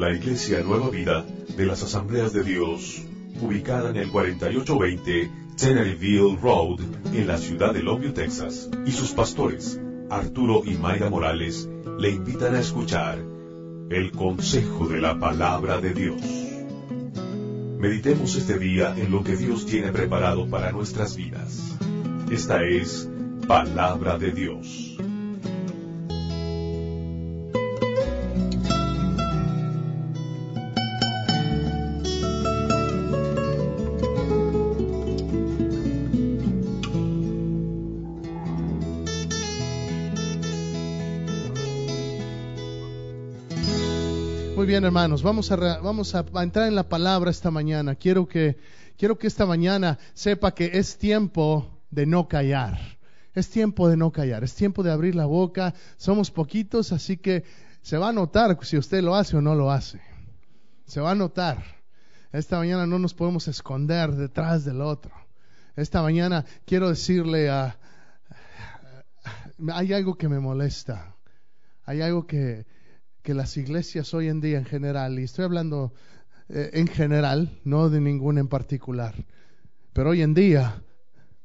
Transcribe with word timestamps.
La 0.00 0.14
Iglesia 0.14 0.62
Nueva 0.62 0.88
Vida 0.88 1.26
de 1.58 1.66
las 1.66 1.82
Asambleas 1.82 2.32
de 2.32 2.42
Dios, 2.42 3.02
ubicada 3.42 3.90
en 3.90 3.96
el 3.96 4.10
4820 4.10 5.30
Teneryville 5.58 6.38
Road, 6.40 6.80
en 7.12 7.26
la 7.26 7.36
ciudad 7.36 7.74
de 7.74 7.82
Longview, 7.82 8.14
Texas, 8.14 8.70
y 8.86 8.92
sus 8.92 9.10
pastores, 9.10 9.78
Arturo 10.08 10.62
y 10.64 10.78
Mayra 10.78 11.10
Morales, 11.10 11.68
le 11.98 12.12
invitan 12.12 12.54
a 12.54 12.60
escuchar 12.60 13.18
el 13.90 14.10
consejo 14.12 14.88
de 14.88 15.02
la 15.02 15.18
palabra 15.18 15.82
de 15.82 15.92
Dios. 15.92 16.22
Meditemos 17.78 18.36
este 18.36 18.58
día 18.58 18.94
en 18.96 19.10
lo 19.10 19.22
que 19.22 19.36
Dios 19.36 19.66
tiene 19.66 19.92
preparado 19.92 20.48
para 20.48 20.72
nuestras 20.72 21.14
vidas. 21.14 21.76
Esta 22.30 22.64
es 22.64 23.06
Palabra 23.46 24.16
de 24.16 24.32
Dios. 24.32 24.96
Bien, 44.80 44.86
hermanos, 44.86 45.22
vamos 45.22 45.52
a, 45.52 45.56
vamos 45.56 46.14
a, 46.14 46.24
entrar 46.42 46.66
en 46.66 46.74
la 46.74 46.88
palabra 46.88 47.30
esta 47.30 47.50
mañana. 47.50 47.96
Quiero 47.96 48.26
que, 48.26 48.56
quiero 48.96 49.18
que 49.18 49.26
esta 49.26 49.44
mañana 49.44 49.98
sepa 50.14 50.54
que 50.54 50.70
es 50.78 50.96
tiempo 50.96 51.82
de 51.90 52.06
no 52.06 52.28
callar. 52.28 52.78
Es 53.34 53.50
tiempo 53.50 53.90
de 53.90 53.98
no 53.98 54.10
callar, 54.10 54.42
es 54.42 54.54
tiempo 54.54 54.82
de 54.82 54.90
abrir 54.90 55.14
la 55.14 55.26
boca. 55.26 55.74
Somos 55.98 56.30
poquitos, 56.30 56.92
así 56.92 57.18
que 57.18 57.44
se 57.82 57.98
va 57.98 58.08
a 58.08 58.12
notar 58.12 58.56
si 58.62 58.78
usted 58.78 59.02
lo 59.02 59.16
hace 59.16 59.36
o 59.36 59.42
no 59.42 59.54
lo 59.54 59.70
hace. 59.70 60.00
Se 60.86 61.02
va 61.02 61.10
a 61.10 61.14
notar. 61.14 61.62
Esta 62.32 62.56
mañana 62.56 62.86
no 62.86 62.98
nos 62.98 63.12
podemos 63.12 63.48
esconder 63.48 64.12
detrás 64.12 64.64
del 64.64 64.80
otro. 64.80 65.12
Esta 65.76 66.00
mañana 66.00 66.46
quiero 66.64 66.88
decirle 66.88 67.50
a... 67.50 67.76
Hay 69.74 69.92
algo 69.92 70.14
que 70.14 70.30
me 70.30 70.40
molesta. 70.40 71.16
Hay 71.84 72.00
algo 72.00 72.26
que, 72.26 72.64
que 73.22 73.34
las 73.34 73.56
iglesias 73.56 74.14
hoy 74.14 74.28
en 74.28 74.40
día 74.40 74.58
en 74.58 74.64
general, 74.64 75.18
y 75.18 75.24
estoy 75.24 75.44
hablando 75.44 75.92
eh, 76.48 76.70
en 76.74 76.86
general, 76.86 77.58
no 77.64 77.90
de 77.90 78.00
ninguna 78.00 78.40
en 78.40 78.48
particular, 78.48 79.14
pero 79.92 80.10
hoy 80.10 80.22
en 80.22 80.34
día 80.34 80.82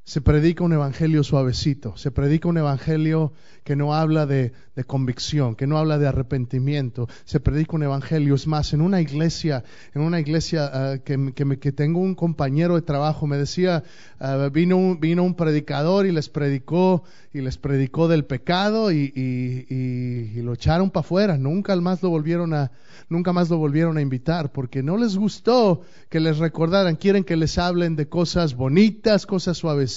se 0.06 0.22
predica 0.22 0.64
un 0.64 0.72
evangelio 0.72 1.23
suavecito, 1.23 1.98
se 1.98 2.11
predica 2.11 2.48
un 2.48 2.59
evangelio 2.59 3.34
que 3.64 3.75
no 3.75 3.95
habla 3.95 4.28
de, 4.28 4.53
convicción, 4.86 5.56
que 5.56 5.66
no 5.66 5.80
habla 5.80 5.97
de 5.97 6.08
arrepentimiento, 6.08 7.08
se 7.23 7.39
predica 7.39 7.75
un 7.75 7.81
evangelio. 7.81 8.36
Es 8.36 8.45
más, 8.45 8.73
en 8.73 8.81
una 8.81 9.02
iglesia, 9.02 9.64
en 9.95 10.03
una 10.03 10.20
iglesia 10.20 10.70
ah, 10.72 10.97
que, 11.00 11.34
que, 11.34 11.72
tengo 11.72 12.02
un 12.02 12.14
compañero 12.14 12.75
de 12.75 12.84
trabajo, 12.84 13.25
me 13.25 13.38
decía, 13.38 13.84
ah, 14.20 14.50
vino, 14.53 14.78
un, 14.78 15.00
vino 15.00 15.23
un 15.23 15.34
predicador 15.34 16.06
y 16.06 16.12
les 16.12 16.30
predicó, 16.30 17.03
y 17.34 17.42
les 17.42 17.58
predicó 17.58 18.08
del 18.08 18.25
pecado 18.25 18.92
y, 18.92 19.12
y, 19.16 20.42
lo 20.44 20.53
echaron 20.53 20.92
para 20.92 21.03
afuera, 21.03 21.38
nunca 21.40 21.75
más 21.78 22.03
lo 22.03 22.12
volvieron 22.12 22.53
a, 22.53 22.72
nunca 23.09 23.34
más 23.34 23.50
lo 23.50 23.58
volvieron 23.58 23.97
a 23.97 24.02
invitar, 24.02 24.52
porque 24.52 24.84
no 24.84 24.97
les 24.97 25.17
gustó 25.17 25.81
que 26.09 26.19
les 26.19 26.38
recordaran, 26.38 26.95
quieren 26.95 27.23
que 27.23 27.36
les 27.36 27.58
hablen 27.58 27.95
de 27.95 28.08
cosas 28.08 28.53
bonitas, 28.56 29.25
cosas 29.25 29.58
suavecitas, 29.58 29.94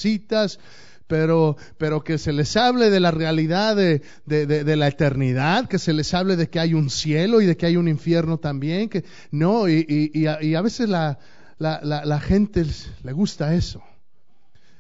pero, 1.09 1.57
pero 1.79 2.05
que 2.05 2.19
se 2.19 2.33
les 2.33 2.57
hable 2.57 2.91
de 2.91 3.01
la 3.01 3.11
realidad 3.11 3.75
de, 3.75 4.03
de, 4.27 4.77
la 4.77 4.87
eternidad, 4.87 5.67
que 5.67 5.79
se 5.79 5.93
les 5.93 6.13
hable 6.15 6.37
de 6.37 6.49
que 6.49 6.61
hay 6.61 6.75
un 6.75 6.91
cielo 6.91 7.41
y 7.41 7.47
de 7.47 7.57
que 7.57 7.67
hay 7.67 7.77
un 7.77 7.89
infierno 7.89 8.39
también, 8.39 8.89
que 8.89 9.05
no, 9.31 9.69
y, 9.69 9.85
y, 9.89 10.27
y 10.47 10.55
a, 10.55 10.61
veces 10.61 10.89
la, 10.89 11.19
la, 11.59 11.81
la, 11.83 12.21
gente 12.21 12.65
le 13.03 13.13
gusta 13.13 13.55
eso. 13.55 13.83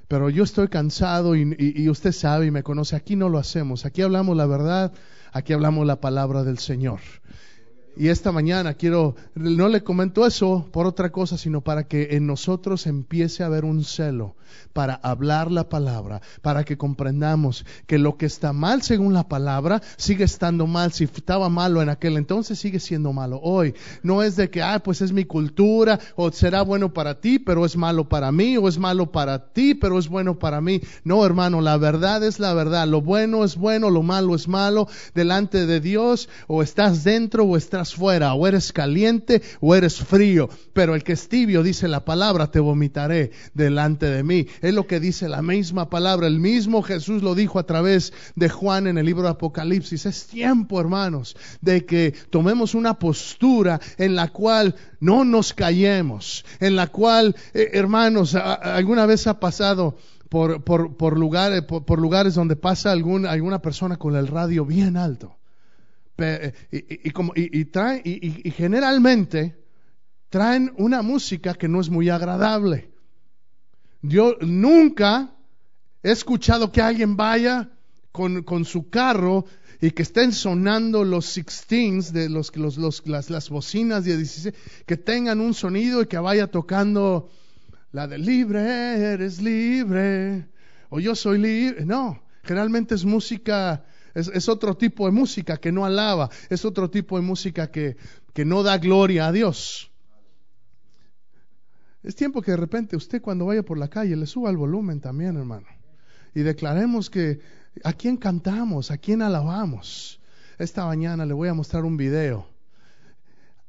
Pero 0.07 0.31
yo 0.31 0.45
estoy 0.45 0.69
cansado 0.69 1.35
y, 1.35 1.57
y 1.59 1.89
usted 1.89 2.13
sabe 2.13 2.47
y 2.47 2.51
me 2.51 2.63
conoce, 2.63 2.95
aquí 2.95 3.17
no 3.17 3.29
lo 3.29 3.39
hacemos, 3.39 3.85
aquí 3.87 4.03
hablamos 4.03 4.37
la 4.37 4.47
verdad, 4.47 4.93
aquí 5.33 5.55
hablamos 5.55 5.87
la 5.87 6.01
palabra 6.01 6.45
del 6.45 6.59
Señor. 6.59 7.01
Y 7.99 8.11
esta 8.11 8.31
mañana 8.31 8.75
quiero, 8.75 9.17
no 9.35 9.69
le 9.69 9.83
comento 9.83 10.25
eso 10.25 10.69
por 10.71 10.87
otra 10.87 11.11
cosa, 11.11 11.37
sino 11.37 11.63
para 11.63 11.89
que 11.89 12.11
en 12.13 12.29
nosotros 12.29 12.87
empiece 12.87 13.43
a 13.43 13.47
haber 13.47 13.65
un 13.65 13.83
celo 13.83 14.37
para 14.73 14.95
hablar 14.95 15.51
la 15.51 15.69
palabra, 15.69 16.23
para 16.41 16.65
que 16.65 16.79
comprendamos 16.79 17.67
que 17.87 17.99
lo 17.99 18.17
que 18.17 18.27
está 18.27 18.53
mal 18.53 18.83
según 18.83 19.13
la 19.13 19.29
palabra 19.29 19.83
sigue 19.97 20.25
estando 20.25 20.69
mal. 20.69 20.93
Si 20.93 21.05
estaba 21.05 21.49
malo 21.49 21.83
en 21.83 21.89
aquel 21.89 22.17
entonces, 22.17 22.59
sigue 22.59 22.79
siendo 22.79 23.13
malo 23.13 23.41
hoy. 23.43 23.75
No 24.05 24.23
es 24.23 24.37
de 24.37 24.49
que, 24.49 24.63
ah, 24.63 24.79
pues 24.79 25.03
es 25.03 25.13
mi 25.13 25.25
cultura, 25.25 25.99
o 26.15 26.31
será 26.31 26.63
bueno 26.63 26.93
para 26.93 27.21
ti, 27.21 27.41
pero 27.41 27.65
es 27.65 27.77
malo 27.77 28.09
para 28.09 28.31
mí, 28.31 28.57
o 28.57 28.69
es 28.69 28.79
malo 28.79 29.11
para 29.11 29.53
ti, 29.53 29.75
pero 29.75 29.99
es 29.99 30.09
bueno 30.09 30.39
para 30.39 30.61
mí. 30.61 30.81
No, 31.03 31.27
hermano, 31.27 31.61
la 31.61 31.77
verdad 31.77 32.23
es 32.23 32.39
la 32.39 32.55
verdad. 32.55 32.87
Lo 32.87 33.03
bueno 33.03 33.45
es 33.45 33.57
bueno, 33.57 33.91
lo 33.91 34.05
malo 34.05 34.37
es 34.37 34.47
malo. 34.47 34.87
Delante 35.15 35.67
de 35.67 35.81
Dios, 35.81 36.29
o 36.47 36.63
estás 36.63 37.03
dentro 37.03 37.45
o 37.45 37.57
estás 37.57 37.88
fuera, 37.95 38.35
o 38.35 38.47
eres 38.47 38.73
caliente 38.73 39.43
o 39.61 39.75
eres 39.75 39.99
frío, 39.99 40.49
pero 40.73 40.95
el 40.95 41.03
que 41.03 41.13
es 41.13 41.29
tibio, 41.29 41.63
dice 41.63 41.89
la 41.89 42.05
palabra, 42.05 42.51
te 42.51 42.61
vomitaré 42.61 43.33
delante 43.55 44.07
de 44.07 44.23
mí. 44.23 44.47
Es 44.61 44.75
lo 44.75 44.87
que 44.87 45.01
dice 45.01 45.29
la 45.29 45.43
misma 45.43 45.91
palabra, 45.91 46.27
el 46.27 46.41
mismo 46.41 46.83
Jesús 46.83 47.23
lo 47.23 47.35
dijo 47.35 47.59
a 47.59 47.67
través 47.67 48.13
de 48.35 48.49
Juan 48.49 48.87
en 48.87 48.99
el 48.99 49.07
libro 49.07 49.23
de 49.23 49.31
Apocalipsis. 49.31 50.07
Es 50.07 50.27
tiempo, 50.27 50.81
hermanos, 50.81 51.37
de 51.61 51.85
que 51.85 52.13
tomemos 52.31 52.75
una 52.75 52.99
postura 52.99 53.81
en 53.97 54.15
la 54.15 54.29
cual 54.29 54.75
no 55.01 55.25
nos 55.25 55.55
callemos, 55.55 56.45
en 56.61 56.77
la 56.77 56.89
cual, 56.89 57.37
eh, 57.55 57.71
hermanos, 57.73 58.35
alguna 58.35 59.07
vez 59.07 59.27
ha 59.27 59.41
pasado 59.41 59.97
por, 60.29 60.63
por, 60.63 60.97
por 60.97 61.19
lugares, 61.19 61.63
por, 61.63 61.99
lugares 61.99 62.35
donde 62.35 62.57
pasa 62.57 62.93
algún, 62.93 63.27
alguna 63.27 63.61
persona 63.63 63.97
con 63.97 64.17
el 64.17 64.27
radio 64.27 64.65
bien 64.65 64.97
alto 64.97 65.38
y, 68.05 68.51
generalmente 68.51 69.57
traen 70.29 70.73
una 70.77 71.03
música 71.03 71.55
que 71.55 71.69
no 71.69 71.81
es 71.81 71.89
muy 71.89 72.09
agradable. 72.09 72.91
Yo 74.03 74.37
nunca 74.41 75.35
he 76.03 76.11
escuchado 76.11 76.73
que 76.73 76.83
alguien 76.83 77.17
vaya 77.17 77.71
con, 78.13 78.65
su 78.65 78.91
carro 78.91 79.45
y 79.81 79.93
que 79.93 80.03
estén 80.03 80.33
sonando 80.33 81.05
los 81.05 81.27
sixteens 81.27 82.13
de 82.13 82.29
los, 82.29 82.55
los, 82.57 82.77
los 82.79 83.07
las, 83.07 83.31
las, 83.31 83.49
bocinas 83.49 84.05
de 84.05 84.17
16, 84.17 84.55
que 84.87 84.97
tengan 84.97 85.41
un 85.41 85.55
sonido 85.55 86.03
y 86.03 86.07
que 86.07 86.19
vaya 86.19 86.49
tocando 86.49 87.31
la 87.93 88.09
de 88.09 88.19
libre, 88.19 88.61
eres 88.61 89.41
libre, 89.41 90.49
o 90.91 90.99
yo 90.99 91.15
soy 91.15 91.39
libre. 91.39 91.87
No, 91.87 92.21
generalmente 92.43 92.97
es 92.97 93.05
música 93.05 93.85
es, 94.15 94.49
otro 94.49 94.77
tipo 94.77 95.07
de 95.07 95.13
música 95.13 95.57
que 95.57 95.73
no 95.73 95.85
alaba, 95.85 96.31
es 96.49 96.65
otro 96.65 96.91
tipo 96.91 97.17
de 97.17 97.23
música 97.23 97.71
que, 97.71 97.97
que 98.33 98.45
no 98.45 98.63
da 98.63 98.79
gloria 98.79 99.27
a 99.27 99.33
Dios. 99.33 99.91
Es 102.03 102.15
tiempo 102.15 102.43
que 102.43 102.53
de 102.53 102.57
repente 102.57 102.97
usted 102.97 103.21
cuando 103.21 103.47
vaya 103.47 103.63
por 103.63 103.79
la 103.79 103.89
calle 103.89 104.17
le 104.17 104.27
suba 104.27 104.51
el 104.51 104.57
volumen 104.57 105.01
también, 105.01 105.37
hermano. 105.37 105.67
Y 106.35 106.41
declaremos 106.41 107.11
que 107.11 107.41
a 107.85 107.93
quién 107.93 108.17
cantamos, 108.17 108.91
a 108.91 108.99
quién 108.99 109.23
alabamos. 109.23 110.21
Esta 110.59 110.87
mañana 110.87 111.27
le 111.27 111.35
voy 111.35 111.49
a 111.49 111.55
mostrar 111.55 111.85
un 111.85 111.97
video. 111.97 112.49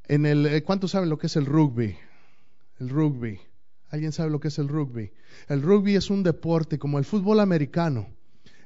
En 0.08 0.26
el, 0.26 0.46
eh, 0.46 0.64
¿Cuántos 0.64 0.92
saben 0.92 1.10
lo 1.10 1.18
que 1.18 1.28
es 1.28 1.36
el 1.36 1.46
rugby? 1.46 1.96
El 2.80 2.90
rugby. 2.90 3.40
¿Alguien 3.90 4.12
sabe 4.12 4.30
lo 4.30 4.40
que 4.40 4.50
es 4.50 4.60
el 4.60 4.68
rugby? 4.68 5.12
El 5.48 5.62
rugby 5.62 5.96
es 5.96 6.10
un 6.10 6.24
deporte 6.24 6.78
como 6.78 7.00
el 7.00 7.06
fútbol 7.06 7.40
americano 7.40 8.08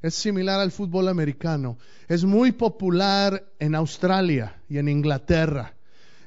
es 0.04 0.14
similar 0.14 0.60
al 0.60 0.72
fútbol 0.72 1.08
americano. 1.08 1.78
Es 2.08 2.26
muy 2.26 2.52
popular 2.52 3.44
en 3.58 3.74
Australia 3.74 4.62
y 4.70 4.78
en 4.78 4.90
Inglaterra. 4.90 5.74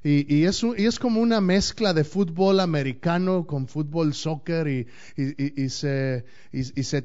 Y, 0.02 0.44
es, 0.44 0.62
y, 0.62 0.86
es, 0.86 1.00
como 1.00 1.20
una 1.20 1.40
mezcla 1.40 1.92
de 1.92 2.04
fútbol 2.04 2.60
americano 2.60 3.44
con 3.44 3.66
fútbol 3.66 4.14
soccer 4.14 4.68
y, 4.68 4.86
y 5.16 5.68
se, 5.68 6.24
se, 6.52 7.04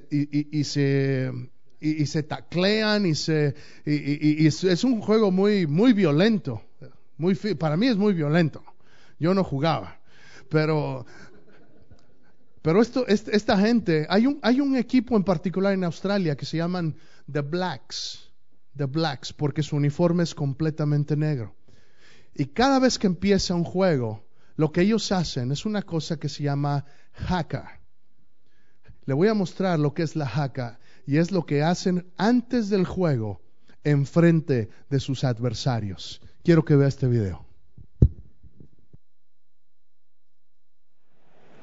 se, 0.63 1.31
y, 1.79 2.06
se 2.06 2.23
taclean 2.23 3.07
y 3.07 3.15
se 3.15 3.56
y, 3.88 4.45
es, 4.45 4.83
un 4.83 5.01
juego 5.01 5.31
muy 5.31 5.65
muy 5.65 5.94
violento 5.94 6.62
muy 7.17 7.33
para 7.33 7.75
mí 7.75 7.88
es 7.88 7.97
muy 7.97 8.13
violento 8.13 8.63
yo 9.19 9.33
no 9.33 9.44
jugaba 9.44 10.00
pero 10.47 11.07
pero 12.61 12.81
esto, 12.81 13.07
esta 13.07 13.57
gente, 13.57 14.05
hay 14.09 14.27
un, 14.27 14.39
hay 14.43 14.61
un 14.61 14.75
equipo 14.75 15.15
en 15.17 15.23
particular 15.23 15.73
en 15.73 15.83
Australia 15.83 16.35
que 16.35 16.45
se 16.45 16.57
llaman 16.57 16.95
The 17.31 17.41
Blacks, 17.41 18.31
The 18.75 18.85
Blacks, 18.85 19.33
porque 19.33 19.63
su 19.63 19.75
uniforme 19.75 20.23
es 20.23 20.35
completamente 20.35 21.15
negro. 21.15 21.55
Y 22.35 22.45
cada 22.47 22.79
vez 22.79 22.99
que 22.99 23.07
empieza 23.07 23.55
un 23.55 23.63
juego, 23.63 24.25
lo 24.55 24.71
que 24.71 24.81
ellos 24.81 25.11
hacen 25.11 25.51
es 25.51 25.65
una 25.65 25.81
cosa 25.81 26.17
que 26.17 26.29
se 26.29 26.43
llama 26.43 26.85
haka. 27.27 27.81
Le 29.05 29.13
voy 29.15 29.27
a 29.27 29.33
mostrar 29.33 29.79
lo 29.79 29.93
que 29.93 30.03
es 30.03 30.15
la 30.15 30.25
haka 30.25 30.79
y 31.07 31.17
es 31.17 31.31
lo 31.31 31.45
que 31.45 31.63
hacen 31.63 32.11
antes 32.17 32.69
del 32.69 32.85
juego 32.85 33.41
en 33.83 34.05
frente 34.05 34.69
de 34.89 34.99
sus 34.99 35.23
adversarios. 35.23 36.21
Quiero 36.43 36.63
que 36.63 36.75
vea 36.75 36.87
este 36.87 37.07
video. 37.07 37.50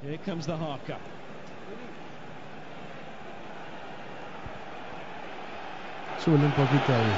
Here 0.03 0.19
comes 0.19 0.47
the 0.47 0.57
Harker. 0.57 0.97
Súbele 6.17 6.47
un 6.47 6.53
poquito 6.53 6.93
ahí. 6.95 7.13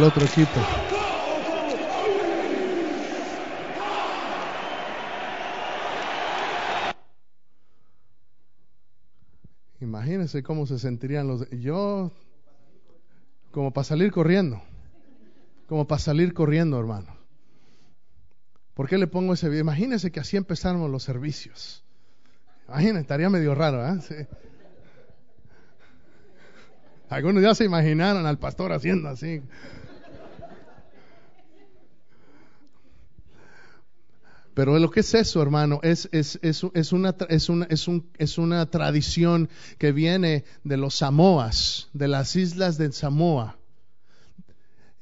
Ese 0.00 0.08
es 0.08 0.14
el 0.16 0.22
otro 0.22 0.24
equipo. 0.24 0.60
Imagínense 9.80 10.42
cómo 10.42 10.66
se 10.66 10.78
sentirían 10.78 11.26
los... 11.26 11.50
Yo, 11.50 12.12
como 13.50 13.72
para 13.72 13.84
salir 13.84 14.10
corriendo, 14.10 14.62
como 15.68 15.86
para 15.86 15.98
salir 15.98 16.32
corriendo, 16.32 16.78
hermano. 16.78 17.14
¿Por 18.72 18.88
qué 18.88 18.96
le 18.96 19.06
pongo 19.06 19.34
ese 19.34 19.48
video? 19.50 19.60
Imagínense 19.62 20.10
que 20.10 20.20
así 20.20 20.38
empezáramos 20.38 20.90
los 20.90 21.02
servicios. 21.02 21.84
Imagínense, 22.68 23.00
estaría 23.02 23.28
medio 23.28 23.54
raro, 23.54 23.86
¿eh? 23.86 24.28
Algunos 27.10 27.42
ya 27.42 27.54
se 27.54 27.64
imaginaron 27.64 28.24
al 28.24 28.38
pastor 28.38 28.72
haciendo 28.72 29.08
así. 29.08 29.42
Pero 34.54 34.78
lo 34.78 34.90
que 34.90 35.00
es 35.00 35.14
eso, 35.14 35.40
hermano, 35.40 35.80
es, 35.82 36.08
es, 36.12 36.38
es, 36.42 36.62
una, 36.62 37.14
es, 37.28 37.48
una, 37.48 37.66
es, 37.70 37.88
un, 37.88 38.10
es 38.18 38.38
una 38.38 38.70
tradición 38.70 39.48
que 39.78 39.92
viene 39.92 40.44
de 40.64 40.76
los 40.76 40.96
Samoas, 40.96 41.88
de 41.92 42.08
las 42.08 42.34
islas 42.36 42.76
de 42.76 42.90
Samoa, 42.92 43.56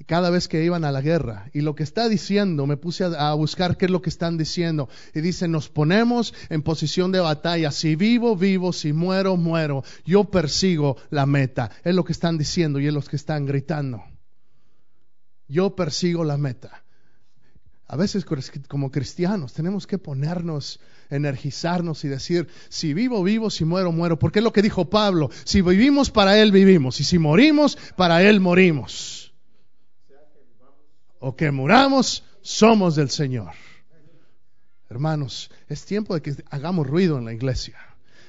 cada 0.07 0.31
vez 0.31 0.49
que 0.49 0.65
iban 0.65 0.85
a 0.85 0.93
la 0.93 1.03
guerra. 1.03 1.51
Y 1.53 1.61
lo 1.61 1.75
que 1.75 1.83
está 1.83 2.09
diciendo, 2.09 2.67
me 2.67 2.77
puse 2.77 3.05
a, 3.05 3.31
a, 3.31 3.35
buscar 3.35 3.77
qué 3.77 3.87
es 3.87 3.91
lo 3.91 4.01
que 4.01 4.11
están 4.11 4.39
diciendo. 4.39 4.89
Y 5.15 5.21
dice, 5.21 5.49
nos 5.49 5.69
ponemos 5.69 6.33
en 6.49 6.63
posición 6.63 7.13
de 7.13 7.21
batalla. 7.21 7.71
Si 7.73 7.95
vivo, 7.95 8.35
vivo. 8.35 8.73
Si 8.73 8.93
muero, 8.95 9.37
muero. 9.37 9.85
Yo 10.07 10.25
persigo 10.25 10.97
la 11.11 11.27
meta. 11.27 11.71
Es 11.85 11.95
lo 11.95 12.05
que 12.05 12.13
están 12.13 12.39
diciendo 12.39 12.81
y 12.81 12.87
es 12.87 12.95
lo 12.95 13.03
que 13.03 13.17
están 13.17 13.45
gritando. 13.45 14.03
Yo 15.47 15.77
persigo 15.77 16.25
la 16.25 16.39
meta. 16.39 16.85
A 17.91 17.97
veces 17.97 18.27
como 18.69 18.91
cristianos 18.91 19.55
tenemos 19.55 19.87
que 19.87 19.97
ponernos, 19.97 20.79
energizarnos 21.09 22.05
y 22.05 22.09
decir, 22.09 22.47
si 22.69 22.93
vivo, 22.93 23.23
vivo, 23.23 23.49
si 23.49 23.65
muero, 23.65 23.93
muero. 23.93 24.19
Porque 24.19 24.41
es 24.41 24.45
lo 24.45 24.53
que 24.53 24.61
dijo 24.61 24.91
Pablo, 24.91 25.31
si 25.45 25.63
vivimos 25.63 26.11
para 26.11 26.39
Él, 26.39 26.53
vivimos. 26.53 27.01
Y 27.01 27.05
si 27.05 27.19
morimos, 27.19 27.79
para 27.97 28.23
Él 28.23 28.41
morimos. 28.41 29.33
O 31.19 31.35
que 31.35 31.51
muramos, 31.51 32.25
somos 32.43 32.95
del 32.95 33.09
Señor. 33.09 33.53
Hermanos, 34.91 35.51
es 35.69 35.87
tiempo 35.87 36.13
de 36.13 36.21
que 36.21 36.37
hagamos 36.51 36.87
ruido 36.87 37.19
en 37.19 37.25
la 37.25 37.33
iglesia. 37.33 37.79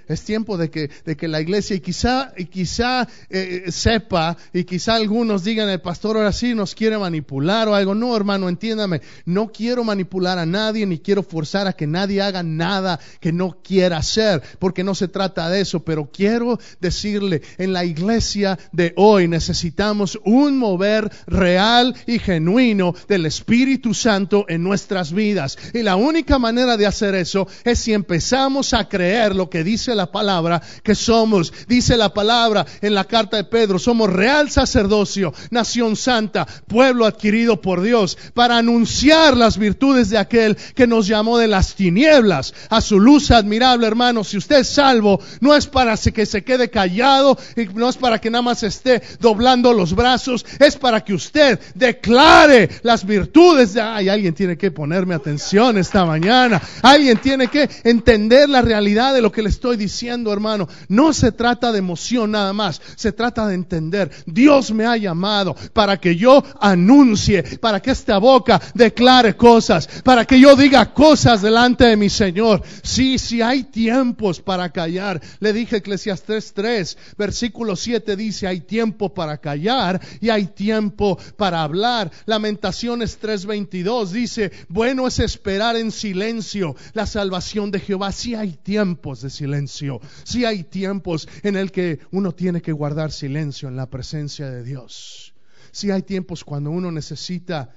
Es 0.10 0.24
tiempo 0.24 0.58
de 0.58 0.72
que, 0.72 0.90
de 1.06 1.16
que 1.16 1.28
la 1.28 1.40
iglesia, 1.40 1.76
y 1.76 1.82
quizá, 1.82 2.34
y 2.36 2.46
quizá 2.46 3.08
eh, 3.30 3.66
sepa, 3.68 4.36
y 4.52 4.64
quizá 4.64 4.96
algunos 4.96 5.44
digan, 5.44 5.70
el 5.70 5.82
pastor 5.82 6.18
ahora 6.18 6.34
sí 6.34 6.56
nos 6.56 6.74
quiere 6.74 6.98
manipular 6.98 7.68
o 7.68 7.76
algo. 7.76 7.94
No, 7.94 8.16
hermano, 8.16 8.50
entiéndame, 8.50 9.02
no 9.26 9.52
quiero 9.52 9.84
manipular 9.84 10.40
a 10.40 10.48
nadie, 10.48 10.88
ni 10.88 10.98
quiero 10.98 11.22
forzar 11.22 11.68
a 11.68 11.74
que 11.74 11.86
nadie 11.86 12.24
haga 12.24 12.42
nada 12.42 13.00
que 13.20 13.32
no 13.32 13.60
quiera 13.64 13.98
hacer, 13.98 14.42
porque 14.58 14.84
no 14.84 14.96
se 14.96 15.10
trata 15.10 15.48
de 15.48 15.62
eso, 15.62 15.82
pero 15.82 16.10
quiero 16.12 16.60
decirle, 16.82 17.44
en 17.60 17.72
la 17.72 17.86
iglesia 17.86 18.58
de 18.72 18.94
hoy 18.98 19.28
necesitamos 19.28 20.20
un 20.26 20.58
mover 20.58 21.12
real 21.28 21.96
y 22.08 22.18
genuino 22.18 22.96
del 23.08 23.28
Espíritu 23.28 23.94
Santo 23.94 24.46
en 24.48 24.64
nuestras 24.64 25.14
vidas. 25.14 25.56
Y 25.72 25.84
la 25.84 25.98
única 25.98 26.40
manera 26.40 26.78
de 26.78 26.88
hacer 26.88 27.14
eso 27.14 27.48
es 27.64 27.78
si 27.78 27.94
empezamos 27.94 28.74
a 28.74 28.90
creer 28.90 29.36
lo 29.36 29.52
que 29.52 29.64
dice 29.64 29.99
palabra 30.08 30.62
que 30.84 30.96
somos. 30.96 31.54
Dice 31.68 31.98
la 31.98 32.14
palabra 32.14 32.66
en 32.82 32.94
la 32.96 33.06
carta 33.06 33.38
de 33.38 33.44
Pedro, 33.44 33.80
somos 33.80 34.12
real 34.12 34.50
sacerdocio, 34.50 35.34
nación 35.52 35.96
santa, 35.96 36.46
pueblo 36.68 37.06
adquirido 37.06 37.62
por 37.62 37.82
Dios, 37.82 38.18
para 38.34 38.58
anunciar 38.58 39.38
las 39.38 39.58
virtudes 39.58 40.10
de 40.10 40.18
aquel 40.18 40.58
que 40.76 40.88
nos 40.88 41.08
llamó 41.08 41.38
de 41.38 41.48
las 41.48 41.76
tinieblas 41.76 42.54
a 42.70 42.82
su 42.82 43.00
luz 43.00 43.32
admirable, 43.32 43.88
hermano. 43.88 44.24
Si 44.24 44.38
usted 44.38 44.60
es 44.60 44.70
salvo, 44.70 45.20
no 45.42 45.56
es 45.56 45.68
para 45.68 45.98
que 45.98 46.26
se 46.26 46.44
quede 46.44 46.70
callado, 46.70 47.38
y 47.56 47.66
no 47.66 47.90
es 47.90 47.98
para 47.98 48.20
que 48.20 48.30
nada 48.30 48.42
más 48.42 48.64
esté 48.64 49.02
doblando 49.20 49.74
los 49.74 49.96
brazos, 49.96 50.46
es 50.60 50.76
para 50.76 51.02
que 51.02 51.14
usted 51.14 51.60
declare 51.76 52.70
las 52.84 53.06
virtudes 53.06 53.74
de... 53.74 53.82
Ay, 53.82 54.10
alguien 54.10 54.34
tiene 54.34 54.58
que 54.58 54.72
ponerme 54.72 55.16
atención 55.16 55.78
esta 55.78 56.06
mañana. 56.06 56.62
Alguien 56.82 57.18
tiene 57.18 57.48
que 57.48 57.70
entender 57.84 58.50
la 58.50 58.62
realidad 58.62 59.14
de 59.14 59.22
lo 59.22 59.32
que 59.32 59.42
le 59.42 59.50
estoy 59.50 59.78
diciendo, 59.78 59.89
hermano. 60.32 60.68
No 60.88 61.14
se 61.14 61.32
trata 61.32 61.72
de 61.72 61.80
emoción 61.80 62.32
nada 62.32 62.54
más, 62.54 62.82
se 62.96 63.12
trata 63.12 63.48
de 63.48 63.56
entender. 63.56 64.12
Dios 64.26 64.72
me 64.72 64.86
ha 64.86 64.98
llamado 64.98 65.56
para 65.74 65.98
que 65.98 66.16
yo 66.16 66.44
anuncie, 66.60 67.44
para 67.60 67.82
que 67.82 67.92
esta 67.92 68.18
boca 68.18 68.62
declare 68.74 69.36
cosas, 69.36 69.88
para 70.04 70.26
que 70.26 70.40
yo 70.40 70.56
diga 70.56 70.94
cosas 70.94 71.42
delante 71.42 71.86
de 71.86 71.98
mi 71.98 72.10
Señor. 72.10 72.64
Sí, 72.84 73.18
sí 73.18 73.42
hay 73.42 73.64
tiempos 73.64 74.42
para 74.42 74.70
callar. 74.72 75.22
Le 75.40 75.54
dije 75.54 75.78
Eclesiastes 75.78 76.54
3, 76.54 76.98
versículo 77.18 77.76
7 77.76 78.16
dice, 78.16 78.48
hay 78.48 78.62
tiempo 78.62 79.14
para 79.14 79.38
callar 79.38 80.00
y 80.22 80.30
hay 80.30 80.48
tiempo 80.48 81.18
para 81.38 81.64
hablar. 81.64 82.12
Lamentaciones 82.26 83.20
3:22 83.22 84.10
dice, 84.10 84.52
bueno 84.68 85.08
es 85.08 85.20
esperar 85.20 85.76
en 85.76 85.92
silencio 85.92 86.76
la 86.94 87.06
salvación 87.06 87.72
de 87.72 87.80
Jehová. 87.80 88.12
Sí 88.12 88.36
hay 88.36 88.54
tiempos 88.54 89.22
de 89.22 89.30
silencio. 89.30 89.79
Si 90.24 90.46
hay 90.46 90.64
tiempos 90.64 91.28
en 91.44 91.56
el 91.56 91.72
que 91.72 92.00
uno 92.12 92.34
tiene 92.34 92.62
que 92.62 92.72
guardar 92.72 93.12
silencio 93.12 93.70
en 93.70 93.76
la 93.76 93.90
presencia 93.90 94.50
de 94.50 94.64
Dios. 94.64 95.34
Si 95.72 95.92
hay 95.92 96.04
tiempos 96.04 96.44
cuando 96.44 96.72
uno 96.72 96.92
necesita 96.92 97.72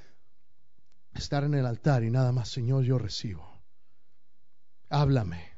estar 1.14 1.44
en 1.44 1.54
el 1.54 1.66
altar 1.66 2.04
y 2.04 2.10
nada 2.10 2.32
más, 2.32 2.48
Señor, 2.48 2.84
yo 2.84 2.98
recibo. 2.98 3.62
Háblame. 4.88 5.50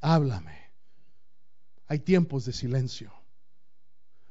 Háblame. 0.00 0.58
Hay 1.88 2.00
tiempos 2.00 2.44
de 2.44 2.52
silencio. 2.52 3.12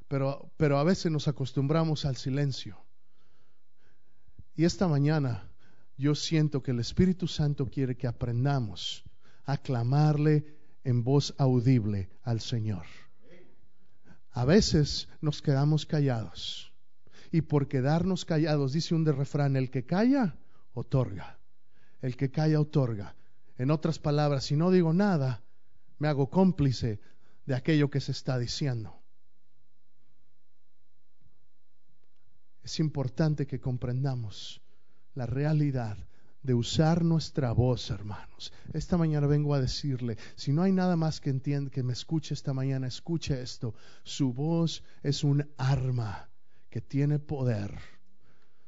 Pero, 0.07 0.51
pero 0.57 0.77
a 0.77 0.83
veces 0.83 1.11
nos 1.11 1.27
acostumbramos 1.27 2.05
al 2.05 2.15
silencio. 2.15 2.77
Y 4.55 4.65
esta 4.65 4.87
mañana 4.87 5.49
yo 5.97 6.15
siento 6.15 6.61
que 6.61 6.71
el 6.71 6.79
Espíritu 6.79 7.27
Santo 7.27 7.67
quiere 7.67 7.95
que 7.95 8.07
aprendamos 8.07 9.03
a 9.45 9.57
clamarle 9.57 10.55
en 10.85 11.03
voz 11.03 11.33
audible 11.37 12.09
al 12.23 12.39
Señor. 12.39 12.85
A 14.31 14.45
veces 14.45 15.09
nos 15.19 15.41
quedamos 15.41 15.85
callados. 15.85 16.71
Y 17.31 17.41
por 17.41 17.67
quedarnos 17.67 18.23
callados, 18.23 18.71
dice 18.71 18.95
un 18.95 19.03
de 19.03 19.11
refrán, 19.11 19.57
el 19.57 19.69
que 19.69 19.85
calla, 19.85 20.37
otorga. 20.73 21.37
El 22.01 22.15
que 22.15 22.31
calla, 22.31 22.61
otorga. 22.61 23.15
En 23.57 23.71
otras 23.71 23.99
palabras, 23.99 24.45
si 24.45 24.55
no 24.55 24.71
digo 24.71 24.93
nada, 24.93 25.43
me 25.97 26.07
hago 26.07 26.29
cómplice 26.29 26.99
de 27.45 27.55
aquello 27.55 27.89
que 27.89 27.99
se 27.99 28.11
está 28.11 28.37
diciendo. 28.37 29.01
Es 32.63 32.79
importante 32.79 33.47
que 33.47 33.59
comprendamos 33.59 34.61
la 35.13 35.25
realidad 35.25 35.97
de 36.45 36.53
usar 36.53 37.03
nuestra 37.03 37.51
voz, 37.51 37.89
hermanos. 37.89 38.53
Esta 38.73 38.97
mañana 38.97 39.25
vengo 39.25 39.55
a 39.55 39.59
decirle, 39.59 40.17
si 40.35 40.53
no 40.53 40.61
hay 40.61 40.71
nada 40.71 40.95
más 40.95 41.19
que 41.19 41.31
entienda, 41.31 41.71
que 41.71 41.81
me 41.81 41.93
escuche 41.93 42.33
esta 42.33 42.53
mañana, 42.53 42.87
escuche 42.87 43.41
esto. 43.41 43.73
Su 44.03 44.31
voz 44.31 44.83
es 45.01 45.23
un 45.23 45.47
arma 45.57 46.29
que 46.69 46.81
tiene 46.81 47.17
poder. 47.17 47.71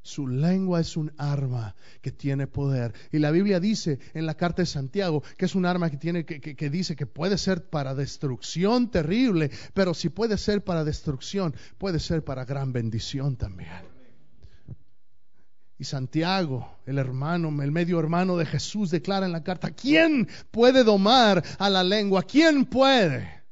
Su 0.01 0.27
lengua 0.27 0.79
es 0.79 0.97
un 0.97 1.11
arma 1.17 1.75
que 2.01 2.11
tiene 2.11 2.47
poder. 2.47 2.93
Y 3.11 3.19
la 3.19 3.29
Biblia 3.29 3.59
dice 3.59 3.99
en 4.13 4.25
la 4.25 4.35
carta 4.35 4.61
de 4.61 4.65
Santiago 4.65 5.21
que 5.37 5.45
es 5.45 5.53
un 5.53 5.65
arma 5.65 5.89
que, 5.89 5.97
tiene, 5.97 6.25
que, 6.25 6.39
que, 6.39 6.69
dice 6.69 6.95
que 6.95 7.05
puede 7.05 7.37
ser 7.37 7.69
para 7.69 7.93
destrucción 7.93 8.89
terrible, 8.89 9.51
pero 9.73 9.93
si 9.93 10.09
puede 10.09 10.37
ser 10.37 10.63
para 10.63 10.85
destrucción, 10.85 11.53
puede 11.77 11.99
ser 11.99 12.23
para 12.23 12.45
gran 12.45 12.71
bendición 12.71 13.35
también. 13.35 13.96
Y 15.79 15.83
Santiago, 15.83 16.75
el 16.85 16.97
hermano, 16.97 17.49
el 17.61 17.71
medio 17.71 17.99
hermano 17.99 18.35
de 18.37 18.45
Jesús, 18.45 18.89
declara 18.89 19.27
en 19.27 19.31
la 19.31 19.43
carta, 19.43 19.71
¿quién 19.71 20.27
puede 20.49 20.83
domar 20.83 21.43
a 21.59 21.69
la 21.69 21.83
lengua? 21.83 22.23
¿Quién 22.23 22.65
puede? 22.65 23.43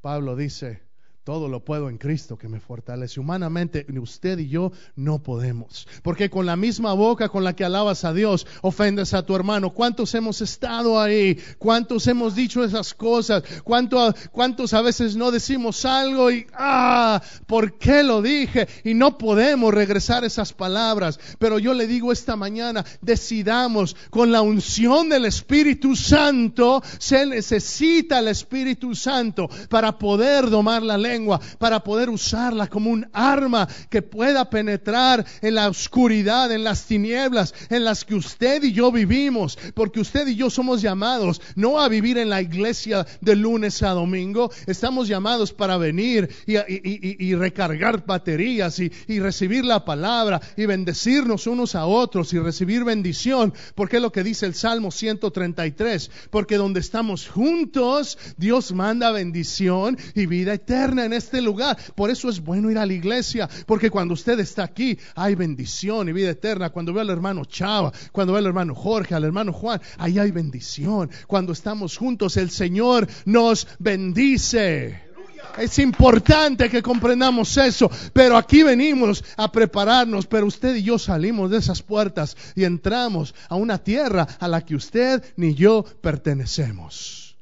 Pablo 0.00 0.34
dice, 0.34 0.82
todo 1.24 1.48
lo 1.48 1.64
puedo 1.64 1.88
en 1.88 1.98
Cristo 1.98 2.36
que 2.36 2.48
me 2.48 2.58
fortalece. 2.58 3.20
Humanamente, 3.20 3.86
usted 4.00 4.40
y 4.40 4.48
yo 4.48 4.72
no 4.96 5.22
podemos. 5.22 5.86
Porque 6.02 6.28
con 6.28 6.46
la 6.46 6.56
misma 6.56 6.94
boca 6.94 7.28
con 7.28 7.44
la 7.44 7.54
que 7.54 7.64
alabas 7.64 8.04
a 8.04 8.12
Dios, 8.12 8.44
ofendes 8.60 9.14
a 9.14 9.24
tu 9.24 9.36
hermano. 9.36 9.70
¿Cuántos 9.70 10.14
hemos 10.16 10.40
estado 10.40 11.00
ahí? 11.00 11.38
¿Cuántos 11.58 12.08
hemos 12.08 12.34
dicho 12.34 12.64
esas 12.64 12.92
cosas? 12.94 13.44
¿Cuántos, 13.62 14.14
cuántos 14.32 14.74
a 14.74 14.82
veces 14.82 15.14
no 15.14 15.30
decimos 15.30 15.84
algo 15.84 16.28
y, 16.32 16.46
ah, 16.54 17.22
¿por 17.46 17.78
qué 17.78 18.02
lo 18.02 18.20
dije? 18.20 18.66
Y 18.82 18.94
no 18.94 19.16
podemos 19.16 19.72
regresar 19.72 20.24
esas 20.24 20.52
palabras. 20.52 21.20
Pero 21.38 21.60
yo 21.60 21.72
le 21.72 21.86
digo 21.86 22.10
esta 22.10 22.34
mañana, 22.34 22.84
decidamos 23.00 23.94
con 24.10 24.32
la 24.32 24.42
unción 24.42 25.08
del 25.08 25.26
Espíritu 25.26 25.94
Santo, 25.94 26.82
se 26.98 27.26
necesita 27.26 28.18
el 28.18 28.26
Espíritu 28.26 28.96
Santo 28.96 29.48
para 29.68 29.96
poder 29.98 30.50
domar 30.50 30.82
la 30.82 30.98
ley 30.98 31.11
para 31.58 31.84
poder 31.84 32.08
usarla 32.10 32.66
como 32.68 32.90
un 32.90 33.08
arma 33.12 33.68
que 33.90 34.02
pueda 34.02 34.48
penetrar 34.48 35.24
en 35.42 35.54
la 35.54 35.68
oscuridad, 35.68 36.50
en 36.52 36.64
las 36.64 36.86
tinieblas 36.86 37.54
en 37.70 37.84
las 37.84 38.04
que 38.04 38.14
usted 38.14 38.62
y 38.62 38.72
yo 38.72 38.90
vivimos, 38.90 39.58
porque 39.74 40.00
usted 40.00 40.26
y 40.28 40.36
yo 40.36 40.50
somos 40.50 40.82
llamados 40.82 41.40
no 41.54 41.80
a 41.80 41.88
vivir 41.88 42.18
en 42.18 42.30
la 42.30 42.40
iglesia 42.40 43.06
de 43.20 43.36
lunes 43.36 43.82
a 43.82 43.90
domingo, 43.90 44.50
estamos 44.66 45.08
llamados 45.08 45.52
para 45.52 45.76
venir 45.76 46.30
y, 46.46 47.34
recargar 47.34 48.04
baterías 48.06 48.78
y, 48.78 48.90
recibir 49.20 49.64
la 49.64 49.84
palabra 49.84 50.40
y 50.56 50.66
bendecirnos 50.66 51.46
unos 51.46 51.74
a 51.74 51.86
otros 51.86 52.32
y 52.32 52.38
recibir 52.38 52.84
bendición, 52.84 53.52
porque 53.74 53.96
es 53.96 54.02
lo 54.02 54.12
que 54.12 54.24
dice 54.24 54.46
el 54.46 54.54
Salmo 54.54 54.90
133, 54.90 56.10
porque 56.30 56.56
donde 56.56 56.80
estamos 56.80 57.28
juntos, 57.28 58.18
Dios 58.36 58.72
manda 58.72 59.10
bendición 59.12 59.96
y 60.14 60.26
vida 60.26 60.54
eterna 60.54 61.01
en 61.04 61.12
este 61.12 61.40
lugar. 61.40 61.76
Por 61.94 62.10
eso 62.10 62.28
es 62.28 62.40
bueno 62.40 62.70
ir 62.70 62.78
a 62.78 62.86
la 62.86 62.92
iglesia, 62.92 63.48
porque 63.66 63.90
cuando 63.90 64.14
usted 64.14 64.38
está 64.40 64.64
aquí 64.64 64.98
hay 65.14 65.34
bendición 65.34 66.08
y 66.08 66.12
vida 66.12 66.30
eterna. 66.30 66.70
Cuando 66.70 66.92
ve 66.92 67.00
al 67.00 67.10
hermano 67.10 67.44
Chava, 67.44 67.92
cuando 68.10 68.32
ve 68.32 68.38
al 68.38 68.46
hermano 68.46 68.74
Jorge, 68.74 69.14
al 69.14 69.24
hermano 69.24 69.52
Juan, 69.52 69.80
ahí 69.98 70.18
hay 70.18 70.30
bendición. 70.30 71.10
Cuando 71.26 71.52
estamos 71.52 71.96
juntos, 71.96 72.36
el 72.36 72.50
Señor 72.50 73.08
nos 73.24 73.66
bendice. 73.78 75.12
Es 75.58 75.78
importante 75.78 76.70
que 76.70 76.82
comprendamos 76.82 77.56
eso, 77.58 77.90
pero 78.12 78.36
aquí 78.36 78.62
venimos 78.62 79.22
a 79.36 79.52
prepararnos, 79.52 80.26
pero 80.26 80.46
usted 80.46 80.76
y 80.76 80.82
yo 80.82 80.98
salimos 80.98 81.50
de 81.50 81.58
esas 81.58 81.82
puertas 81.82 82.36
y 82.54 82.64
entramos 82.64 83.34
a 83.48 83.56
una 83.56 83.78
tierra 83.78 84.26
a 84.40 84.48
la 84.48 84.62
que 84.62 84.76
usted 84.76 85.22
ni 85.36 85.54
yo 85.54 85.84
pertenecemos. 86.00 87.36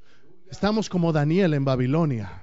Estamos 0.50 0.88
como 0.88 1.12
Daniel 1.12 1.54
en 1.54 1.64
Babilonia. 1.64 2.39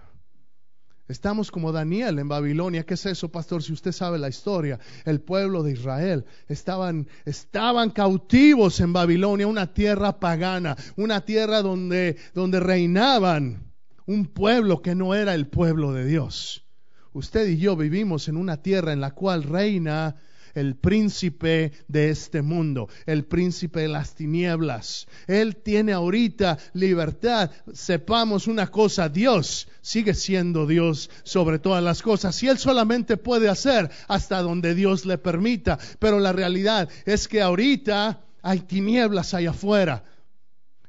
Estamos 1.08 1.52
como 1.52 1.72
Daniel 1.72 2.20
en 2.20 2.28
Babilonia. 2.28 2.86
¿Qué 2.86 2.96
es 2.96 3.06
eso, 3.06 3.30
pastor? 3.30 3.64
Si 3.64 3.72
usted 3.72 3.94
sabe 3.94 4.20
la 4.20 4.28
historia, 4.28 4.78
el 5.06 5.22
pueblo 5.22 5.64
de 5.64 5.72
Israel 5.72 6.26
estaban, 6.50 7.08
estaban 7.24 7.92
cautivos 7.92 8.82
en 8.82 8.92
Babilonia, 8.92 9.48
una 9.48 9.74
tierra 9.74 10.20
pagana, 10.20 10.76
una 10.98 11.22
tierra 11.22 11.62
donde, 11.62 12.18
donde 12.34 12.60
reinaban 12.60 13.72
un 14.06 14.26
pueblo 14.26 14.82
que 14.82 14.96
no 14.96 15.16
era 15.16 15.34
el 15.34 15.48
pueblo 15.48 15.94
de 15.94 16.06
Dios. 16.06 16.66
Usted 17.14 17.48
y 17.48 17.58
yo 17.58 17.78
vivimos 17.78 18.28
en 18.28 18.36
una 18.36 18.62
tierra 18.62 18.92
en 18.92 19.00
la 19.00 19.12
cual 19.12 19.44
reina 19.44 20.18
el 20.58 20.76
príncipe 20.76 21.72
de 21.88 22.10
este 22.10 22.42
mundo, 22.42 22.90
el 23.06 23.26
príncipe 23.26 23.82
de 23.82 23.88
las 23.88 24.16
tinieblas. 24.16 25.08
Él 25.28 25.58
tiene 25.58 25.94
ahorita 25.94 26.58
libertad. 26.74 27.52
Sepamos 27.74 28.48
una 28.48 28.68
cosa, 28.68 29.08
Dios 29.08 29.68
sigue 29.82 30.16
siendo 30.16 30.66
Dios 30.66 31.12
sobre 31.24 31.60
todas 31.60 31.84
las 31.84 32.02
cosas 32.02 32.42
y 32.42 32.48
Él 32.48 32.58
solamente 32.58 33.18
puede 33.18 33.50
hacer 33.50 33.92
hasta 34.08 34.42
donde 34.42 34.74
Dios 34.74 35.06
le 35.06 35.20
permita. 35.20 35.78
Pero 36.00 36.20
la 36.20 36.34
realidad 36.34 36.90
es 37.06 37.28
que 37.28 37.42
ahorita 37.42 38.26
hay 38.42 38.62
tinieblas 38.62 39.36
allá 39.36 39.52
afuera. 39.52 40.06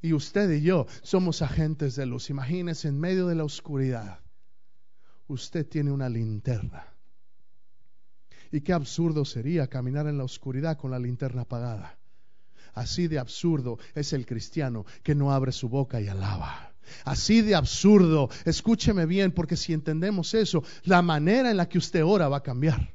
Y 0.00 0.14
usted 0.14 0.50
y 0.50 0.62
yo 0.62 0.86
somos 1.02 1.42
agentes 1.42 1.94
de 1.94 2.06
luz. 2.06 2.30
Imagínese 2.30 2.88
en 2.88 2.98
medio 2.98 3.26
de 3.26 3.34
la 3.34 3.44
oscuridad. 3.44 4.20
Usted 5.26 5.66
tiene 5.66 5.90
una 5.90 6.08
linterna 6.08 6.97
y 8.50 8.60
qué 8.60 8.72
absurdo 8.72 9.24
sería 9.24 9.66
caminar 9.66 10.06
en 10.06 10.18
la 10.18 10.24
oscuridad 10.24 10.76
con 10.76 10.90
la 10.90 10.98
linterna 10.98 11.42
apagada. 11.42 11.98
Así 12.74 13.08
de 13.08 13.18
absurdo 13.18 13.78
es 13.94 14.12
el 14.12 14.26
cristiano 14.26 14.86
que 15.02 15.14
no 15.14 15.32
abre 15.32 15.52
su 15.52 15.68
boca 15.68 16.00
y 16.00 16.08
alaba. 16.08 16.72
Así 17.04 17.42
de 17.42 17.54
absurdo, 17.54 18.30
escúcheme 18.44 19.04
bien, 19.04 19.32
porque 19.32 19.56
si 19.56 19.72
entendemos 19.72 20.32
eso, 20.34 20.62
la 20.84 21.02
manera 21.02 21.50
en 21.50 21.56
la 21.56 21.68
que 21.68 21.78
usted 21.78 22.04
ora 22.04 22.28
va 22.28 22.38
a 22.38 22.42
cambiar. 22.42 22.92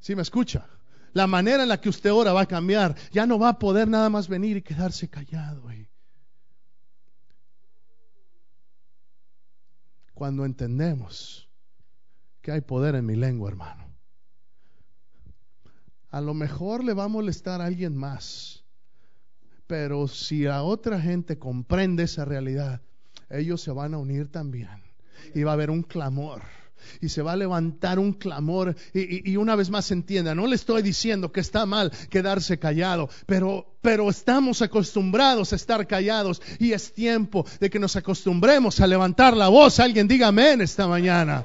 ¿Sí 0.00 0.14
me 0.14 0.22
escucha? 0.22 0.66
La 1.12 1.26
manera 1.26 1.62
en 1.62 1.68
la 1.68 1.80
que 1.80 1.88
usted 1.88 2.12
ora 2.12 2.32
va 2.32 2.42
a 2.42 2.46
cambiar. 2.46 2.96
Ya 3.12 3.26
no 3.26 3.38
va 3.38 3.50
a 3.50 3.58
poder 3.58 3.88
nada 3.88 4.10
más 4.10 4.28
venir 4.28 4.56
y 4.56 4.62
quedarse 4.62 5.08
callado. 5.08 5.68
Cuando 10.14 10.44
entendemos 10.44 11.48
que 12.40 12.52
hay 12.52 12.60
poder 12.60 12.94
en 12.94 13.06
mi 13.06 13.16
lengua, 13.16 13.50
hermano 13.50 13.83
a 16.14 16.20
lo 16.20 16.32
mejor 16.32 16.84
le 16.84 16.94
va 16.94 17.04
a 17.04 17.08
molestar 17.08 17.60
a 17.60 17.64
alguien 17.64 17.96
más. 17.96 18.62
Pero 19.66 20.06
si 20.06 20.46
a 20.46 20.62
otra 20.62 21.00
gente 21.00 21.40
comprende 21.40 22.04
esa 22.04 22.24
realidad, 22.24 22.82
ellos 23.30 23.60
se 23.60 23.72
van 23.72 23.94
a 23.94 23.98
unir 23.98 24.30
también. 24.30 24.80
Y 25.34 25.42
va 25.42 25.50
a 25.50 25.54
haber 25.54 25.72
un 25.72 25.82
clamor. 25.82 26.42
Y 27.00 27.08
se 27.08 27.20
va 27.20 27.32
a 27.32 27.36
levantar 27.36 27.98
un 27.98 28.12
clamor. 28.12 28.76
Y, 28.92 29.36
una 29.36 29.56
vez 29.56 29.70
más 29.70 29.90
entienda, 29.90 30.36
no 30.36 30.46
le 30.46 30.54
estoy 30.54 30.82
diciendo 30.82 31.32
que 31.32 31.40
está 31.40 31.66
mal 31.66 31.90
quedarse 32.10 32.60
callado, 32.60 33.08
pero, 33.26 33.74
pero 33.82 34.08
estamos 34.08 34.62
acostumbrados 34.62 35.52
a 35.52 35.56
estar 35.56 35.84
callados. 35.88 36.40
Y 36.60 36.74
es 36.74 36.92
tiempo 36.92 37.44
de 37.58 37.70
que 37.70 37.80
nos 37.80 37.96
acostumbremos 37.96 38.78
a 38.78 38.86
levantar 38.86 39.36
la 39.36 39.48
voz. 39.48 39.80
Alguien 39.80 40.06
diga 40.06 40.28
amén 40.28 40.60
esta 40.60 40.86
mañana. 40.86 41.44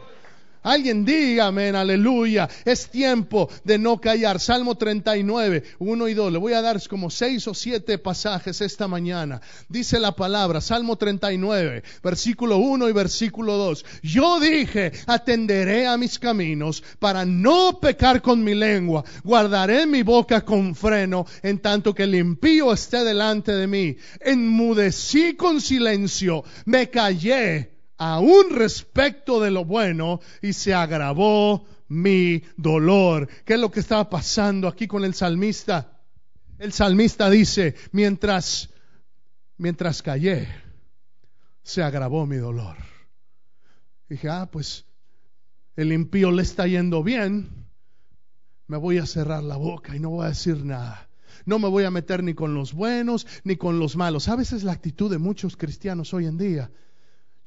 Alguien 0.63 1.05
diga 1.05 1.47
amén, 1.47 1.75
aleluya. 1.75 2.49
Es 2.65 2.89
tiempo 2.89 3.49
de 3.63 3.77
no 3.77 4.01
callar. 4.01 4.39
Salmo 4.39 4.75
39, 4.75 5.63
1 5.79 6.07
y 6.07 6.13
2. 6.13 6.33
Le 6.33 6.37
voy 6.37 6.53
a 6.53 6.61
dar 6.61 6.79
como 6.87 7.09
seis 7.09 7.47
o 7.47 7.53
siete 7.53 7.97
pasajes 7.97 8.61
esta 8.61 8.87
mañana. 8.87 9.41
Dice 9.69 9.99
la 9.99 10.15
palabra, 10.15 10.61
Salmo 10.61 10.97
39, 10.97 11.83
versículo 12.03 12.57
1 12.57 12.89
y 12.89 12.91
versículo 12.91 13.57
2. 13.57 13.85
Yo 14.03 14.39
dije, 14.39 14.91
atenderé 15.07 15.87
a 15.87 15.97
mis 15.97 16.19
caminos 16.19 16.83
para 16.99 17.25
no 17.25 17.79
pecar 17.79 18.21
con 18.21 18.43
mi 18.43 18.53
lengua. 18.53 19.03
Guardaré 19.23 19.85
mi 19.85 20.03
boca 20.03 20.41
con 20.41 20.75
freno 20.75 21.25
en 21.41 21.59
tanto 21.59 21.93
que 21.93 22.03
el 22.03 22.15
impío 22.15 22.73
esté 22.73 23.03
delante 23.03 23.53
de 23.53 23.67
mí. 23.67 23.97
Enmudecí 24.19 25.35
con 25.35 25.61
silencio, 25.61 26.43
me 26.65 26.89
callé 26.89 27.78
aún 27.99 28.49
respecto 28.51 29.41
de 29.41 29.51
lo 29.51 29.65
bueno 29.65 30.21
y 30.41 30.53
se 30.53 30.73
agravó 30.73 31.67
mi 31.89 32.41
dolor. 32.55 33.27
¿Qué 33.45 33.55
es 33.55 33.59
lo 33.59 33.69
que 33.69 33.81
estaba 33.81 34.09
pasando 34.09 34.67
aquí 34.67 34.87
con 34.87 35.03
el 35.03 35.13
salmista? 35.13 35.99
El 36.57 36.71
salmista 36.71 37.29
dice, 37.29 37.75
mientras, 37.91 38.69
mientras 39.57 40.01
callé, 40.01 40.47
se 41.61 41.83
agravó 41.83 42.25
mi 42.25 42.37
dolor. 42.37 42.77
dije, 44.07 44.29
ah, 44.29 44.49
pues 44.49 44.85
el 45.75 45.91
impío 45.91 46.31
le 46.31 46.41
está 46.41 46.67
yendo 46.67 47.03
bien, 47.03 47.67
me 48.67 48.77
voy 48.77 48.97
a 48.97 49.05
cerrar 49.05 49.43
la 49.43 49.57
boca 49.57 49.95
y 49.95 49.99
no 49.99 50.09
voy 50.09 50.25
a 50.25 50.29
decir 50.29 50.63
nada. 50.63 51.09
No 51.45 51.59
me 51.59 51.67
voy 51.67 51.83
a 51.83 51.91
meter 51.91 52.23
ni 52.23 52.33
con 52.33 52.53
los 52.53 52.73
buenos 52.73 53.27
ni 53.43 53.55
con 53.55 53.79
los 53.79 53.95
malos. 53.95 54.29
A 54.29 54.35
veces 54.35 54.63
la 54.63 54.71
actitud 54.71 55.09
de 55.11 55.17
muchos 55.17 55.57
cristianos 55.57 56.13
hoy 56.13 56.25
en 56.25 56.37
día 56.37 56.71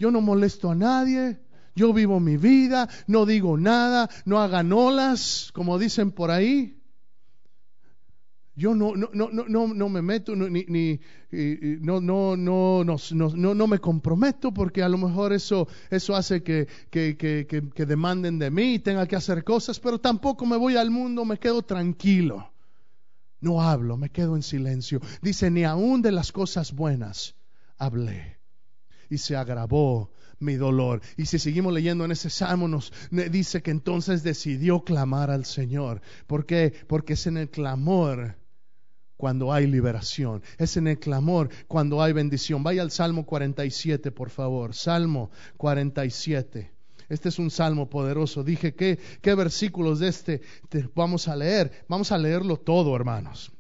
yo 0.03 0.11
no 0.11 0.21
molesto 0.21 0.69
a 0.69 0.75
nadie, 0.75 1.39
yo 1.77 1.93
vivo 1.93 2.19
mi 2.19 2.37
vida, 2.37 2.89
no 3.07 3.25
digo 3.25 3.57
nada, 3.57 4.11
no 4.25 4.41
hagan 4.41 4.73
olas, 4.73 5.53
como 5.55 5.79
dicen 5.79 6.11
por 6.11 6.33
ahí. 6.33 6.77
Yo 8.57 8.75
no, 8.75 8.97
no, 8.97 9.11
no, 9.13 9.31
no, 9.31 9.67
no 9.69 9.89
me 9.89 10.03
meto, 10.03 10.35
ni, 10.35 10.65
ni 10.65 11.01
no, 11.81 12.01
no, 12.01 12.37
no, 12.37 12.83
no, 12.85 13.55
no, 13.55 13.67
me 13.69 13.79
comprometo 13.79 14.53
porque 14.53 14.83
a 14.83 14.89
lo 14.89 14.99
mejor 14.99 15.33
eso, 15.33 15.69
eso 15.89 16.17
hace 16.17 16.43
que, 16.43 16.67
que, 16.91 17.17
que, 17.17 17.47
que 17.47 17.87
demanden 17.87 18.41
de 18.41 18.51
mí 18.51 18.75
y 18.75 18.79
tenga 18.81 19.07
que 19.07 19.15
hacer 19.15 19.45
cosas, 19.45 19.79
pero 19.79 20.01
tampoco 20.01 20.45
me 20.47 20.57
voy 20.57 20.75
al 20.75 20.91
mundo, 20.91 21.25
me 21.25 21.39
quedo 21.39 21.63
tranquilo. 21.63 22.51
No 23.41 23.63
hablo, 23.63 23.97
me 23.97 24.11
quedo 24.11 24.35
en 24.35 24.43
silencio. 24.43 25.01
Dice, 25.23 25.49
ni 25.49 25.63
aún 25.63 26.03
de 26.03 26.11
las 26.11 26.33
cosas 26.33 26.73
buenas 26.73 27.37
hablé. 27.79 28.42
Y 29.13 29.19
se 29.19 29.37
agravó 29.37 30.11
mi 30.39 30.55
dolor. 30.55 31.03
Y 31.19 31.27
si 31.27 31.39
seguimos 31.39 31.75
leyendo 31.75 32.07
en 32.07 32.13
ese 32.13 32.31
salmo, 32.31 32.67
nos 32.67 32.91
dice 33.11 33.61
que 33.61 33.71
entonces 33.71 34.23
decidió 34.23 34.85
clamar 34.85 35.31
al 35.31 35.45
Señor. 35.45 36.01
¿Por 36.27 36.47
qué? 36.47 36.73
Porque 36.87 37.13
es 37.13 37.27
en 37.27 37.37
el 37.37 37.51
clamor 37.51 38.37
cuando 39.19 39.53
hay 39.53 39.67
liberación. 39.67 40.43
Es 40.57 40.79
en 40.79 40.89
el 40.89 40.99
clamor 40.99 41.51
cuando 41.69 42.03
hay 42.03 42.15
bendición. 42.15 42.63
Vaya 42.63 42.81
al 42.81 42.91
Salmo 42.91 43.27
47, 43.27 44.13
por 44.13 44.31
favor. 44.31 44.75
Salmo 44.75 45.31
47. 45.59 46.73
Este 47.11 47.29
es 47.29 47.39
un 47.39 47.51
salmo 47.51 47.91
poderoso. 47.91 48.43
Dije, 48.43 48.75
¿qué, 48.75 48.99
qué 49.21 49.35
versículos 49.35 49.99
de 49.99 50.09
este 50.09 50.41
vamos 50.95 51.29
a 51.29 51.37
leer? 51.37 51.85
Vamos 51.87 52.13
a 52.13 52.17
leerlo 52.17 52.57
todo, 52.57 52.97
hermanos. 52.97 53.53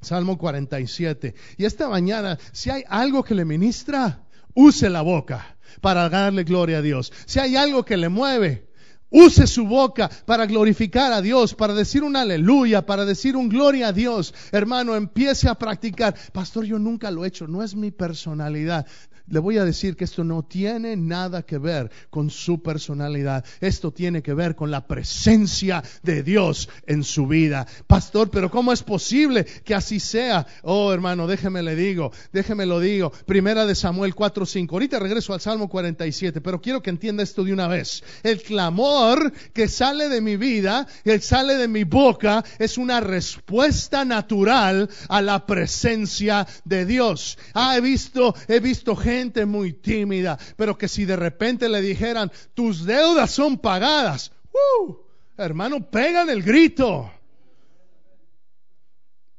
Salmo 0.00 0.36
47. 0.36 1.34
Y 1.58 1.64
esta 1.64 1.88
mañana, 1.88 2.38
si 2.52 2.70
hay 2.70 2.82
algo 2.88 3.22
que 3.22 3.34
le 3.34 3.44
ministra, 3.44 4.26
use 4.54 4.88
la 4.90 5.02
boca 5.02 5.56
para 5.80 6.08
darle 6.08 6.44
gloria 6.44 6.78
a 6.78 6.82
Dios. 6.82 7.12
Si 7.26 7.38
hay 7.38 7.56
algo 7.56 7.84
que 7.84 7.96
le 7.96 8.08
mueve, 8.08 8.70
Use 9.12 9.48
su 9.48 9.66
boca 9.66 10.08
para 10.24 10.46
glorificar 10.46 11.12
a 11.12 11.20
Dios, 11.20 11.54
para 11.54 11.74
decir 11.74 12.04
un 12.04 12.14
aleluya, 12.14 12.86
para 12.86 13.04
decir 13.04 13.36
un 13.36 13.48
gloria 13.48 13.88
a 13.88 13.92
Dios. 13.92 14.32
Hermano, 14.52 14.94
empiece 14.94 15.48
a 15.48 15.56
practicar. 15.56 16.14
Pastor, 16.32 16.64
yo 16.64 16.78
nunca 16.78 17.10
lo 17.10 17.24
he 17.24 17.28
hecho, 17.28 17.48
no 17.48 17.64
es 17.64 17.74
mi 17.74 17.90
personalidad 17.90 18.86
le 19.30 19.38
voy 19.38 19.58
a 19.58 19.64
decir 19.64 19.96
que 19.96 20.04
esto 20.04 20.24
no 20.24 20.42
tiene 20.42 20.96
nada 20.96 21.42
que 21.42 21.58
ver 21.58 21.90
con 22.10 22.30
su 22.30 22.62
personalidad. 22.62 23.44
Esto 23.60 23.92
tiene 23.92 24.22
que 24.22 24.34
ver 24.34 24.56
con 24.56 24.70
la 24.70 24.86
presencia 24.86 25.82
de 26.02 26.22
Dios 26.22 26.68
en 26.86 27.04
su 27.04 27.26
vida. 27.26 27.66
Pastor, 27.86 28.30
pero 28.30 28.50
¿cómo 28.50 28.72
es 28.72 28.82
posible 28.82 29.44
que 29.44 29.74
así 29.74 30.00
sea? 30.00 30.46
Oh, 30.62 30.92
hermano, 30.92 31.26
déjeme 31.26 31.62
le 31.62 31.76
digo, 31.76 32.12
déjeme 32.32 32.66
lo 32.66 32.80
digo. 32.80 33.12
Primera 33.24 33.66
de 33.66 33.74
Samuel 33.74 34.14
4:5. 34.14 34.72
Ahorita 34.72 34.98
regreso 34.98 35.32
al 35.32 35.40
Salmo 35.40 35.68
47, 35.68 36.40
pero 36.40 36.60
quiero 36.60 36.82
que 36.82 36.90
entienda 36.90 37.22
esto 37.22 37.44
de 37.44 37.52
una 37.52 37.68
vez. 37.68 38.02
El 38.24 38.42
clamor 38.42 39.32
que 39.52 39.68
sale 39.68 40.08
de 40.08 40.20
mi 40.20 40.36
vida, 40.36 40.86
que 41.04 41.20
sale 41.20 41.56
de 41.56 41.68
mi 41.68 41.84
boca, 41.84 42.44
es 42.58 42.78
una 42.78 43.00
respuesta 43.00 44.04
natural 44.04 44.90
a 45.08 45.22
la 45.22 45.46
presencia 45.46 46.48
de 46.64 46.84
Dios. 46.84 47.38
Ah, 47.54 47.76
he 47.76 47.80
visto, 47.80 48.34
he 48.48 48.58
visto 48.58 48.96
gente 48.96 49.19
muy 49.46 49.72
tímida, 49.74 50.38
pero 50.56 50.76
que 50.76 50.88
si 50.88 51.04
de 51.04 51.16
repente 51.16 51.68
le 51.68 51.80
dijeran, 51.80 52.30
tus 52.54 52.84
deudas 52.84 53.30
son 53.30 53.58
pagadas, 53.58 54.32
uh, 54.52 54.94
hermano, 55.36 55.90
pegan 55.90 56.30
el 56.30 56.42
grito. 56.42 57.10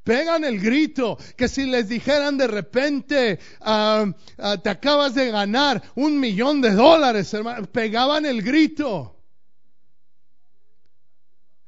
Pegan 0.04 0.44
el 0.44 0.60
grito, 0.60 1.18
que 1.38 1.48
si 1.48 1.66
les 1.66 1.88
dijeran 1.88 2.38
de 2.38 2.48
repente, 2.48 3.40
ah, 3.62 4.06
ah, 4.40 4.58
te 4.58 4.70
acabas 4.70 5.14
de 5.14 5.30
ganar 5.30 5.82
un 5.96 6.20
millón 6.20 6.60
de 6.60 6.72
dólares, 6.72 7.32
hermano, 7.34 7.68
pegaban 7.68 8.26
el 8.26 8.42
grito 8.42 9.21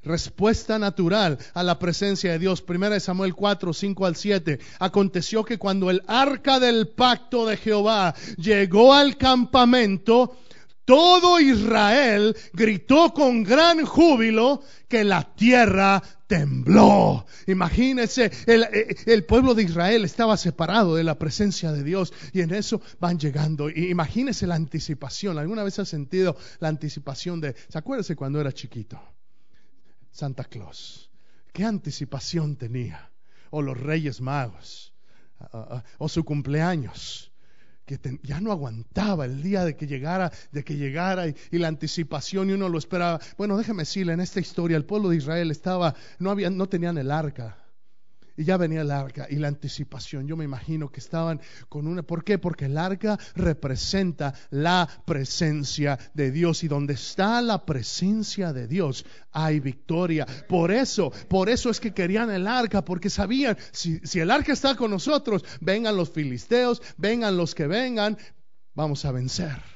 respuesta 0.03 0.79
natural 0.79 1.37
a 1.53 1.63
la 1.63 1.79
presencia 1.79 2.31
de 2.31 2.39
Dios. 2.39 2.61
Primera 2.61 2.93
de 2.93 2.99
Samuel 2.99 3.33
4, 3.33 3.73
5 3.73 4.05
al 4.05 4.15
7. 4.15 4.59
Aconteció 4.79 5.43
que 5.43 5.57
cuando 5.57 5.89
el 5.89 6.01
arca 6.07 6.59
del 6.59 6.89
pacto 6.89 7.45
de 7.45 7.57
Jehová 7.57 8.13
llegó 8.37 8.93
al 8.93 9.17
campamento, 9.17 10.37
todo 10.85 11.39
Israel 11.39 12.35
gritó 12.51 13.13
con 13.13 13.43
gran 13.43 13.85
júbilo 13.85 14.61
que 14.89 15.03
la 15.03 15.23
tierra 15.23 16.03
tembló. 16.27 17.25
Imagínense, 17.47 18.31
el, 18.47 18.65
el, 19.05 19.23
pueblo 19.23 19.53
de 19.53 19.63
Israel 19.63 20.03
estaba 20.03 20.35
separado 20.35 20.95
de 20.95 21.03
la 21.03 21.17
presencia 21.17 21.71
de 21.71 21.83
Dios 21.83 22.11
y 22.33 22.41
en 22.41 22.53
eso 22.53 22.81
van 22.99 23.17
llegando. 23.17 23.69
Imagínense 23.69 24.45
la 24.45 24.55
anticipación. 24.55 25.37
¿Alguna 25.37 25.63
vez 25.63 25.79
ha 25.79 25.85
sentido 25.85 26.35
la 26.59 26.67
anticipación 26.67 27.39
de, 27.39 27.55
¿se 27.69 27.77
acuérdese 27.77 28.15
cuando 28.15 28.41
era 28.41 28.51
chiquito? 28.51 28.99
Santa 30.13 30.45
Claus. 30.45 31.09
¿Qué 31.51 31.65
anticipación 31.65 32.55
tenía? 32.55 33.11
O 33.49 33.61
los 33.61 33.77
Reyes 33.77 34.21
Magos, 34.21 34.93
o 35.97 36.07
su 36.07 36.23
cumpleaños, 36.23 37.31
que 37.85 37.99
ya 38.23 38.39
no 38.39 38.51
aguantaba 38.51 39.25
el 39.25 39.43
día 39.43 39.65
de 39.65 39.75
que 39.75 39.87
llegara, 39.87 40.31
de 40.51 40.63
que 40.63 40.77
llegara 40.77 41.27
y, 41.27 41.35
la 41.51 41.67
anticipación 41.67 42.49
y 42.49 42.53
uno 42.53 42.69
lo 42.69 42.77
esperaba. 42.77 43.19
Bueno, 43.37 43.57
déjeme 43.57 43.81
decirle, 43.81 44.13
en 44.13 44.21
esta 44.21 44.39
historia 44.39 44.77
el 44.77 44.85
pueblo 44.85 45.09
de 45.09 45.17
Israel 45.17 45.51
estaba, 45.51 45.93
no 46.19 46.69
tenían 46.69 46.97
el 46.97 47.11
arca, 47.11 47.62
y 48.35 48.43
ya 48.43 48.57
venía 48.57 48.81
el 48.81 48.91
arca 48.91 49.27
y 49.29 49.35
la 49.35 49.47
anticipación. 49.47 50.27
Yo 50.27 50.35
me 50.35 50.43
imagino 50.43 50.91
que 50.91 50.99
estaban 50.99 51.39
con 51.69 51.87
una... 51.87 52.03
¿Por 52.03 52.23
qué? 52.23 52.37
Porque 52.37 52.65
el 52.65 52.77
arca 52.77 53.17
representa 53.35 54.33
la 54.49 54.87
presencia 55.05 55.99
de 56.13 56.31
Dios. 56.31 56.63
Y 56.63 56.67
donde 56.67 56.93
está 56.93 57.41
la 57.41 57.65
presencia 57.65 58.53
de 58.53 58.67
Dios 58.67 59.05
hay 59.31 59.59
victoria. 59.59 60.25
Por 60.47 60.71
eso, 60.71 61.11
por 61.27 61.49
eso 61.49 61.69
es 61.69 61.79
que 61.79 61.93
querían 61.93 62.31
el 62.31 62.47
arca, 62.47 62.83
porque 62.83 63.09
sabían, 63.09 63.57
si, 63.71 63.99
si 63.99 64.19
el 64.19 64.31
arca 64.31 64.53
está 64.53 64.75
con 64.75 64.91
nosotros, 64.91 65.43
vengan 65.61 65.95
los 65.95 66.11
filisteos, 66.11 66.81
vengan 66.97 67.37
los 67.37 67.53
que 67.53 67.67
vengan, 67.67 68.17
vamos 68.73 69.05
a 69.05 69.11
vencer 69.11 69.73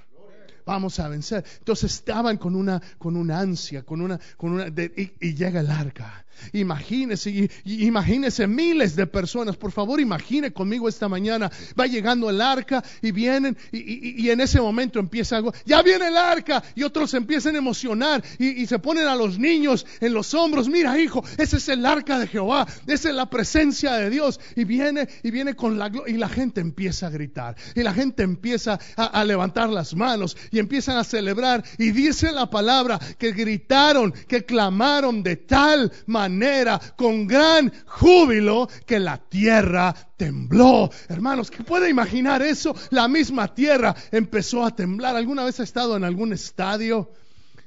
vamos 0.68 1.00
a 1.00 1.08
vencer. 1.08 1.44
Entonces 1.60 1.94
estaban 1.94 2.38
con 2.38 2.54
una, 2.54 2.80
con 3.00 3.16
una 3.16 3.40
ansia, 3.40 3.84
con 3.84 4.02
una, 4.02 4.20
con 4.36 4.52
una, 4.52 4.68
y, 4.68 5.34
llega 5.34 5.62
el 5.62 5.72
arca. 5.72 6.26
Imagínese, 6.54 7.50
imagínese 7.66 8.48
miles 8.48 8.96
de 8.96 9.08
personas. 9.08 9.58
Por 9.58 9.72
favor, 9.72 10.00
imagine 10.00 10.52
conmigo 10.52 10.88
esta 10.88 11.08
mañana. 11.08 11.52
Va 11.80 11.88
llegando 11.88 12.30
el 12.30 12.42
arca 12.42 12.84
y 13.02 13.12
vienen 13.12 13.58
y, 13.72 14.30
en 14.30 14.42
ese 14.42 14.60
momento 14.60 15.00
empieza 15.00 15.38
algo. 15.38 15.54
Ya 15.66 15.82
viene 15.82 16.08
el 16.08 16.18
arca 16.18 16.64
y 16.76 16.84
otros 16.84 17.14
empiezan 17.14 17.56
a 17.56 17.60
emocionar 17.60 18.24
y, 18.38 18.66
se 18.68 18.80
ponen 18.80 19.08
a 19.08 19.16
los 19.16 19.40
niños 19.40 19.86
en 20.02 20.14
los 20.14 20.34
hombros. 20.34 20.68
Mira, 20.68 21.00
hijo, 21.00 21.24
ese 21.38 21.58
es 21.58 21.70
el 21.70 21.86
arca 21.86 22.20
de 22.20 22.28
Jehová. 22.28 22.68
Esa 22.86 23.10
es 23.10 23.16
la 23.16 23.30
presencia 23.30 23.94
de 23.94 24.10
Dios. 24.10 24.40
Y 24.56 24.64
viene 24.64 25.08
y 25.24 25.32
viene 25.32 25.56
con 25.56 25.78
la 25.78 25.92
y 26.06 26.14
la 26.14 26.28
gente 26.30 26.60
empieza 26.60 27.08
a 27.08 27.10
gritar 27.10 27.56
y 27.76 27.82
la 27.82 27.94
gente 27.94 28.24
empieza 28.24 28.80
a, 28.96 29.06
a 29.06 29.24
levantar 29.24 29.70
las 29.70 29.96
manos 29.96 30.36
y 30.52 30.60
empiezan 30.60 30.98
a 30.98 31.04
celebrar. 31.04 31.64
Y 31.78 31.92
dice 31.92 32.32
la 32.32 32.50
palabra 32.50 33.00
que 33.18 33.32
gritaron, 33.32 34.14
que 34.28 34.46
clamaron 34.46 35.24
de 35.24 35.38
tal 35.38 35.92
manera 36.06 36.27
manera, 36.28 36.80
con 36.96 37.26
gran 37.26 37.72
júbilo, 37.86 38.68
que 38.86 39.00
la 39.00 39.18
tierra 39.18 39.96
tembló. 40.18 40.90
Hermanos, 41.08 41.50
¿qué 41.50 41.64
puede 41.64 41.90
imaginar 41.90 42.42
eso? 42.42 42.76
La 42.90 43.08
misma 43.08 43.54
tierra 43.54 43.96
empezó 44.12 44.66
a 44.66 44.76
temblar. 44.76 45.16
¿Alguna 45.16 45.46
vez 45.46 45.60
ha 45.60 45.64
estado 45.64 45.96
en 45.96 46.04
algún 46.04 46.34
estadio? 46.34 47.12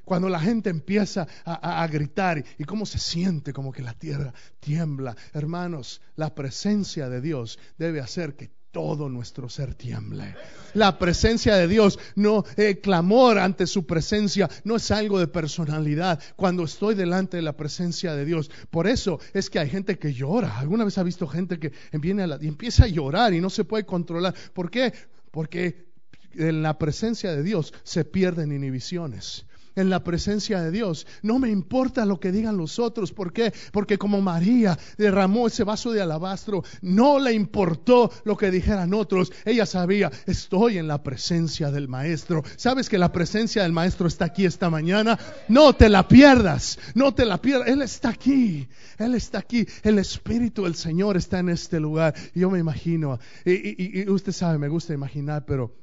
Cuando 0.05 0.29
la 0.29 0.40
gente 0.40 0.70
empieza 0.70 1.27
a, 1.44 1.87
gritar 1.87 2.44
y 2.59 2.64
cómo 2.64 2.85
se 2.85 2.99
siente 2.99 3.53
como 3.53 3.70
que 3.73 3.83
la 3.83 3.94
tierra 3.94 4.35
tiembla. 4.59 5.16
Hermanos, 5.33 6.03
la 6.16 6.35
presencia 6.35 7.09
de 7.09 7.20
Dios 7.20 7.61
debe 7.79 8.01
hacer 8.01 8.35
que 8.35 8.51
todo 8.70 9.09
nuestro 9.09 9.48
ser 9.48 9.74
tiemble. 9.74 10.35
La 10.74 10.98
presencia 10.98 11.56
de 11.56 11.66
Dios, 11.66 11.98
no 12.14 12.44
el 12.56 12.80
clamor 12.80 13.38
ante 13.38 13.66
su 13.66 13.87
presencia, 13.87 14.48
no 14.64 14.76
es 14.76 14.90
algo 14.90 15.18
de 15.18 15.26
personalidad. 15.26 16.20
Cuando 16.37 16.64
estoy 16.64 16.94
delante 16.94 17.37
de 17.37 17.42
la 17.42 17.56
presencia 17.56 18.14
de 18.14 18.24
Dios, 18.24 18.50
por 18.70 18.87
eso 18.87 19.18
es 19.35 19.50
que 19.50 19.59
hay 19.59 19.68
gente 19.68 19.98
que 19.98 20.12
llora. 20.12 20.59
¿Alguna 20.59 20.85
vez 20.85 20.98
ha 20.98 21.02
visto 21.02 21.26
gente 21.26 21.59
que 21.59 21.72
viene 21.92 22.22
a 22.22 22.38
y 22.40 22.48
empieza 22.48 22.85
a 22.85 22.88
llorar 22.88 23.35
y 23.35 23.40
no 23.40 23.50
se 23.50 23.64
puede 23.64 23.85
controlar? 23.85 24.35
¿Por 24.52 24.70
qué? 24.70 24.92
Porque 25.30 25.90
en 26.35 26.62
la 26.62 26.78
presencia 26.78 27.33
de 27.35 27.42
Dios 27.42 27.74
se 27.83 28.04
pierden 28.04 28.52
inhibiciones 28.52 29.46
en 29.76 29.90
la 29.90 30.02
presencia 30.02 30.61
de 30.61 30.70
Dios. 30.70 31.06
No 31.22 31.38
me 31.38 31.50
importa 31.50 32.04
lo 32.04 32.20
que 32.20 32.33
digan 32.33 32.56
los 32.56 32.78
otros. 32.78 33.12
¿Por 33.12 33.33
qué? 33.33 33.52
Porque 33.72 33.98
como 33.98 34.20
María 34.20 34.78
derramó 34.98 35.46
ese 35.46 35.64
vaso 35.64 35.92
de 35.92 36.02
alabastro, 36.02 36.62
no 36.83 37.18
le 37.18 37.33
importó 37.33 38.11
lo 38.24 38.37
que 38.37 38.50
dijeran 38.50 38.94
otros. 38.94 39.33
Ella 39.44 39.66
sabía, 39.66 40.11
estoy 40.26 40.78
en 40.78 40.88
la 40.88 41.02
presencia 41.02 41.70
del 41.70 41.88
Maestro. 41.88 42.42
¿Sabes 42.56 42.88
que 42.88 42.98
la 42.98 43.12
presencia 43.12 43.62
del 43.62 43.72
Maestro 43.72 44.06
está 44.06 44.26
aquí 44.26 44.44
esta 44.44 44.70
mañana? 44.70 45.18
No 45.48 45.74
te 45.74 45.88
la 45.88 46.06
pierdas, 46.09 46.78
no 46.94 47.14
te 47.14 47.24
la 47.24 47.40
pierdas. 47.40 47.68
Él 47.68 47.83
está 47.83 48.11
aquí, 48.11 48.68
Él 48.98 49.14
está 49.14 49.38
aquí. 49.38 49.66
El 49.83 49.98
Espíritu 49.98 50.64
del 50.64 50.74
Señor 50.74 51.16
está 51.16 51.38
en 51.38 51.50
este 51.50 51.80
lugar. 51.80 52.14
Yo 52.35 52.50
me 52.50 52.59
imagino, 52.59 53.18
y, 53.44 54.00
y 54.00 54.09
usted 54.09 54.33
sabe, 54.33 54.59
me 54.59 54.68
gusta 54.68 54.94
imaginar, 54.94 55.44
pero 55.46 55.76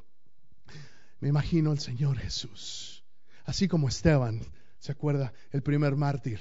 me 1.19 1.29
imagino 1.29 1.71
al 1.71 1.79
Señor 1.79 2.17
Jesús 2.17 2.96
Así 3.47 3.69
como 3.69 3.87
Esteban, 3.87 4.41
¿se 4.77 4.91
acuerda? 4.91 5.33
El 5.51 5.63
primer 5.63 5.95
mártir. 5.95 6.39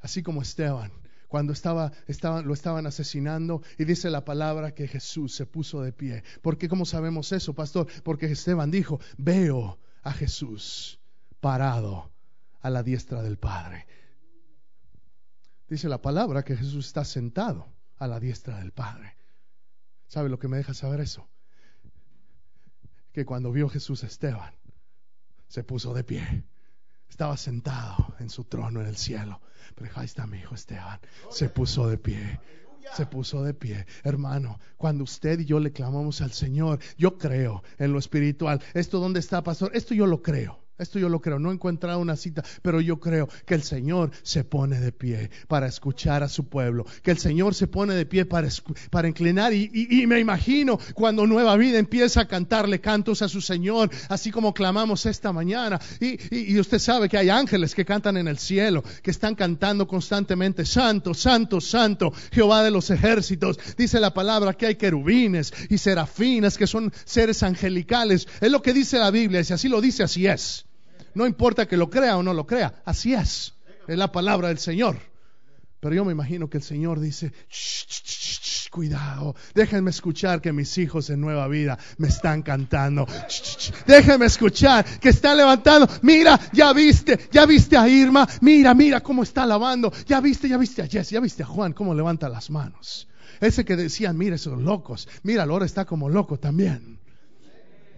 Así 0.00 0.22
como 0.22 0.40
Esteban, 0.40 0.90
cuando 1.28 1.52
estaba, 1.52 1.92
lo 2.44 2.54
estaban 2.54 2.86
asesinando 2.86 3.62
y 3.76 3.84
dice 3.84 4.08
la 4.08 4.24
palabra 4.24 4.74
que 4.74 4.88
Jesús 4.88 5.34
se 5.34 5.44
puso 5.44 5.82
de 5.82 5.92
pie. 5.92 6.24
¿Por 6.40 6.56
qué? 6.56 6.66
¿Cómo 6.66 6.86
sabemos 6.86 7.30
eso, 7.32 7.54
pastor? 7.54 7.88
Porque 8.02 8.24
Esteban 8.24 8.70
dijo, 8.70 8.98
veo 9.18 9.78
a 10.02 10.12
Jesús 10.14 10.98
parado 11.40 12.10
a 12.62 12.70
la 12.70 12.82
diestra 12.82 13.22
del 13.22 13.36
Padre. 13.36 13.86
Dice 15.68 15.90
la 15.90 16.00
palabra 16.00 16.42
que 16.42 16.56
Jesús 16.56 16.86
está 16.86 17.04
sentado 17.04 17.68
a 17.98 18.06
la 18.06 18.18
diestra 18.18 18.60
del 18.60 18.72
Padre. 18.72 19.14
¿Sabe 20.06 20.30
lo 20.30 20.38
que 20.38 20.48
me 20.48 20.56
deja 20.56 20.72
saber 20.72 21.00
eso? 21.00 21.28
Que 23.12 23.26
cuando 23.26 23.52
vio 23.52 23.68
Jesús 23.68 24.04
a 24.04 24.06
Esteban, 24.06 24.57
se 25.48 25.64
puso 25.64 25.94
de 25.94 26.04
pie. 26.04 26.44
Estaba 27.08 27.36
sentado 27.36 28.14
en 28.20 28.30
su 28.30 28.44
trono 28.44 28.80
en 28.80 28.86
el 28.86 28.96
cielo. 28.96 29.40
Pero 29.74 29.90
ahí 29.96 30.04
está 30.04 30.26
mi 30.26 30.38
hijo 30.38 30.54
Esteban. 30.54 31.00
Se 31.30 31.48
puso 31.48 31.88
de 31.88 31.98
pie. 31.98 32.40
Se 32.94 33.06
puso 33.06 33.42
de 33.42 33.54
pie. 33.54 33.86
Hermano, 34.02 34.58
cuando 34.76 35.04
usted 35.04 35.40
y 35.40 35.44
yo 35.44 35.60
le 35.60 35.72
clamamos 35.72 36.20
al 36.20 36.32
Señor, 36.32 36.78
yo 36.96 37.18
creo 37.18 37.62
en 37.78 37.92
lo 37.92 37.98
espiritual. 37.98 38.62
¿Esto 38.74 38.98
dónde 38.98 39.20
está, 39.20 39.42
pastor? 39.42 39.70
Esto 39.74 39.94
yo 39.94 40.06
lo 40.06 40.22
creo. 40.22 40.67
Esto 40.78 41.00
yo 41.00 41.08
lo 41.08 41.20
creo, 41.20 41.40
no 41.40 41.50
he 41.50 41.54
encontrado 41.54 41.98
una 41.98 42.16
cita, 42.16 42.44
pero 42.62 42.80
yo 42.80 43.00
creo 43.00 43.28
que 43.44 43.54
el 43.54 43.64
Señor 43.64 44.12
se 44.22 44.44
pone 44.44 44.78
de 44.78 44.92
pie 44.92 45.30
para 45.48 45.66
escuchar 45.66 46.22
a 46.22 46.28
su 46.28 46.48
pueblo, 46.48 46.86
que 47.02 47.10
el 47.10 47.18
Señor 47.18 47.56
se 47.56 47.66
pone 47.66 47.94
de 47.94 48.06
pie 48.06 48.26
para, 48.26 48.48
inclinar 49.08 49.52
y, 49.52 50.06
me 50.06 50.20
imagino 50.20 50.78
cuando 50.94 51.26
Nueva 51.26 51.56
Vida 51.56 51.78
empieza 51.78 52.20
a 52.22 52.28
cantarle 52.28 52.80
cantos 52.80 53.22
a 53.22 53.28
su 53.28 53.40
Señor, 53.40 53.90
así 54.08 54.30
como 54.30 54.54
clamamos 54.54 55.04
esta 55.06 55.32
mañana. 55.32 55.80
Y, 56.00 56.52
y 56.52 56.60
usted 56.60 56.78
sabe 56.78 57.08
que 57.08 57.18
hay 57.18 57.28
ángeles 57.28 57.74
que 57.74 57.84
cantan 57.84 58.16
en 58.16 58.28
el 58.28 58.38
cielo, 58.38 58.84
que 59.02 59.10
están 59.10 59.34
cantando 59.34 59.88
constantemente, 59.88 60.64
Santo, 60.64 61.12
Santo, 61.12 61.60
Santo, 61.60 62.12
Jehová 62.30 62.62
de 62.62 62.70
los 62.70 62.90
ejércitos. 62.90 63.58
Dice 63.76 63.98
la 63.98 64.14
palabra 64.14 64.54
que 64.54 64.66
hay 64.66 64.74
querubines 64.76 65.52
y 65.68 65.78
serafines, 65.78 66.56
que 66.56 66.68
son 66.68 66.92
seres 67.04 67.42
angelicales. 67.42 68.28
Es 68.40 68.50
lo 68.50 68.62
que 68.62 68.72
dice 68.72 68.98
la 68.98 69.10
Biblia, 69.10 69.40
y 69.40 69.44
si 69.44 69.52
así 69.52 69.68
lo 69.68 69.80
dice, 69.80 70.04
así 70.04 70.26
es. 70.26 70.67
No 71.18 71.26
importa 71.26 71.66
que 71.66 71.76
lo 71.76 71.90
crea 71.90 72.16
o 72.16 72.22
no 72.22 72.32
lo 72.32 72.46
crea, 72.46 72.80
así 72.84 73.12
es. 73.12 73.52
Es 73.88 73.98
la 73.98 74.12
palabra 74.12 74.48
del 74.48 74.58
Señor. 74.58 74.96
Pero 75.80 75.92
yo 75.92 76.04
me 76.04 76.12
imagino 76.12 76.48
que 76.48 76.58
el 76.58 76.62
Señor 76.62 77.00
dice, 77.00 77.32
cuidado, 78.70 79.34
déjenme 79.52 79.90
escuchar 79.90 80.40
que 80.40 80.52
mis 80.52 80.78
hijos 80.78 81.10
en 81.10 81.20
nueva 81.20 81.48
vida 81.48 81.76
me 81.96 82.06
están 82.06 82.42
cantando. 82.42 83.04
déjenme 83.84 84.26
escuchar 84.26 84.84
que 85.00 85.08
está 85.08 85.34
levantando. 85.34 85.88
Mira, 86.02 86.38
ya 86.52 86.72
viste, 86.72 87.18
ya 87.32 87.46
viste 87.46 87.76
a 87.76 87.88
Irma. 87.88 88.24
Mira, 88.40 88.72
mira 88.72 89.00
cómo 89.00 89.24
está 89.24 89.44
lavando. 89.44 89.92
Ya 90.06 90.20
viste, 90.20 90.48
ya 90.48 90.56
viste 90.56 90.82
a 90.82 90.86
Jess, 90.86 91.10
ya 91.10 91.18
viste 91.18 91.42
a 91.42 91.46
Juan 91.46 91.72
cómo 91.72 91.96
levanta 91.96 92.28
las 92.28 92.48
manos. 92.48 93.08
Ese 93.40 93.64
que 93.64 93.74
decían, 93.74 94.16
mira 94.16 94.36
esos 94.36 94.62
locos. 94.62 95.08
Mira, 95.24 95.42
ahora 95.42 95.66
está 95.66 95.84
como 95.84 96.08
loco 96.08 96.38
también. 96.38 96.97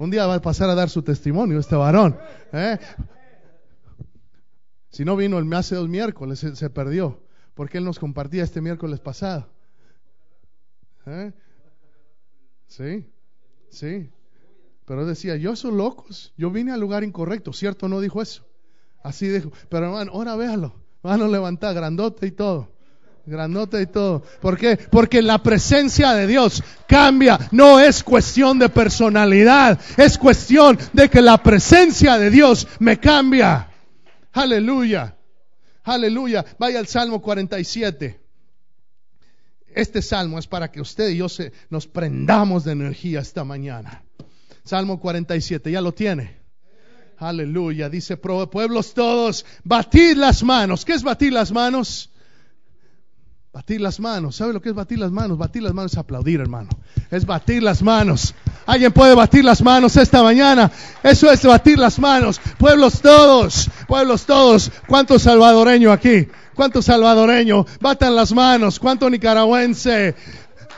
Un 0.01 0.11
día 0.11 0.27
va 0.27 0.37
a 0.37 0.41
pasar 0.41 0.71
a 0.71 0.75
dar 0.75 0.89
su 0.89 1.03
testimonio 1.03 1.59
este 1.59 1.77
varón. 1.77 2.17
¿eh? 2.55 2.79
Si 4.89 5.05
no 5.05 5.15
vino 5.15 5.39
el 5.39 5.53
hace 5.53 5.75
dos 5.75 5.91
miércoles, 5.91 6.39
se, 6.39 6.71
perdió. 6.71 7.21
Porque 7.53 7.77
él 7.77 7.85
nos 7.85 7.99
compartía 7.99 8.43
este 8.43 8.63
miércoles 8.63 8.99
pasado. 8.99 9.51
¿Eh? 11.05 11.33
Sí, 12.67 13.11
sí. 13.69 14.11
Pero 14.87 15.05
decía, 15.05 15.37
yo 15.37 15.55
soy 15.55 15.73
locos. 15.73 16.33
Yo 16.39 16.51
vine 16.51 16.73
al 16.73 16.81
lugar 16.81 17.05
incorrecto. 17.05 17.53
¿Cierto? 17.53 17.87
No 17.87 18.01
dijo 18.01 18.23
eso. 18.23 18.47
Así 19.03 19.29
dijo. 19.29 19.53
Pero 19.69 19.85
hermano, 19.85 20.13
ahora 20.13 20.35
véalo. 20.35 20.73
Van 21.03 21.21
a 21.21 21.29
levantar 21.29 21.75
grandote 21.75 22.27
y 22.27 22.31
todo. 22.31 22.73
Grandote 23.27 23.83
y 23.83 23.87
todo. 23.87 24.23
¿Por 24.41 24.59
qué? 24.59 24.77
Porque 24.77 25.23
la 25.23 25.43
presencia 25.43 26.13
de 26.15 26.27
Dios 26.27 26.63
cambia. 26.87 27.39
No 27.53 27.79
es 27.79 28.03
cuestión 28.03 28.59
de 28.59 28.69
personalidad. 28.69 29.79
Es 29.97 30.19
cuestión 30.19 30.79
de 30.93 31.09
que 31.09 31.21
la 31.21 31.43
presencia 31.43 32.19
de 32.19 32.31
Dios 32.31 32.67
me 32.79 32.99
cambia. 32.99 33.69
Aleluya. 34.33 35.17
Aleluya. 35.85 36.45
Vaya 36.59 36.79
al 36.79 36.87
Salmo 36.87 37.21
47. 37.21 38.21
Este 39.75 40.03
salmo 40.03 40.39
es 40.39 40.47
para 40.47 40.71
que 40.73 40.81
usted 40.81 41.11
y 41.11 41.19
yo 41.19 41.29
se, 41.29 41.53
nos 41.69 41.87
prendamos 41.87 42.65
de 42.65 42.73
energía 42.73 43.21
esta 43.21 43.45
mañana. 43.45 44.03
Salmo 44.65 45.01
47, 45.01 45.71
ya 45.71 45.81
lo 45.81 45.93
tiene. 45.93 46.39
Aleluya. 47.19 47.89
Dice, 47.89 48.17
pueblos 48.17 48.95
todos, 48.95 49.45
batid 49.63 50.17
las 50.17 50.43
manos. 50.43 50.85
¿Qué 50.85 50.93
es 50.93 51.03
batir 51.03 51.33
las 51.33 51.53
manos? 51.53 52.11
Batir 53.53 53.81
las 53.81 53.99
manos. 53.99 54.37
¿Sabe 54.37 54.53
lo 54.53 54.63
que 54.63 54.69
es 54.69 54.75
batir 54.77 55.01
las 55.01 55.11
manos? 55.11 55.37
Batir 55.37 55.65
las 55.65 55.75
manos 55.75 55.93
es 55.93 55.99
aplaudir, 55.99 56.41
hermano. 56.41 56.69
Es 57.11 57.27
batir 57.27 57.65
las 57.65 57.83
manos. 57.83 58.33
¿Alguien 58.65 58.93
puede 58.93 59.13
batir 59.13 59.45
las 59.45 59.61
manos 59.61 59.97
esta 59.97 60.23
mañana? 60.23 60.71
Eso 61.03 61.29
es 61.33 61.45
batir 61.45 61.77
las 61.77 61.99
manos. 61.99 62.41
Pueblos 62.59 63.01
todos, 63.01 63.69
pueblos 63.89 64.25
todos. 64.25 64.71
¿Cuánto 64.87 65.19
salvadoreño 65.19 65.91
aquí? 65.91 66.29
¿Cuánto 66.55 66.81
salvadoreño? 66.81 67.67
Batan 67.81 68.15
las 68.15 68.33
manos. 68.33 68.79
¿Cuánto 68.79 69.11
nicaragüense? 69.11 70.15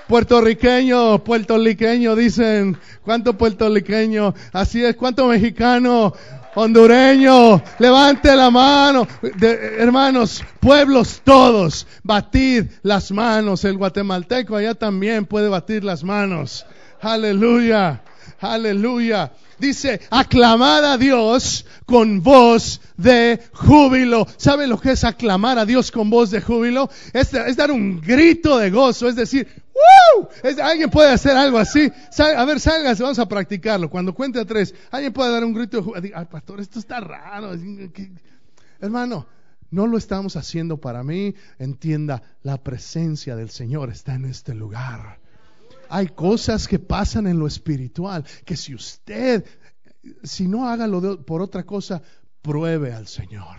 Puertorriqueño, 0.08 1.22
puertorriqueño, 1.22 2.16
dicen. 2.16 2.78
¿Cuánto 3.04 3.37
puertorriqueño? 3.37 4.32
Así 4.54 4.82
es. 4.82 4.96
¿Cuánto 4.96 5.26
mexicano? 5.26 6.14
Hondureño, 6.55 7.62
levante 7.79 8.35
la 8.35 8.51
mano. 8.51 9.07
hermanos, 9.41 10.45
pueblos 10.61 11.21
todos, 11.25 11.87
batid 12.03 12.67
las 12.83 13.11
manos. 13.11 13.65
El 13.65 13.77
guatemalteco 13.77 14.57
allá 14.57 14.75
también 14.75 15.27
puede 15.27 15.49
batir 15.49 15.85
las 15.85 16.05
manos. 16.05 16.67
Aleluya, 17.01 18.03
aleluya. 18.41 19.33
Dice, 19.59 20.01
aclamad 20.11 20.85
a 20.85 20.99
Dios 20.99 21.65
con 21.87 22.21
voz 22.21 22.81
de 22.97 23.41
júbilo. 23.53 24.27
¿Sabe 24.37 24.67
lo 24.67 24.81
que 24.81 24.91
es 24.91 25.05
aclamar 25.05 25.57
a 25.59 25.65
Dios 25.65 25.93
con 25.93 26.11
voz 26.11 26.33
de 26.33 26.41
júbilo? 26.41 26.91
Es, 27.12 27.33
es 27.33 27.57
dar 27.57 27.71
un 27.71 28.01
grito 28.01 28.59
de 28.59 28.71
gozo, 28.71 29.09
es 29.09 29.15
decir, 29.15 29.62
¡Woo! 29.74 30.28
¿Alguien 30.62 30.90
puede 30.90 31.11
hacer 31.11 31.37
algo 31.37 31.58
así? 31.58 31.90
A 32.18 32.44
ver, 32.44 32.61
sálgase, 32.61 33.02
vamos 33.02 33.18
a 33.18 33.26
practicarlo. 33.26 33.88
Cuando 33.88 34.14
cuente 34.14 34.38
a 34.40 34.44
tres, 34.44 34.74
¿alguien 34.90 35.12
puede 35.12 35.32
dar 35.32 35.44
un 35.44 35.54
grito? 35.54 35.92
Ay, 35.94 36.26
pastor, 36.26 36.61
esto 36.61 36.78
está 36.78 37.00
raro. 37.00 37.52
Hermano, 38.80 39.26
no 39.70 39.87
lo 39.87 39.96
estamos 39.96 40.37
haciendo 40.37 40.76
para 40.78 41.02
mí. 41.02 41.35
Entienda, 41.58 42.22
la 42.42 42.62
presencia 42.62 43.37
del 43.37 43.50
Señor 43.50 43.90
está 43.90 44.14
en 44.14 44.26
este 44.26 44.54
lugar. 44.54 45.18
Hay 45.88 46.08
cosas 46.08 46.68
que 46.68 46.78
pasan 46.78 47.26
en 47.26 47.38
lo 47.38 47.46
espiritual 47.46 48.24
que 48.44 48.56
si 48.56 48.74
usted, 48.74 49.44
si 50.22 50.48
no 50.48 50.68
hágalo 50.68 51.24
por 51.24 51.42
otra 51.42 51.64
cosa, 51.64 52.02
pruebe 52.42 52.92
al 52.92 53.06
Señor. 53.06 53.56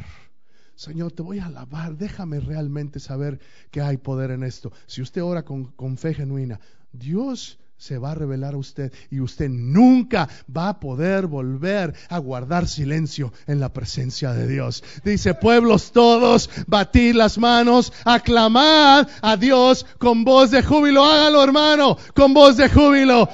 Señor, 0.83 1.13
te 1.13 1.21
voy 1.21 1.39
a 1.39 1.45
alabar, 1.45 1.95
déjame 1.95 2.41
realmente 2.41 2.99
saber 2.99 3.39
que 3.71 3.79
hay 3.79 3.95
poder 3.95 4.31
en 4.31 4.43
esto. 4.43 4.73
Si 4.85 5.01
usted 5.01 5.23
ora 5.23 5.43
con, 5.43 5.97
fe 5.97 6.13
genuina, 6.13 6.59
Dios 6.91 7.57
se 7.77 7.97
va 7.97 8.11
a 8.11 8.15
revelar 8.15 8.53
a 8.53 8.57
usted 8.57 8.91
y 9.09 9.21
usted 9.21 9.47
nunca 9.47 10.27
va 10.55 10.67
a 10.67 10.81
poder 10.81 11.27
volver 11.27 11.93
a 12.09 12.17
guardar 12.17 12.67
silencio 12.67 13.31
en 13.47 13.61
la 13.61 13.71
presencia 13.71 14.33
de 14.33 14.45
Dios. 14.45 14.83
Dice, 15.05 15.33
pueblos 15.35 15.93
todos, 15.93 16.49
batid 16.67 17.15
las 17.15 17.37
manos, 17.37 17.93
aclamad 18.03 19.07
a 19.21 19.37
Dios 19.37 19.85
con 19.99 20.25
voz 20.25 20.51
de 20.51 20.63
júbilo. 20.63 21.05
Hágalo, 21.05 21.41
hermano, 21.45 21.97
con 22.13 22.33
voz 22.33 22.57
de 22.57 22.67
júbilo. 22.67 23.29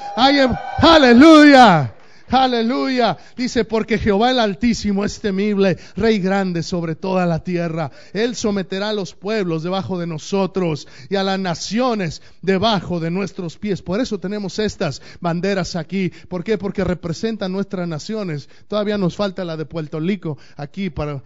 Aleluya. 0.84 1.96
Aleluya. 2.30 3.18
Dice, 3.36 3.66
porque 3.66 3.98
Jehová 3.98 4.32
el 4.32 4.40
Altísimo 4.40 5.04
es 5.04 5.20
temible, 5.20 5.78
Rey 5.96 6.20
grande 6.20 6.64
sobre 6.64 6.96
toda 6.96 7.26
la 7.26 7.44
tierra. 7.44 7.92
Él 8.14 8.36
someterá 8.36 8.90
a 8.90 8.94
los 8.94 9.16
pueblos 9.16 9.64
debajo 9.64 9.98
de 10.00 10.08
nosotros 10.08 10.88
y 11.10 11.16
a 11.16 11.24
las 11.24 11.40
naciones 11.40 12.22
debajo 12.42 13.00
de 13.00 13.12
nuestros 13.12 13.58
pies. 13.58 13.82
Por 13.82 14.00
eso 14.00 14.20
tenemos 14.20 14.60
estas 14.60 15.02
banderas 15.20 15.76
aquí. 15.76 16.12
¿Por 16.28 16.44
qué? 16.44 16.58
Porque 16.58 16.84
representan 16.84 17.52
nuestras 17.52 17.88
naciones. 17.88 18.50
Todavía 18.68 18.98
nos 18.98 19.16
falta 19.16 19.44
la 19.44 19.58
de 19.58 19.66
Puerto 19.66 20.00
Rico 20.00 20.38
aquí 20.56 20.90
para... 20.90 21.24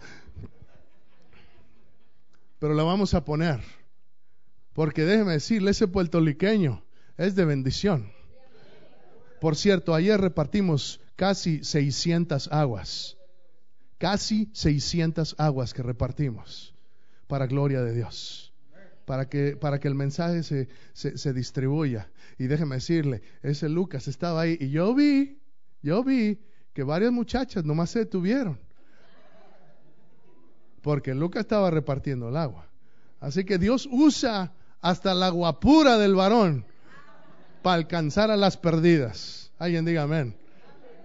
Pero 2.58 2.72
la 2.72 2.82
vamos 2.82 3.12
a 3.12 3.24
poner. 3.24 3.60
Porque 4.72 5.04
déjeme 5.04 5.32
decirle, 5.32 5.72
ese 5.72 5.86
puertorriqueño 5.86 6.82
es 7.18 7.34
de 7.36 7.44
bendición. 7.44 8.10
Por 9.44 9.56
cierto, 9.56 9.94
ayer 9.94 10.18
repartimos 10.18 11.02
casi 11.16 11.62
600 11.62 12.50
aguas. 12.50 13.18
Casi 13.98 14.48
600 14.54 15.34
aguas 15.36 15.74
que 15.74 15.82
repartimos 15.82 16.74
para 17.26 17.46
gloria 17.46 17.82
de 17.82 17.92
Dios. 17.92 18.54
Para 19.04 19.28
que, 19.28 19.54
para 19.54 19.80
que 19.80 19.88
el 19.88 19.94
mensaje 19.94 20.42
se, 20.44 20.70
se, 20.94 21.32
distribuya. 21.34 22.10
Y 22.38 22.46
déjeme 22.46 22.76
decirle, 22.76 23.20
ese 23.42 23.68
Lucas 23.68 24.08
estaba 24.08 24.40
ahí 24.40 24.56
y 24.58 24.70
yo 24.70 24.94
vi, 24.94 25.38
yo 25.82 26.02
vi 26.02 26.40
que 26.72 26.82
varias 26.82 27.12
muchachas 27.12 27.66
nomás 27.66 27.90
se 27.90 27.98
detuvieron. 27.98 28.58
Porque 30.80 31.14
Lucas 31.14 31.42
estaba 31.42 31.70
repartiendo 31.70 32.30
el 32.30 32.38
agua. 32.38 32.66
Así 33.20 33.44
que 33.44 33.58
Dios 33.58 33.86
usa 33.92 34.54
hasta 34.80 35.12
la 35.12 35.28
guapura 35.28 35.98
del 35.98 36.14
varón 36.14 36.64
para 37.64 37.76
alcanzar 37.76 38.30
a 38.30 38.36
las 38.36 38.58
perdidas. 38.58 39.50
Alguien 39.58 39.86
diga 39.86 40.02
amén. 40.02 40.36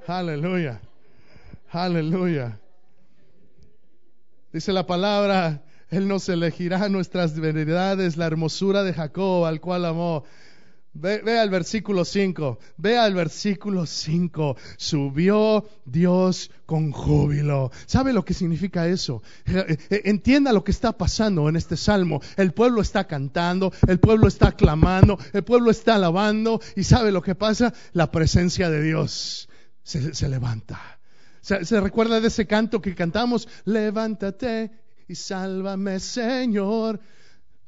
Aleluya. 0.05 0.81
Aleluya. 1.71 2.59
Dice 4.51 4.73
la 4.73 4.85
palabra, 4.85 5.61
Él 5.89 6.09
nos 6.09 6.27
elegirá 6.27 6.89
nuestras 6.89 7.39
veredades, 7.39 8.17
la 8.17 8.25
hermosura 8.25 8.83
de 8.83 8.93
Jacob, 8.93 9.45
al 9.45 9.61
cual 9.61 9.85
amó. 9.85 10.25
Ve, 10.93 11.39
al 11.39 11.49
versículo 11.49 12.03
5, 12.03 12.59
ve 12.77 12.97
al 12.97 13.13
versículo 13.13 13.85
5. 13.85 14.57
Subió 14.75 15.67
Dios 15.85 16.49
con 16.65 16.91
júbilo. 16.91 17.71
¿Sabe 17.85 18.11
lo 18.11 18.25
que 18.25 18.33
significa 18.33 18.87
eso? 18.87 19.21
Eh, 19.45 19.77
eh, 19.89 20.01
entienda 20.05 20.51
lo 20.51 20.63
que 20.63 20.71
está 20.71 20.97
pasando 20.97 21.47
en 21.47 21.55
este 21.55 21.77
salmo. 21.77 22.21
El 22.37 22.53
pueblo 22.53 22.81
está 22.81 23.05
cantando, 23.05 23.71
el 23.87 23.99
pueblo 23.99 24.27
está 24.27 24.51
clamando, 24.53 25.19
el 25.33 25.43
pueblo 25.43 25.69
está 25.69 25.95
alabando. 25.95 26.59
¿Y 26.75 26.83
sabe 26.83 27.11
lo 27.11 27.21
que 27.21 27.35
pasa? 27.35 27.73
La 27.93 28.11
presencia 28.11 28.69
de 28.69 28.81
Dios 28.81 29.47
se, 29.83 30.15
se 30.15 30.27
levanta. 30.27 30.99
¿Se, 31.41 31.65
¿Se 31.65 31.79
recuerda 31.79 32.19
de 32.19 32.27
ese 32.27 32.47
canto 32.47 32.81
que 32.81 32.95
cantamos? 32.95 33.47
Levántate 33.65 34.71
y 35.07 35.15
sálvame, 35.15 35.99
Señor. 35.99 36.99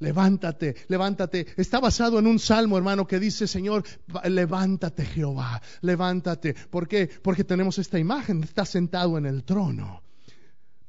Levántate, 0.01 0.75
levántate. 0.87 1.45
Está 1.57 1.79
basado 1.79 2.17
en 2.17 2.25
un 2.25 2.39
salmo, 2.39 2.75
hermano, 2.75 3.05
que 3.05 3.19
dice, 3.19 3.47
Señor, 3.47 3.83
levántate, 4.25 5.05
Jehová, 5.05 5.61
levántate. 5.81 6.55
¿Por 6.55 6.87
qué? 6.87 7.07
Porque 7.07 7.43
tenemos 7.43 7.77
esta 7.77 7.99
imagen, 7.99 8.43
está 8.43 8.65
sentado 8.65 9.19
en 9.19 9.27
el 9.27 9.43
trono. 9.43 10.01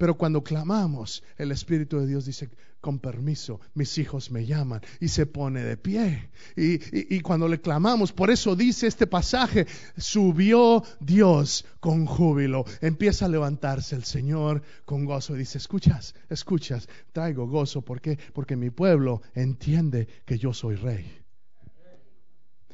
Pero 0.02 0.16
cuando 0.16 0.42
clamamos, 0.42 1.22
el 1.38 1.52
Espíritu 1.52 2.00
de 2.00 2.08
Dios 2.08 2.24
dice, 2.24 2.50
con 2.80 2.98
permiso, 2.98 3.60
mis 3.74 3.98
hijos 3.98 4.32
me 4.32 4.44
llaman 4.44 4.80
y 4.98 5.06
se 5.06 5.26
pone 5.26 5.62
de 5.62 5.76
pie. 5.76 6.28
Y, 6.56 7.14
y, 7.14 7.20
cuando 7.20 7.46
le 7.46 7.60
clamamos, 7.60 8.12
por 8.12 8.32
eso 8.32 8.56
dice 8.56 8.88
este 8.88 9.06
pasaje, 9.06 9.64
subió 9.96 10.82
Dios 10.98 11.64
con 11.78 12.06
júbilo. 12.06 12.64
Empieza 12.80 13.26
a 13.26 13.28
levantarse 13.28 13.94
el 13.94 14.02
Señor 14.02 14.64
con 14.84 15.04
gozo 15.04 15.36
y 15.36 15.38
dice, 15.38 15.58
escuchas, 15.58 16.16
escuchas, 16.28 16.88
traigo 17.12 17.46
gozo. 17.46 17.82
¿Por 17.82 18.00
qué? 18.00 18.18
Porque 18.32 18.56
mi 18.56 18.70
pueblo 18.70 19.22
entiende 19.36 20.08
que 20.24 20.36
yo 20.36 20.52
soy 20.52 20.74
rey. 20.74 21.21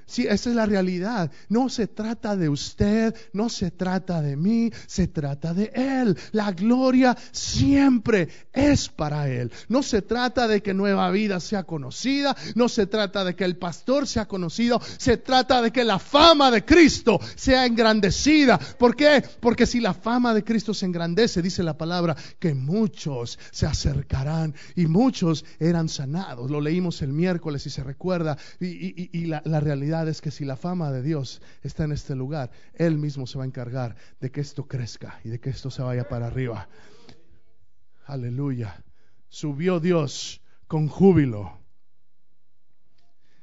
Sí, 0.09 0.27
esa 0.27 0.49
es 0.49 0.57
la 0.57 0.64
realidad. 0.64 1.31
No 1.51 1.68
se 1.68 1.87
trata 1.87 2.35
de 2.35 2.49
usted, 2.49 3.14
no 3.35 3.51
se 3.51 3.71
trata 3.71 4.23
de 4.23 4.37
mí, 4.37 4.73
se 4.87 5.07
trata 5.07 5.53
de 5.53 5.71
Él. 5.75 6.16
La 6.33 6.53
gloria 6.53 7.14
siempre 7.31 8.31
es 8.55 8.88
para 8.88 9.29
Él. 9.29 9.53
No 9.68 9.83
se 9.83 10.01
trata 10.01 10.49
de 10.49 10.62
que 10.62 10.73
Nueva 10.73 11.11
Vida 11.11 11.40
sea 11.40 11.64
conocida, 11.64 12.35
no 12.55 12.71
se 12.71 12.87
trata 12.87 13.23
de 13.23 13.37
que 13.37 13.44
el 13.44 13.59
pastor 13.59 14.07
sea 14.07 14.27
conocido, 14.27 14.81
se 14.97 15.18
trata 15.18 15.61
de 15.61 15.71
que 15.73 15.85
la 15.85 15.99
fama 15.99 16.51
de 16.51 16.64
Cristo 16.64 17.21
sea 17.37 17.66
engrandecida. 17.66 18.59
¿Por 18.59 18.97
qué? 18.97 19.23
Porque 19.40 19.66
si 19.66 19.79
la 19.79 19.92
fama 19.92 20.33
de 20.33 20.42
Cristo 20.42 20.73
se 20.73 20.87
engrandece, 20.87 21.42
dice 21.42 21.62
la 21.62 21.77
palabra, 21.77 22.16
que 22.38 22.55
muchos 22.55 23.38
se 23.51 23.66
acercarán 23.66 24.55
y 24.75 24.87
muchos 24.87 25.44
eran 25.61 25.90
sanados. 25.90 26.51
Lo 26.51 26.62
leímos 26.62 27.03
el 27.03 27.12
miércoles 27.12 27.66
y 27.66 27.71
se 27.71 27.85
recuerda. 27.85 28.38
Y, 28.59 29.27
la, 29.27 29.42
la 29.44 29.61
es 30.07 30.21
que 30.21 30.31
si 30.31 30.45
la 30.45 30.57
fama 30.57 30.93
de 30.93 31.03
Dios 31.03 31.43
está 31.63 31.85
en 31.85 31.93
este 31.93 32.15
lugar, 32.15 32.51
Él 32.75 32.99
mismo 32.99 33.27
se 33.27 33.39
va 33.39 33.45
a 33.45 33.47
encargar 33.49 33.97
de 34.21 34.31
que 34.31 34.41
esto 34.41 34.69
crezca 34.69 35.19
y 35.25 35.31
de 35.31 35.41
que 35.41 35.51
esto 35.51 35.71
se 35.71 35.83
vaya 35.83 36.09
para 36.09 36.27
arriba. 36.27 36.69
Aleluya. 38.07 38.85
Subió 39.29 39.81
Dios 39.81 40.41
con 40.67 40.89
júbilo. 40.89 41.59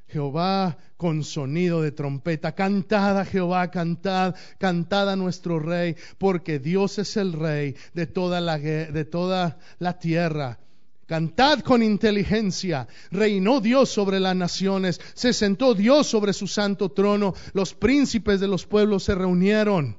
Jehová 0.08 0.78
con 0.98 1.24
sonido 1.24 1.82
de 1.82 1.92
trompeta. 1.92 2.54
Cantada 2.54 3.26
Jehová, 3.26 3.70
cantad, 3.70 4.36
cantad 4.58 5.10
a 5.10 5.16
nuestro 5.16 5.60
rey, 5.60 5.96
porque 6.18 6.60
Dios 6.60 7.00
es 7.00 7.18
el 7.18 7.34
rey 7.34 7.76
de 7.94 8.08
toda 8.08 8.40
la, 8.40 8.58
de 8.58 9.06
toda 9.06 9.58
la 9.80 10.00
tierra. 10.00 10.60
Cantad 11.06 11.60
con 11.60 11.84
inteligencia. 11.84 12.88
Reinó 13.12 13.62
Dios 13.62 13.90
sobre 13.90 14.20
las 14.20 14.36
naciones. 14.36 15.00
Se 15.14 15.34
sentó 15.34 15.76
Dios 15.76 16.08
sobre 16.08 16.34
su 16.34 16.48
santo 16.48 16.90
trono. 16.90 17.34
Los 17.54 17.74
príncipes 17.74 18.40
de 18.40 18.48
los 18.48 18.66
pueblos 18.66 19.04
se 19.04 19.16
reunieron 19.16 19.98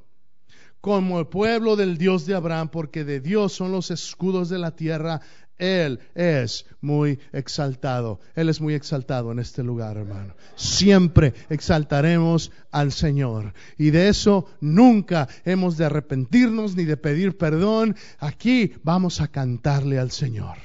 como 0.81 1.19
el 1.19 1.27
pueblo 1.27 1.75
del 1.75 1.99
Dios 1.99 2.27
de 2.27 2.35
Abraham, 2.35 2.69
porque 2.69 3.05
de 3.05 3.21
Dios 3.21 3.53
son 3.53 3.73
los 3.73 3.90
escudos 3.90 4.49
de 4.49 4.59
la 4.59 4.71
tierra. 4.77 5.21
Él 5.59 6.01
es 6.14 6.66
muy 6.81 7.19
exaltado. 7.33 8.21
Él 8.35 8.49
es 8.49 8.61
muy 8.61 8.75
exaltado 8.75 9.33
en 9.33 9.38
este 9.38 9.62
lugar, 9.62 9.97
hermano. 9.97 10.35
Siempre 10.55 11.35
exaltaremos 11.49 12.53
al 12.71 12.92
Señor. 12.92 13.55
Y 13.79 13.90
de 13.90 14.09
eso 14.09 14.47
nunca 14.61 15.29
hemos 15.45 15.77
de 15.77 15.87
arrepentirnos 15.87 16.77
ni 16.77 16.85
de 16.85 16.97
pedir 16.97 17.37
perdón. 17.38 17.97
Aquí 18.19 18.75
vamos 18.83 19.21
a 19.21 19.29
cantarle 19.29 19.99
al 19.99 20.11
Señor. 20.11 20.57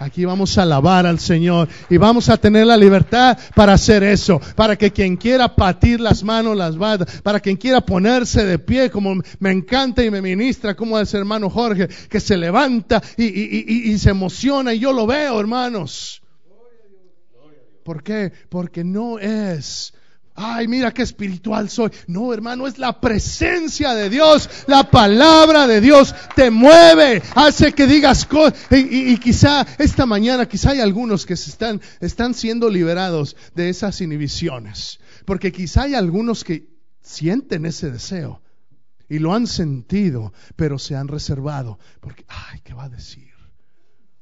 Aquí 0.00 0.24
vamos 0.24 0.56
a 0.56 0.62
alabar 0.62 1.04
al 1.04 1.20
Señor 1.20 1.68
y 1.90 1.98
vamos 1.98 2.30
a 2.30 2.38
tener 2.38 2.66
la 2.66 2.78
libertad 2.78 3.38
para 3.54 3.74
hacer 3.74 4.02
eso, 4.02 4.40
para 4.56 4.74
que 4.76 4.92
quien 4.92 5.18
quiera 5.18 5.54
patir 5.54 6.00
las 6.00 6.24
manos 6.24 6.56
las 6.56 6.80
va, 6.80 6.96
para 7.22 7.38
quien 7.38 7.58
quiera 7.58 7.82
ponerse 7.82 8.46
de 8.46 8.58
pie, 8.58 8.90
como 8.90 9.20
me 9.40 9.50
encanta 9.50 10.02
y 10.02 10.10
me 10.10 10.22
ministra, 10.22 10.74
como 10.74 10.98
ese 10.98 11.18
hermano 11.18 11.50
Jorge, 11.50 11.86
que 12.08 12.18
se 12.18 12.38
levanta 12.38 13.02
y, 13.18 13.24
y, 13.26 13.64
y, 13.68 13.92
y 13.92 13.98
se 13.98 14.08
emociona 14.08 14.72
y 14.72 14.78
yo 14.78 14.94
lo 14.94 15.06
veo, 15.06 15.38
hermanos. 15.38 16.22
¿Por 17.84 18.02
qué? 18.02 18.32
Porque 18.48 18.82
no 18.82 19.18
es 19.18 19.92
ay, 20.34 20.68
mira 20.68 20.92
qué 20.92 21.02
espiritual 21.02 21.68
soy. 21.68 21.90
No, 22.06 22.32
hermano, 22.32 22.66
es 22.66 22.78
la 22.78 23.00
presencia 23.00 23.94
de 23.94 24.10
Dios. 24.10 24.48
La 24.66 24.90
palabra 24.90 25.66
de 25.66 25.80
Dios 25.80 26.14
te 26.34 26.50
mueve, 26.50 27.22
hace 27.34 27.72
que 27.72 27.86
digas 27.86 28.26
cosas. 28.26 28.54
Y, 28.70 29.16
quizá 29.18 29.66
esta 29.78 30.06
mañana, 30.06 30.46
quizá 30.46 30.70
hay 30.70 30.80
algunos 30.80 31.26
que 31.26 31.36
se 31.36 31.50
están, 31.50 31.80
están 32.00 32.34
siendo 32.34 32.68
liberados 32.68 33.36
de 33.54 33.68
esas 33.68 34.00
inhibiciones. 34.00 35.00
Porque 35.24 35.52
quizá 35.52 35.82
hay 35.82 35.94
algunos 35.94 36.44
que 36.44 36.68
sienten 37.02 37.66
ese 37.66 37.90
deseo 37.90 38.42
y 39.08 39.18
lo 39.18 39.34
han 39.34 39.46
sentido, 39.46 40.32
pero 40.56 40.78
se 40.78 40.96
han 40.96 41.08
reservado. 41.08 41.78
Porque, 42.00 42.24
ay, 42.28 42.60
¿qué 42.62 42.74
va 42.74 42.84
a 42.84 42.88
decir? 42.88 43.30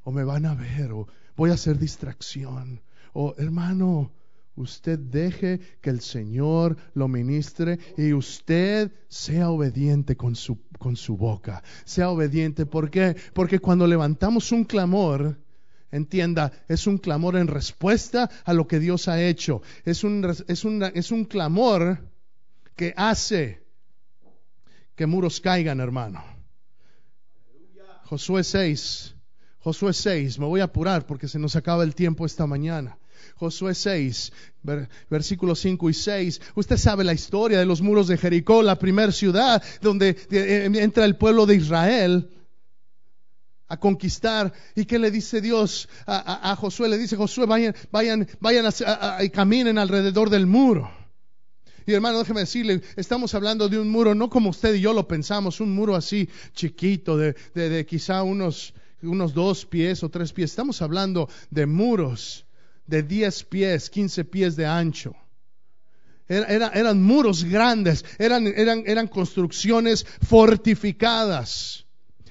O 0.02 0.10
me 0.10 0.24
van 0.24 0.46
a 0.46 0.54
ver, 0.54 0.92
o 0.92 1.06
voy 1.36 1.50
a 1.50 1.54
hacer 1.54 1.78
distracción. 1.78 2.82
O, 3.12 3.34
hermano, 3.36 4.12
Usted 4.58 4.98
deje 4.98 5.60
que 5.80 5.88
el 5.88 6.00
Señor 6.00 6.76
lo 6.94 7.06
ministre 7.06 7.78
y 7.96 8.12
usted 8.12 8.90
sea 9.06 9.50
obediente 9.50 10.16
con 10.16 10.34
su, 10.34 10.58
con 10.78 10.96
su 10.96 11.16
boca. 11.16 11.62
Sea 11.84 12.10
obediente. 12.10 12.66
¿Por 12.66 12.90
qué? 12.90 13.16
Porque 13.34 13.60
cuando 13.60 13.86
levantamos 13.86 14.50
un 14.50 14.64
clamor, 14.64 15.38
entienda, 15.92 16.50
es 16.66 16.88
un 16.88 16.98
clamor 16.98 17.36
en 17.36 17.46
respuesta 17.46 18.28
a 18.44 18.52
lo 18.52 18.66
que 18.66 18.80
Dios 18.80 19.06
ha 19.06 19.22
hecho. 19.22 19.62
Es 19.84 20.02
un, 20.02 20.28
es 20.48 20.64
una, 20.64 20.88
es 20.88 21.12
un 21.12 21.24
clamor 21.24 22.10
que 22.74 22.92
hace 22.96 23.62
que 24.96 25.06
muros 25.06 25.40
caigan, 25.40 25.78
hermano. 25.78 26.24
Josué 28.06 28.42
6. 28.42 29.14
Josué 29.60 29.92
6. 29.92 30.40
Me 30.40 30.46
voy 30.46 30.60
a 30.60 30.64
apurar 30.64 31.06
porque 31.06 31.28
se 31.28 31.38
nos 31.38 31.54
acaba 31.54 31.84
el 31.84 31.94
tiempo 31.94 32.26
esta 32.26 32.44
mañana. 32.48 32.98
Josué 33.36 33.74
6, 33.74 34.32
versículos 35.10 35.60
5 35.60 35.90
y 35.90 35.94
6. 35.94 36.40
Usted 36.54 36.76
sabe 36.76 37.04
la 37.04 37.14
historia 37.14 37.58
de 37.58 37.66
los 37.66 37.80
muros 37.80 38.08
de 38.08 38.18
Jericó, 38.18 38.62
la 38.62 38.78
primera 38.78 39.12
ciudad 39.12 39.62
donde 39.80 40.16
entra 40.30 41.04
el 41.04 41.16
pueblo 41.16 41.46
de 41.46 41.56
Israel 41.56 42.30
a 43.68 43.76
conquistar. 43.78 44.52
¿Y 44.74 44.84
qué 44.84 44.98
le 44.98 45.10
dice 45.10 45.40
Dios 45.40 45.88
a 46.06 46.56
Josué? 46.56 46.88
Le 46.88 46.98
dice 46.98 47.16
Josué, 47.16 47.46
vayan, 47.46 47.74
vayan, 47.92 48.26
vayan 48.40 48.66
a, 48.66 49.22
y 49.22 49.30
caminen 49.30 49.78
alrededor 49.78 50.30
del 50.30 50.46
muro. 50.46 50.90
Y 51.88 51.94
hermano, 51.94 52.18
déjeme 52.18 52.40
decirle, 52.40 52.82
estamos 52.96 53.34
hablando 53.34 53.66
de 53.66 53.78
un 53.78 53.88
muro, 53.88 54.14
no 54.14 54.28
como 54.28 54.50
usted 54.50 54.74
y 54.74 54.80
yo 54.80 54.92
lo 54.92 55.08
pensamos, 55.08 55.58
un 55.58 55.74
muro 55.74 55.96
así 55.96 56.28
chiquito, 56.52 57.16
de, 57.16 57.34
de, 57.54 57.70
de 57.70 57.86
quizá 57.86 58.22
unos, 58.22 58.74
unos 59.02 59.32
dos 59.32 59.64
pies 59.64 60.02
o 60.02 60.10
tres 60.10 60.34
pies. 60.34 60.50
Estamos 60.50 60.82
hablando 60.82 61.30
de 61.50 61.64
muros 61.64 62.44
de 62.88 63.02
10 63.04 63.44
pies, 63.44 63.90
15 63.90 64.24
pies 64.24 64.56
de 64.56 64.66
ancho. 64.66 65.14
Era, 66.26 66.46
era, 66.46 66.68
eran 66.74 67.02
muros 67.02 67.44
grandes, 67.44 68.04
eran, 68.18 68.46
eran, 68.48 68.82
eran 68.86 69.06
construcciones 69.06 70.04
fortificadas. 70.26 71.84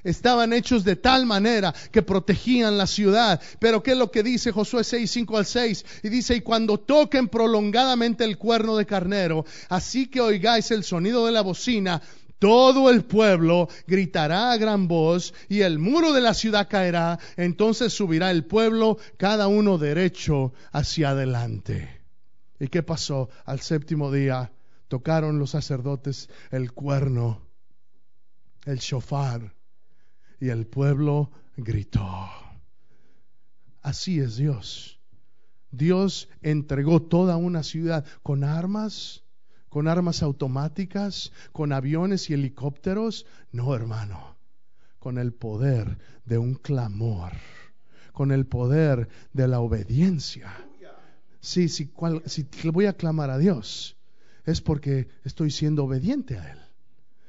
Estaban 0.04 0.54
hechos 0.54 0.84
de 0.84 0.96
tal 0.96 1.26
manera 1.26 1.74
que 1.92 2.02
protegían 2.02 2.78
la 2.78 2.88
ciudad. 2.88 3.42
Pero 3.60 3.84
¿qué 3.84 3.92
es 3.92 3.98
lo 3.98 4.12
que 4.12 4.24
dice 4.24 4.52
Josué 4.52 4.84
6, 4.84 5.10
5 5.10 5.38
al 5.38 5.46
6? 5.46 5.86
Y 6.04 6.10
dice, 6.10 6.36
y 6.36 6.42
cuando 6.42 6.80
toquen 6.80 7.28
prolongadamente 7.28 8.24
el 8.24 8.38
cuerno 8.38 8.78
de 8.78 8.86
carnero, 8.86 9.46
así 9.70 10.08
que 10.08 10.22
oigáis 10.22 10.72
el 10.72 10.84
sonido 10.84 11.26
de 11.26 11.32
la 11.32 11.42
bocina, 11.42 12.02
todo 12.40 12.90
el 12.90 13.04
pueblo 13.04 13.68
gritará 13.88 14.52
a 14.52 14.58
gran 14.58 14.88
voz 14.88 15.34
y 15.50 15.62
el 15.62 15.80
muro 15.80 16.14
de 16.14 16.22
la 16.22 16.34
ciudad 16.34 16.68
caerá. 16.70 17.20
Entonces 17.36 17.94
subirá 17.94 18.32
el 18.32 18.46
pueblo, 18.46 18.98
cada 19.18 19.48
uno 19.48 19.78
derecho 19.78 20.54
hacia 20.72 21.12
adelante. 21.12 22.02
¿Y 22.60 22.68
qué 22.68 22.84
pasó? 22.84 23.30
Al 23.46 23.62
séptimo 23.62 24.12
día 24.12 24.52
tocaron 24.88 25.40
los 25.40 25.52
sacerdotes 25.52 26.30
el 26.52 26.72
cuerno, 26.72 27.42
el 28.66 28.80
shofar, 28.80 29.54
y 30.40 30.50
el 30.50 30.68
pueblo 30.68 31.32
gritó. 31.56 32.30
Así 33.82 34.20
es 34.20 34.38
Dios. 34.38 35.00
Dios 35.72 36.30
entregó 36.42 37.02
toda 37.02 37.38
una 37.38 37.64
ciudad 37.64 38.06
con 38.24 38.44
armas, 38.44 39.24
con 39.78 39.88
armas 39.88 40.24
automáticas, 40.24 41.32
con 41.52 41.72
aviones 41.72 42.32
y 42.32 42.34
helicópteros. 42.34 43.28
No, 43.52 43.76
hermano, 43.76 44.36
con 44.98 45.20
el 45.20 45.34
poder 45.34 46.00
de 46.26 46.40
un 46.40 46.56
clamor, 46.56 47.34
con 48.12 48.32
el 48.32 48.48
poder 48.48 49.08
de 49.34 49.48
la 49.48 49.60
obediencia. 49.60 50.52
Sí, 51.42 51.70
sí, 51.70 51.92
si 52.26 52.48
le 52.64 52.72
voy 52.72 52.88
a 52.88 52.94
clamar 52.94 53.30
a 53.30 53.38
Dios, 53.38 53.98
es 54.46 54.62
porque 54.62 55.10
estoy 55.24 55.52
siendo 55.52 55.84
obediente 55.84 56.40
a 56.40 56.54
Él. 56.54 56.60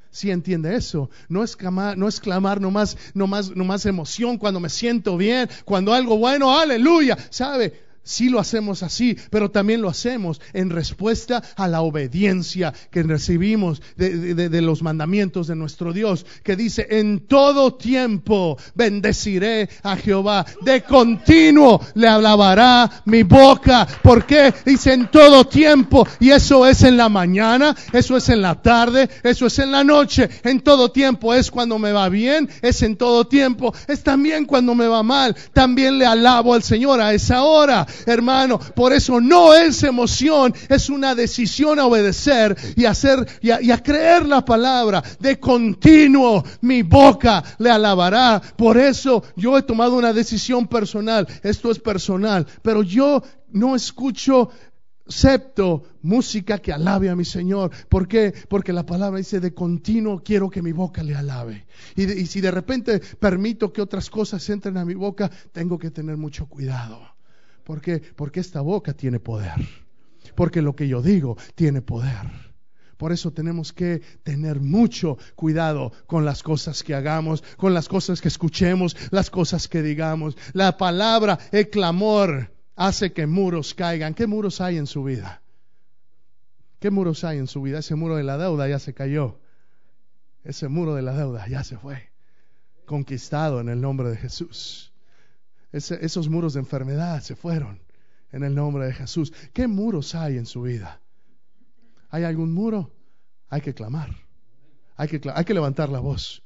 Si 0.09 0.31
entiende 0.31 0.75
eso, 0.75 1.11
no 1.27 1.43
es 1.43 1.55
clamar, 1.55 1.99
no 1.99 2.07
es 2.07 2.19
clamar 2.19 2.59
nomás, 2.59 2.97
nomás, 3.13 3.55
nomás 3.55 3.85
emoción 3.85 4.39
cuando 4.39 4.59
me 4.59 4.69
siento 4.69 5.17
bien, 5.17 5.47
cuando 5.65 5.93
algo 5.93 6.17
bueno, 6.17 6.57
aleluya, 6.57 7.15
¿sabe? 7.29 7.88
Sí 8.03 8.29
lo 8.29 8.39
hacemos 8.39 8.81
así, 8.81 9.15
pero 9.29 9.51
también 9.51 9.81
lo 9.81 9.89
hacemos 9.89 10.41
en 10.53 10.71
respuesta 10.71 11.43
a 11.55 11.67
la 11.67 11.81
obediencia 11.81 12.73
que 12.89 13.03
recibimos 13.03 13.81
de, 13.97 14.61
los 14.61 14.81
mandamientos 14.81 15.47
de 15.47 15.55
nuestro 15.55 15.93
Dios, 15.93 16.25
que 16.43 16.55
dice, 16.55 16.87
en 16.89 17.27
todo 17.27 17.75
tiempo 17.75 18.57
bendeciré 18.73 19.69
a 19.83 19.95
Jehová, 19.95 20.45
de 20.61 20.81
continuo 20.81 21.81
le 21.95 22.07
alabará 22.07 22.89
mi 23.05 23.23
boca. 23.23 23.87
¿Por 24.01 24.25
qué? 24.25 24.53
Dice 24.65 24.93
en 24.93 25.11
todo 25.11 25.45
tiempo, 25.45 26.07
y 26.19 26.31
eso 26.31 26.65
es 26.65 26.83
en 26.83 26.97
la 26.97 27.09
mañana, 27.09 27.75
eso 27.93 28.17
es 28.17 28.29
en 28.29 28.41
la 28.41 28.61
tarde, 28.61 29.09
eso 29.23 29.45
es 29.45 29.59
en 29.59 29.71
la 29.71 29.83
noche, 29.83 30.29
en 30.43 30.61
todo 30.61 30.91
tiempo 30.91 31.33
es 31.33 31.51
cuando 31.51 31.77
me 31.77 31.91
va 31.91 32.09
bien, 32.09 32.49
es 32.61 32.81
en 32.81 32.95
todo 32.95 33.27
tiempo, 33.27 33.73
es 33.87 34.03
también 34.03 34.45
cuando 34.45 34.73
me 34.73 34.87
va 34.87 35.03
mal, 35.03 35.35
también 35.53 35.99
le 35.99 36.05
alabo 36.05 36.53
al 36.53 36.63
Señor 36.63 37.01
a 37.01 37.13
esa 37.13 37.43
hora 37.43 37.85
hermano. 38.05 38.59
Por 38.59 38.93
eso 38.93 39.19
no 39.19 39.53
es 39.53 39.83
emoción, 39.83 40.53
es 40.69 40.89
una 40.89 41.15
decisión 41.15 41.79
a 41.79 41.85
obedecer 41.85 42.55
y 42.75 42.85
hacer 42.85 43.27
y 43.41 43.71
a, 43.71 43.77
creer 43.83 44.25
la 44.25 44.43
palabra. 44.43 45.03
De 45.19 45.39
continuo 45.39 46.43
mi 46.61 46.83
boca 46.83 47.43
le 47.57 47.69
alabará. 47.69 48.41
Por 48.55 48.77
eso 48.77 49.23
yo 49.35 49.57
he 49.57 49.63
tomado 49.63 49.95
una 49.95 50.13
decisión 50.13 50.67
personal. 50.67 51.27
Esto 51.43 51.71
es 51.71 51.79
personal, 51.79 52.45
pero 52.61 52.83
yo 52.83 53.23
no 53.51 53.75
escucho 53.75 54.49
septo 55.09 55.83
música 56.03 56.59
que 56.59 56.71
alabe 56.71 57.09
a 57.09 57.15
mi 57.15 57.25
Señor. 57.25 57.71
¿Por 57.89 58.07
qué? 58.07 58.33
Porque 58.47 58.71
la 58.71 58.85
palabra 58.85 59.17
dice 59.17 59.39
de 59.39 59.53
continuo 59.53 60.21
quiero 60.23 60.49
que 60.49 60.61
mi 60.61 60.71
boca 60.71 61.03
le 61.03 61.15
alabe. 61.15 61.65
Y, 61.95 62.25
si 62.27 62.39
de 62.39 62.51
repente 62.51 62.99
permito 63.19 63.73
que 63.73 63.81
otras 63.81 64.09
cosas 64.09 64.47
entren 64.49 64.77
a 64.77 64.85
mi 64.85 64.93
boca, 64.93 65.29
tengo 65.51 65.77
que 65.77 65.91
tener 65.91 66.15
mucho 66.15 66.47
cuidado. 66.47 67.01
¿Por 67.69 67.81
qué? 67.81 67.99
Porque 67.99 68.39
esta 68.39 68.61
boca 68.61 68.93
tiene 68.93 69.19
poder. 69.19 69.53
Porque 70.33 70.59
lo 70.59 70.75
que 70.75 70.87
yo 70.87 71.03
digo 71.03 71.37
tiene 71.53 71.83
poder. 71.83 72.25
Por 72.97 73.11
eso 73.11 73.29
tenemos 73.29 73.73
que 73.73 74.01
tener 74.23 74.59
mucho 74.59 75.19
cuidado 75.35 75.91
con 76.07 76.25
las 76.25 76.41
cosas 76.41 76.81
que 76.81 76.95
hagamos, 76.95 77.43
con 77.57 77.75
las 77.75 77.87
cosas 77.87 78.21
que 78.21 78.27
escuchemos, 78.27 78.97
las 79.11 79.29
cosas 79.29 79.67
que 79.67 79.83
digamos. 79.83 80.35
La 80.53 80.77
palabra, 80.77 81.37
el 81.51 81.69
clamor, 81.69 82.51
hace 82.75 83.13
que 83.13 83.27
muros 83.27 83.75
caigan. 83.75 84.15
¿Qué 84.15 84.25
muros 84.25 84.61
hay 84.61 84.77
en 84.77 84.87
su 84.87 85.03
vida? 85.03 85.43
¿Qué 86.79 86.89
muros 86.89 87.23
hay 87.23 87.37
en 87.37 87.45
su 87.45 87.61
vida? 87.61 87.77
Ese 87.77 87.93
muro 87.93 88.15
de 88.15 88.23
la 88.23 88.39
deuda 88.39 88.67
ya 88.67 88.79
se 88.79 88.95
cayó. 88.95 89.41
Ese 90.43 90.69
muro 90.69 90.95
de 90.95 91.03
la 91.03 91.13
deuda 91.13 91.47
ya 91.47 91.63
se 91.63 91.77
fue. 91.77 92.09
Conquistado 92.87 93.61
en 93.61 93.69
el 93.69 93.79
nombre 93.79 94.09
de 94.09 94.17
Jesús 94.17 94.88
esos 95.71 96.29
muros 96.29 96.53
de 96.53 96.61
enfermedad 96.61 97.21
se 97.21 97.35
fueron 97.35 97.81
en 98.31 98.43
el 98.43 98.55
nombre 98.55 98.85
de 98.85 98.93
Jesús. 98.93 99.33
¿Qué 99.53 99.67
muros 99.67 100.15
hay 100.15 100.37
en 100.37 100.45
su 100.45 100.63
vida? 100.63 100.99
¿Hay 102.09 102.23
algún 102.23 102.53
muro? 102.53 102.91
Hay 103.49 103.61
que 103.61 103.73
clamar. 103.73 104.15
Hay 104.95 105.07
que, 105.07 105.21
hay 105.33 105.45
que 105.45 105.53
levantar 105.53 105.89
la 105.89 105.99
voz. 105.99 106.41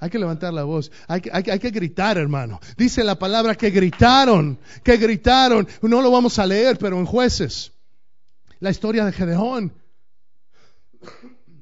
Hay 0.00 0.10
que 0.10 0.18
levantar 0.18 0.54
la 0.54 0.64
voz. 0.64 0.90
Hay 1.08 1.20
que, 1.20 1.30
hay, 1.32 1.42
hay 1.50 1.58
que, 1.58 1.70
gritar, 1.70 2.18
hermano. 2.18 2.60
Dice 2.76 3.02
la 3.02 3.18
palabra 3.18 3.54
que 3.56 3.70
gritaron, 3.70 4.58
que 4.84 4.96
gritaron. 4.96 5.66
No 5.82 6.00
lo 6.00 6.10
vamos 6.10 6.38
a 6.38 6.46
leer, 6.46 6.78
pero 6.78 6.98
en 6.98 7.06
jueces. 7.06 7.72
La 8.60 8.70
historia 8.70 9.04
de 9.04 9.12
Gedeón. 9.12 9.72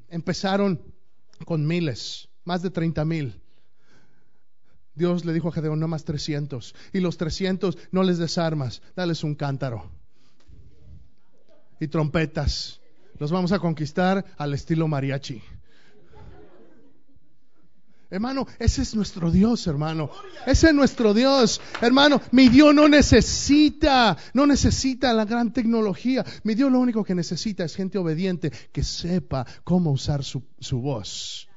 Empezaron 0.08 0.80
con 1.44 1.66
miles, 1.66 2.28
más 2.44 2.62
de 2.62 2.70
treinta 2.70 3.04
mil. 3.04 3.40
Dios 4.96 5.24
le 5.24 5.32
dijo 5.32 5.48
a 5.48 5.52
Gedeón, 5.52 5.78
no 5.78 5.88
más 5.88 6.04
300. 6.04 6.74
Y 6.92 7.00
los 7.00 7.18
300 7.18 7.78
no 7.92 8.02
les 8.02 8.18
desarmas, 8.18 8.82
dales 8.96 9.22
un 9.22 9.34
cántaro. 9.34 9.90
Y 11.78 11.88
trompetas. 11.88 12.80
Los 13.18 13.30
vamos 13.30 13.52
a 13.52 13.58
conquistar 13.58 14.24
al 14.38 14.54
estilo 14.54 14.88
mariachi. 14.88 15.42
Hermano, 18.08 18.46
ese 18.58 18.82
es 18.82 18.94
nuestro 18.94 19.30
Dios, 19.30 19.66
hermano. 19.66 20.10
Ese 20.46 20.68
es 20.68 20.74
nuestro 20.74 21.12
Dios. 21.12 21.60
Hermano, 21.80 22.22
mi 22.30 22.48
Dios 22.48 22.74
no 22.74 22.88
necesita, 22.88 24.16
no 24.32 24.46
necesita 24.46 25.12
la 25.12 25.24
gran 25.24 25.52
tecnología. 25.52 26.24
Mi 26.44 26.54
Dios 26.54 26.70
lo 26.70 26.78
único 26.78 27.04
que 27.04 27.14
necesita 27.14 27.64
es 27.64 27.74
gente 27.74 27.98
obediente 27.98 28.52
que 28.72 28.84
sepa 28.84 29.44
cómo 29.64 29.90
usar 29.90 30.22
su, 30.22 30.42
su 30.60 30.80
voz. 30.80 31.48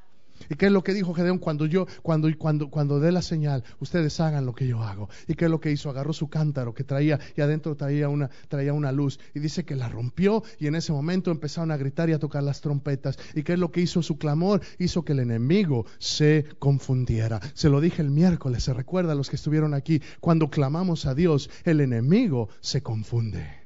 ¿Y 0.50 0.56
qué 0.56 0.66
es 0.66 0.72
lo 0.72 0.84
que 0.84 0.94
dijo 0.94 1.14
Gedeón 1.14 1.38
cuando 1.38 1.66
yo, 1.66 1.86
cuando, 2.02 2.28
cuando, 2.38 2.70
cuando 2.70 3.00
dé 3.00 3.12
la 3.12 3.22
señal, 3.22 3.64
ustedes 3.80 4.20
hagan 4.20 4.46
lo 4.46 4.54
que 4.54 4.68
yo 4.68 4.82
hago? 4.82 5.10
¿Y 5.28 5.36
qué 5.36 5.46
es 5.46 5.52
lo 5.52 5.60
que 5.60 5.72
hizo? 5.72 5.90
Agarró 5.90 6.12
su 6.14 6.28
cántaro 6.28 6.74
que 6.74 6.84
traía 6.84 7.20
y 7.36 7.42
adentro 7.42 7.76
traía 7.76 8.10
una, 8.10 8.30
traía 8.48 8.74
una 8.74 8.92
luz 8.92 9.20
y 9.36 9.40
dice 9.40 9.64
que 9.64 9.76
la 9.76 9.90
rompió 9.90 10.44
y 10.60 10.68
en 10.68 10.76
ese 10.76 10.92
momento 10.92 11.32
empezaron 11.32 11.72
a 11.72 11.78
gritar 11.78 12.10
y 12.10 12.14
a 12.14 12.20
tocar 12.20 12.44
las 12.44 12.62
trompetas. 12.62 13.18
¿Y 13.36 13.44
qué 13.44 13.54
es 13.54 13.60
lo 13.60 13.72
que 13.72 13.82
hizo 13.82 14.02
su 14.02 14.18
clamor? 14.18 14.62
Hizo 14.80 15.04
que 15.04 15.14
el 15.14 15.20
enemigo 15.20 15.86
se 16.00 16.46
confundiera. 16.58 17.40
Se 17.54 17.70
lo 17.70 17.82
dije 17.82 18.02
el 18.02 18.10
miércoles, 18.10 18.64
se 18.64 18.74
recuerda 18.74 19.14
a 19.14 19.16
los 19.16 19.30
que 19.30 19.36
estuvieron 19.36 19.74
aquí, 19.74 20.02
cuando 20.20 20.50
clamamos 20.50 21.06
a 21.06 21.14
Dios, 21.14 21.50
el 21.64 21.82
enemigo 21.82 22.50
se 22.62 22.82
confunde. 22.82 23.59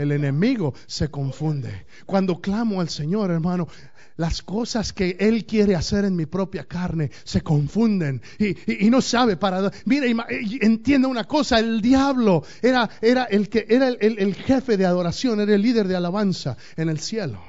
El 0.00 0.12
enemigo 0.12 0.72
se 0.86 1.10
confunde. 1.10 1.84
Cuando 2.06 2.40
clamo 2.40 2.80
al 2.80 2.88
Señor, 2.88 3.30
hermano, 3.30 3.68
las 4.16 4.42
cosas 4.42 4.94
que 4.94 5.16
Él 5.20 5.44
quiere 5.44 5.76
hacer 5.76 6.06
en 6.06 6.16
mi 6.16 6.24
propia 6.24 6.64
carne 6.64 7.10
se 7.24 7.42
confunden 7.42 8.22
y, 8.38 8.88
no 8.88 9.02
sabe 9.02 9.36
para... 9.36 9.70
Mire, 9.84 10.14
entienda 10.62 11.06
una 11.06 11.24
cosa, 11.24 11.58
el 11.58 11.82
diablo 11.82 12.44
era, 12.62 12.88
el, 13.30 13.48
que, 13.50 13.66
era 13.68 13.88
el 13.88 14.34
jefe 14.34 14.78
de 14.78 14.86
adoración, 14.86 15.40
era 15.40 15.54
el 15.54 15.60
líder 15.60 15.86
de 15.86 15.96
alabanza 15.96 16.56
en 16.76 16.88
el 16.88 16.98
cielo, 16.98 17.42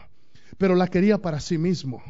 pero 0.57 0.75
la 0.75 0.87
quería 0.87 1.19
para 1.19 1.39
sí 1.39 1.57
mismo. 1.57 2.03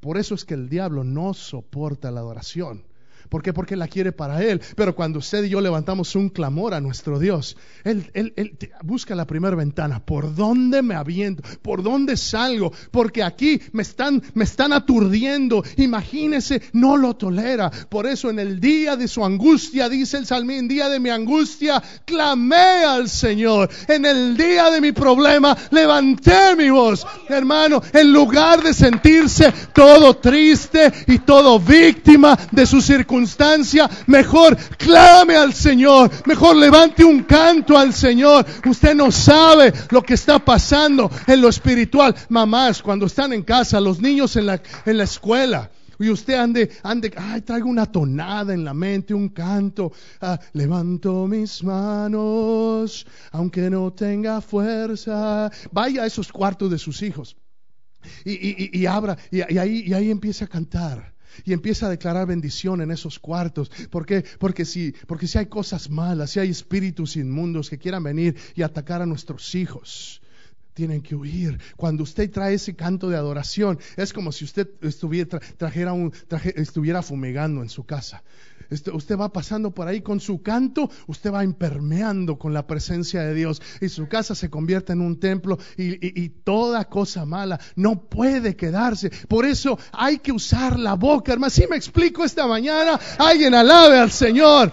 Por 0.00 0.18
eso 0.18 0.34
es 0.34 0.44
que 0.44 0.54
el 0.54 0.68
diablo 0.68 1.02
no 1.02 1.32
soporta 1.34 2.10
la 2.10 2.20
adoración. 2.20 2.87
¿Por 3.28 3.42
qué? 3.42 3.52
Porque 3.52 3.76
la 3.76 3.88
quiere 3.88 4.12
para 4.12 4.42
Él. 4.42 4.60
Pero 4.76 4.94
cuando 4.94 5.18
usted 5.18 5.44
y 5.44 5.48
yo 5.48 5.60
levantamos 5.60 6.14
un 6.14 6.28
clamor 6.28 6.74
a 6.74 6.80
nuestro 6.80 7.18
Dios, 7.18 7.56
Él, 7.84 8.10
él, 8.14 8.32
él 8.36 8.58
busca 8.82 9.14
la 9.14 9.26
primera 9.26 9.56
ventana. 9.56 10.04
¿Por 10.04 10.34
dónde 10.34 10.82
me 10.82 10.94
aviento? 10.94 11.42
¿Por 11.62 11.82
dónde 11.82 12.16
salgo? 12.16 12.72
Porque 12.90 13.22
aquí 13.22 13.60
me 13.72 13.82
están, 13.82 14.22
me 14.34 14.44
están 14.44 14.72
aturdiendo. 14.72 15.62
Imagínese, 15.76 16.62
no 16.72 16.96
lo 16.96 17.16
tolera. 17.16 17.70
Por 17.70 18.06
eso 18.06 18.30
en 18.30 18.38
el 18.38 18.60
día 18.60 18.96
de 18.96 19.08
su 19.08 19.24
angustia, 19.24 19.88
dice 19.88 20.16
el 20.16 20.26
salmín, 20.26 20.68
día 20.68 20.88
de 20.88 21.00
mi 21.00 21.10
angustia, 21.10 21.82
clamé 22.04 22.84
al 22.84 23.08
Señor. 23.08 23.68
En 23.86 24.04
el 24.04 24.36
día 24.36 24.70
de 24.70 24.80
mi 24.80 24.92
problema, 24.92 25.56
levanté 25.70 26.56
mi 26.56 26.70
voz. 26.70 27.06
Hermano, 27.28 27.82
en 27.92 28.12
lugar 28.12 28.62
de 28.62 28.74
sentirse 28.74 29.52
todo 29.74 30.16
triste 30.16 30.92
y 31.06 31.18
todo 31.20 31.58
víctima 31.58 32.38
de 32.50 32.66
sus 32.66 32.88
circunstancias, 33.18 33.90
mejor 34.06 34.56
clame 34.76 35.36
al 35.36 35.52
Señor, 35.52 36.10
mejor 36.26 36.56
levante 36.56 37.04
un 37.04 37.24
canto 37.24 37.76
al 37.76 37.92
Señor. 37.92 38.46
Usted 38.64 38.94
no 38.94 39.10
sabe 39.10 39.72
lo 39.90 40.02
que 40.02 40.14
está 40.14 40.38
pasando 40.38 41.10
en 41.26 41.40
lo 41.40 41.48
espiritual. 41.48 42.14
Mamás, 42.28 42.82
cuando 42.82 43.06
están 43.06 43.32
en 43.32 43.42
casa, 43.42 43.80
los 43.80 44.00
niños 44.00 44.36
en 44.36 44.46
la, 44.46 44.62
en 44.84 44.98
la 44.98 45.04
escuela, 45.04 45.70
y 46.00 46.10
usted 46.10 46.34
ande, 46.34 46.70
ande, 46.84 47.12
ay, 47.16 47.40
traigo 47.40 47.68
una 47.68 47.86
tonada 47.86 48.54
en 48.54 48.64
la 48.64 48.72
mente, 48.72 49.14
un 49.14 49.30
canto. 49.30 49.90
Ah, 50.20 50.38
levanto 50.52 51.26
mis 51.26 51.64
manos, 51.64 53.04
aunque 53.32 53.68
no 53.68 53.92
tenga 53.92 54.40
fuerza. 54.40 55.50
Vaya 55.72 56.04
a 56.04 56.06
esos 56.06 56.30
cuartos 56.30 56.70
de 56.70 56.78
sus 56.78 57.02
hijos 57.02 57.36
Y, 58.24 58.30
y, 58.30 58.70
y, 58.72 58.78
y 58.78 58.86
abra, 58.86 59.18
y 59.32 59.40
ahí, 59.58 59.82
y 59.86 59.92
ahí 59.92 60.08
empiece 60.12 60.44
a 60.44 60.46
cantar 60.46 61.17
y 61.44 61.52
empieza 61.52 61.86
a 61.86 61.90
declarar 61.90 62.26
bendición 62.26 62.80
en 62.80 62.90
esos 62.90 63.18
cuartos. 63.18 63.70
¿Por 63.90 64.06
qué? 64.06 64.24
Porque 64.38 64.64
si, 64.64 64.94
porque 65.06 65.26
si 65.26 65.38
hay 65.38 65.46
cosas 65.46 65.90
malas, 65.90 66.30
si 66.30 66.40
hay 66.40 66.50
espíritus 66.50 67.16
inmundos 67.16 67.70
que 67.70 67.78
quieran 67.78 68.02
venir 68.02 68.36
y 68.54 68.62
atacar 68.62 69.02
a 69.02 69.06
nuestros 69.06 69.54
hijos, 69.54 70.20
tienen 70.78 71.02
que 71.02 71.16
huir. 71.16 71.58
Cuando 71.76 72.04
usted 72.04 72.30
trae 72.30 72.54
ese 72.54 72.76
canto 72.76 73.08
de 73.08 73.16
adoración, 73.16 73.80
es 73.96 74.12
como 74.12 74.30
si 74.30 74.44
usted 74.44 74.68
estuviera, 74.80 75.40
trajera 75.56 75.92
un, 75.92 76.12
estuviera 76.54 77.02
fumigando 77.02 77.62
en 77.62 77.68
su 77.68 77.82
casa. 77.84 78.22
Usted 78.70 79.16
va 79.16 79.32
pasando 79.32 79.70
por 79.70 79.88
ahí 79.88 80.02
con 80.02 80.20
su 80.20 80.42
canto, 80.42 80.90
usted 81.06 81.32
va 81.32 81.44
impermeando 81.44 82.38
con 82.38 82.52
la 82.52 82.66
presencia 82.66 83.22
de 83.22 83.34
Dios 83.34 83.62
y 83.80 83.88
su 83.88 84.08
casa 84.08 84.34
se 84.34 84.50
convierte 84.50 84.92
en 84.92 85.00
un 85.00 85.18
templo 85.18 85.58
y, 85.76 86.22
y 86.22 86.28
toda 86.28 86.84
cosa 86.84 87.24
mala 87.24 87.58
no 87.76 88.08
puede 88.08 88.56
quedarse. 88.56 89.10
Por 89.28 89.46
eso 89.46 89.78
hay 89.92 90.18
que 90.18 90.32
usar 90.32 90.78
la 90.78 90.94
boca, 90.94 91.32
hermano. 91.32 91.50
Si 91.50 91.66
me 91.66 91.76
explico 91.76 92.24
esta 92.24 92.46
mañana, 92.46 92.98
alguien 93.18 93.54
alabe 93.54 93.98
al 93.98 94.10
Señor. 94.10 94.70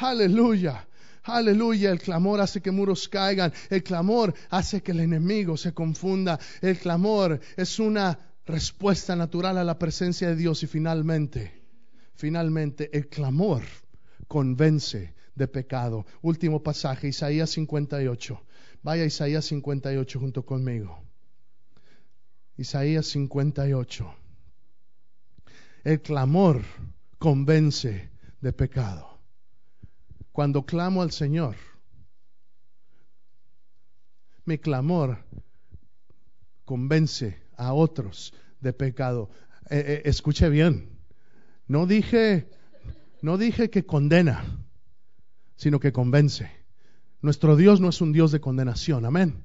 Aleluya. 0.00 0.84
Aleluya, 1.24 1.90
el 1.90 1.98
clamor 1.98 2.40
hace 2.40 2.62
que 2.62 2.70
muros 2.70 3.06
caigan, 3.06 3.52
el 3.68 3.82
clamor 3.82 4.32
hace 4.48 4.82
que 4.82 4.92
el 4.92 5.00
enemigo 5.00 5.58
se 5.58 5.74
confunda, 5.74 6.38
el 6.62 6.78
clamor 6.78 7.38
es 7.54 7.78
una 7.78 8.18
respuesta 8.48 9.14
natural 9.14 9.58
a 9.58 9.64
la 9.64 9.78
presencia 9.78 10.28
de 10.28 10.34
Dios 10.34 10.62
y 10.62 10.66
finalmente, 10.66 11.62
finalmente 12.14 12.88
el 12.96 13.08
clamor 13.08 13.62
convence 14.26 15.14
de 15.34 15.48
pecado. 15.48 16.06
Último 16.22 16.62
pasaje, 16.62 17.08
Isaías 17.08 17.50
58. 17.50 18.42
Vaya 18.82 19.04
Isaías 19.04 19.44
58 19.44 20.18
junto 20.18 20.46
conmigo. 20.46 20.98
Isaías 22.56 23.06
58. 23.06 24.14
El 25.84 26.00
clamor 26.00 26.62
convence 27.18 28.10
de 28.40 28.52
pecado. 28.54 29.18
Cuando 30.32 30.64
clamo 30.64 31.02
al 31.02 31.10
Señor, 31.10 31.56
mi 34.46 34.56
clamor 34.56 35.18
convence 36.64 37.47
a 37.58 37.74
otros 37.74 38.32
de 38.60 38.72
pecado. 38.72 39.28
Eh, 39.68 39.84
eh, 39.86 40.02
escuche 40.06 40.48
bien, 40.48 40.88
no 41.66 41.86
dije, 41.86 42.48
no 43.20 43.36
dije 43.36 43.68
que 43.68 43.84
condena, 43.84 44.42
sino 45.56 45.78
que 45.78 45.92
convence. 45.92 46.50
Nuestro 47.20 47.56
Dios 47.56 47.80
no 47.80 47.90
es 47.90 48.00
un 48.00 48.12
Dios 48.12 48.32
de 48.32 48.40
condenación, 48.40 49.04
amén. 49.04 49.44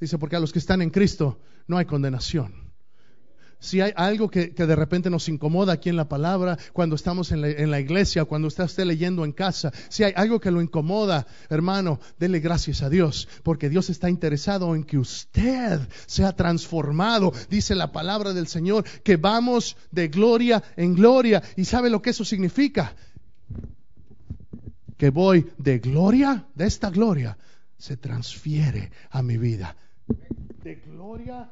Dice, 0.00 0.18
porque 0.18 0.34
a 0.34 0.40
los 0.40 0.52
que 0.52 0.58
están 0.58 0.82
en 0.82 0.90
Cristo 0.90 1.38
no 1.68 1.78
hay 1.78 1.84
condenación 1.84 2.63
si 3.64 3.80
hay 3.80 3.92
algo 3.96 4.30
que, 4.30 4.48
de 4.48 4.76
repente 4.76 5.08
nos 5.08 5.28
incomoda 5.30 5.72
aquí 5.72 5.88
en 5.88 5.96
la 5.96 6.06
palabra, 6.06 6.58
cuando 6.74 6.96
estamos 6.96 7.32
en 7.32 7.70
la, 7.70 7.80
iglesia, 7.80 8.26
cuando 8.26 8.48
está 8.48 8.64
usted 8.64 8.84
leyendo 8.84 9.24
en 9.24 9.32
casa, 9.32 9.72
si 9.88 10.04
hay 10.04 10.12
algo 10.16 10.38
que 10.38 10.50
lo 10.50 10.60
incomoda, 10.60 11.26
hermano, 11.48 11.98
dele 12.18 12.40
gracias 12.40 12.82
a 12.82 12.90
Dios, 12.90 13.26
porque 13.42 13.70
Dios 13.70 13.88
está 13.88 14.10
interesado 14.10 14.74
en 14.74 14.84
que 14.84 14.98
usted 14.98 15.80
sea 16.04 16.32
transformado. 16.32 17.32
Dice 17.48 17.74
la 17.74 17.90
palabra 17.90 18.34
del 18.34 18.48
Señor, 18.48 18.84
que 19.02 19.16
vamos 19.16 19.78
de 19.90 20.08
gloria 20.08 20.62
en 20.76 20.94
gloria. 20.94 21.42
¿Y 21.56 21.64
sabe 21.64 21.88
lo 21.88 22.02
que 22.02 22.10
eso 22.10 22.24
significa? 22.24 22.94
Que 24.98 25.08
voy 25.08 25.50
de 25.56 25.78
gloria, 25.78 26.46
de 26.54 26.66
esta 26.66 26.90
gloria, 26.90 27.38
se 27.78 27.96
transfiere 27.96 28.92
a 29.08 29.22
mi 29.22 29.38
vida. 29.38 29.74
De 30.62 30.74
gloria 30.76 31.50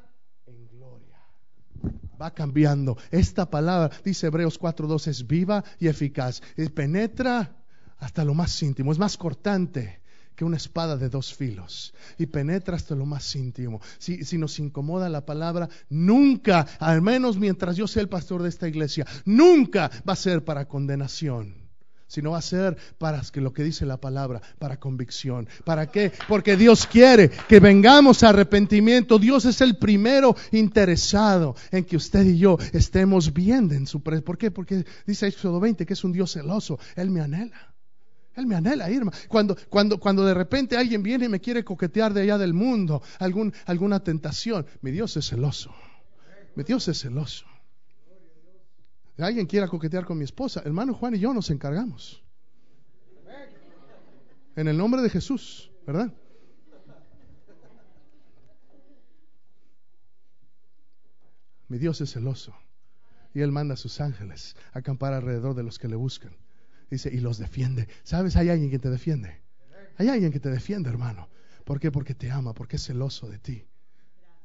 va 2.23 2.31
cambiando. 2.31 2.97
Esta 3.11 3.49
palabra, 3.49 3.91
dice 4.03 4.27
Hebreos 4.27 4.59
4.2, 4.59 5.07
es 5.07 5.27
viva 5.27 5.63
y 5.79 5.87
eficaz. 5.87 6.41
Y 6.55 6.69
penetra 6.69 7.57
hasta 7.99 8.23
lo 8.23 8.33
más 8.33 8.61
íntimo, 8.63 8.91
es 8.91 8.99
más 8.99 9.17
cortante 9.17 10.01
que 10.35 10.45
una 10.45 10.57
espada 10.57 10.97
de 10.97 11.09
dos 11.09 11.33
filos 11.33 11.93
y 12.17 12.25
penetra 12.25 12.75
hasta 12.75 12.95
lo 12.95 13.05
más 13.05 13.35
íntimo. 13.35 13.81
Si, 13.99 14.25
si, 14.25 14.37
nos 14.37 14.57
incomoda 14.59 15.07
la 15.09 15.25
palabra, 15.25 15.69
nunca, 15.89 16.65
al 16.79 17.01
menos 17.01 17.37
mientras 17.37 17.75
yo 17.75 17.87
sea 17.87 18.01
el 18.01 18.09
pastor 18.09 18.41
de 18.41 18.49
esta 18.49 18.67
iglesia, 18.67 19.05
nunca 19.25 19.91
va 20.07 20.13
a 20.13 20.17
ser 20.17 20.43
para 20.43 20.67
condenación 20.67 21.62
sino 22.13 22.31
va 22.31 22.37
a 22.37 22.43
ser 22.43 22.77
para 22.99 23.21
que 23.21 23.41
lo 23.41 23.53
que 23.53 23.63
dice 23.63 23.87
la 23.87 23.97
palabra, 23.97 24.39
para 24.59 24.79
convicción. 24.79 25.49
¿Para 25.65 25.89
qué? 25.89 26.11
Porque 26.27 26.55
Dios 26.55 26.85
quiere 26.85 27.31
que 27.49 27.59
vengamos 27.59 28.21
a 28.21 28.29
arrepentimiento. 28.29 29.17
Dios 29.17 29.45
es 29.45 29.61
el 29.61 29.77
primero 29.77 30.35
interesado 30.51 31.55
en 31.71 31.85
que 31.85 31.97
usted 31.97 32.23
y 32.23 32.37
yo 32.37 32.59
estemos 32.71 33.33
bien 33.33 33.71
en 33.71 33.87
su 33.87 34.03
presencia. 34.03 34.25
¿Por 34.25 34.37
qué? 34.37 34.51
Porque 34.51 34.85
dice 35.07 35.25
Éxodo 35.25 35.59
20 35.59 35.87
que 35.87 35.93
es 35.93 36.03
un 36.03 36.11
Dios 36.11 36.31
celoso. 36.33 36.77
Él 36.95 37.09
me 37.09 37.19
anhela. 37.19 37.73
Él 38.35 38.45
me 38.45 38.55
anhela, 38.55 38.91
Irma. 38.91 39.11
Cuando, 39.27 39.57
cuando, 39.69 39.99
cuando 39.99 40.23
de 40.23 40.35
repente 40.35 40.77
alguien 40.77 41.01
viene 41.01 41.25
y 41.25 41.29
me 41.29 41.41
quiere 41.41 41.63
coquetear 41.63 42.13
de 42.13 42.21
allá 42.21 42.37
del 42.37 42.53
mundo, 42.53 43.01
alguna 43.65 44.03
tentación, 44.03 44.67
mi 44.81 44.91
Dios 44.91 45.17
es 45.17 45.29
celoso. 45.29 45.73
Mi 46.55 46.63
Dios 46.63 46.87
es 46.89 47.01
celoso 47.01 47.52
alguien 49.17 49.45
quiera 49.45 49.67
coquetear 49.67 50.05
con 50.05 50.17
mi 50.17 50.23
esposa, 50.23 50.61
hermano 50.65 50.93
Juan 50.93 51.15
y 51.15 51.19
yo 51.19 51.33
nos 51.33 51.49
encargamos. 51.49 52.23
En 54.55 54.67
el 54.67 54.77
nombre 54.77 55.01
de 55.01 55.09
Jesús, 55.09 55.71
¿verdad? 55.85 56.13
Mi 61.67 61.79
Dios 61.79 62.01
es 62.01 62.11
celoso 62.13 62.55
y 63.33 63.41
Él 63.41 63.51
manda 63.51 63.73
a 63.73 63.77
sus 63.77 63.99
ángeles 63.99 64.55
a 64.73 64.79
acampar 64.79 65.13
alrededor 65.13 65.55
de 65.55 65.63
los 65.63 65.79
que 65.79 65.87
le 65.87 65.95
buscan. 65.95 66.35
Dice, 66.89 67.09
y 67.11 67.19
los 67.19 67.39
defiende. 67.39 67.87
¿Sabes? 68.03 68.35
Hay 68.35 68.49
alguien 68.49 68.69
que 68.69 68.77
te 68.77 68.91
defiende. 68.91 69.41
Hay 69.97 70.09
alguien 70.09 70.31
que 70.31 70.39
te 70.39 70.49
defiende, 70.49 70.89
hermano. 70.89 71.29
¿Por 71.65 71.79
qué? 71.79 71.91
Porque 71.91 72.13
te 72.13 72.29
ama, 72.29 72.53
porque 72.53 72.75
es 72.75 72.83
celoso 72.83 73.27
de 73.27 73.39
ti. 73.39 73.65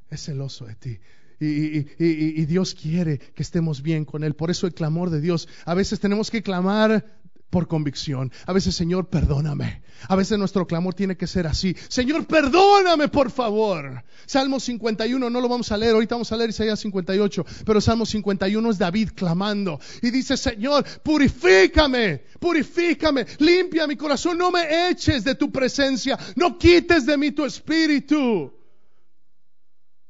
Es 0.08 0.24
celoso 0.24 0.64
de 0.64 0.74
ti. 0.74 1.00
Y, 1.40 2.46
Dios 2.46 2.74
quiere 2.74 3.18
que 3.18 3.42
estemos 3.42 3.82
bien 3.82 4.04
con 4.04 4.24
Él. 4.24 4.34
Por 4.34 4.50
eso 4.50 4.66
el 4.66 4.74
clamor 4.74 5.10
de 5.10 5.20
Dios. 5.20 5.48
A 5.64 5.74
veces 5.74 6.00
tenemos 6.00 6.30
que 6.30 6.42
clamar 6.42 7.04
por 7.50 7.66
convicción. 7.66 8.32
A 8.46 8.52
veces, 8.52 8.74
Señor, 8.74 9.08
perdóname. 9.08 9.82
A 10.08 10.16
veces 10.16 10.38
nuestro 10.38 10.66
clamor 10.66 10.94
tiene 10.94 11.16
que 11.16 11.26
ser 11.26 11.46
así. 11.46 11.74
Señor, 11.88 12.26
perdóname, 12.26 13.08
por 13.08 13.30
favor. 13.30 14.04
Salmo 14.26 14.60
51, 14.60 15.30
no 15.30 15.40
lo 15.40 15.48
vamos 15.48 15.72
a 15.72 15.76
leer, 15.76 15.94
ahorita 15.94 16.16
vamos 16.16 16.30
a 16.30 16.36
leer 16.36 16.50
Isaías 16.50 16.78
58, 16.80 17.46
pero 17.64 17.80
Salmo 17.80 18.04
51 18.04 18.70
es 18.70 18.78
David 18.78 19.10
clamando. 19.14 19.80
Y 20.02 20.10
dice, 20.10 20.36
Señor, 20.36 20.84
purifícame, 21.02 22.24
purifícame, 22.38 23.26
limpia 23.38 23.86
mi 23.86 23.96
corazón, 23.96 24.38
no 24.38 24.50
me 24.50 24.90
eches 24.90 25.24
de 25.24 25.34
tu 25.34 25.50
presencia, 25.50 26.18
no 26.36 26.58
quites 26.58 27.06
de 27.06 27.16
mí 27.16 27.30
tu 27.30 27.44
espíritu. 27.44 28.57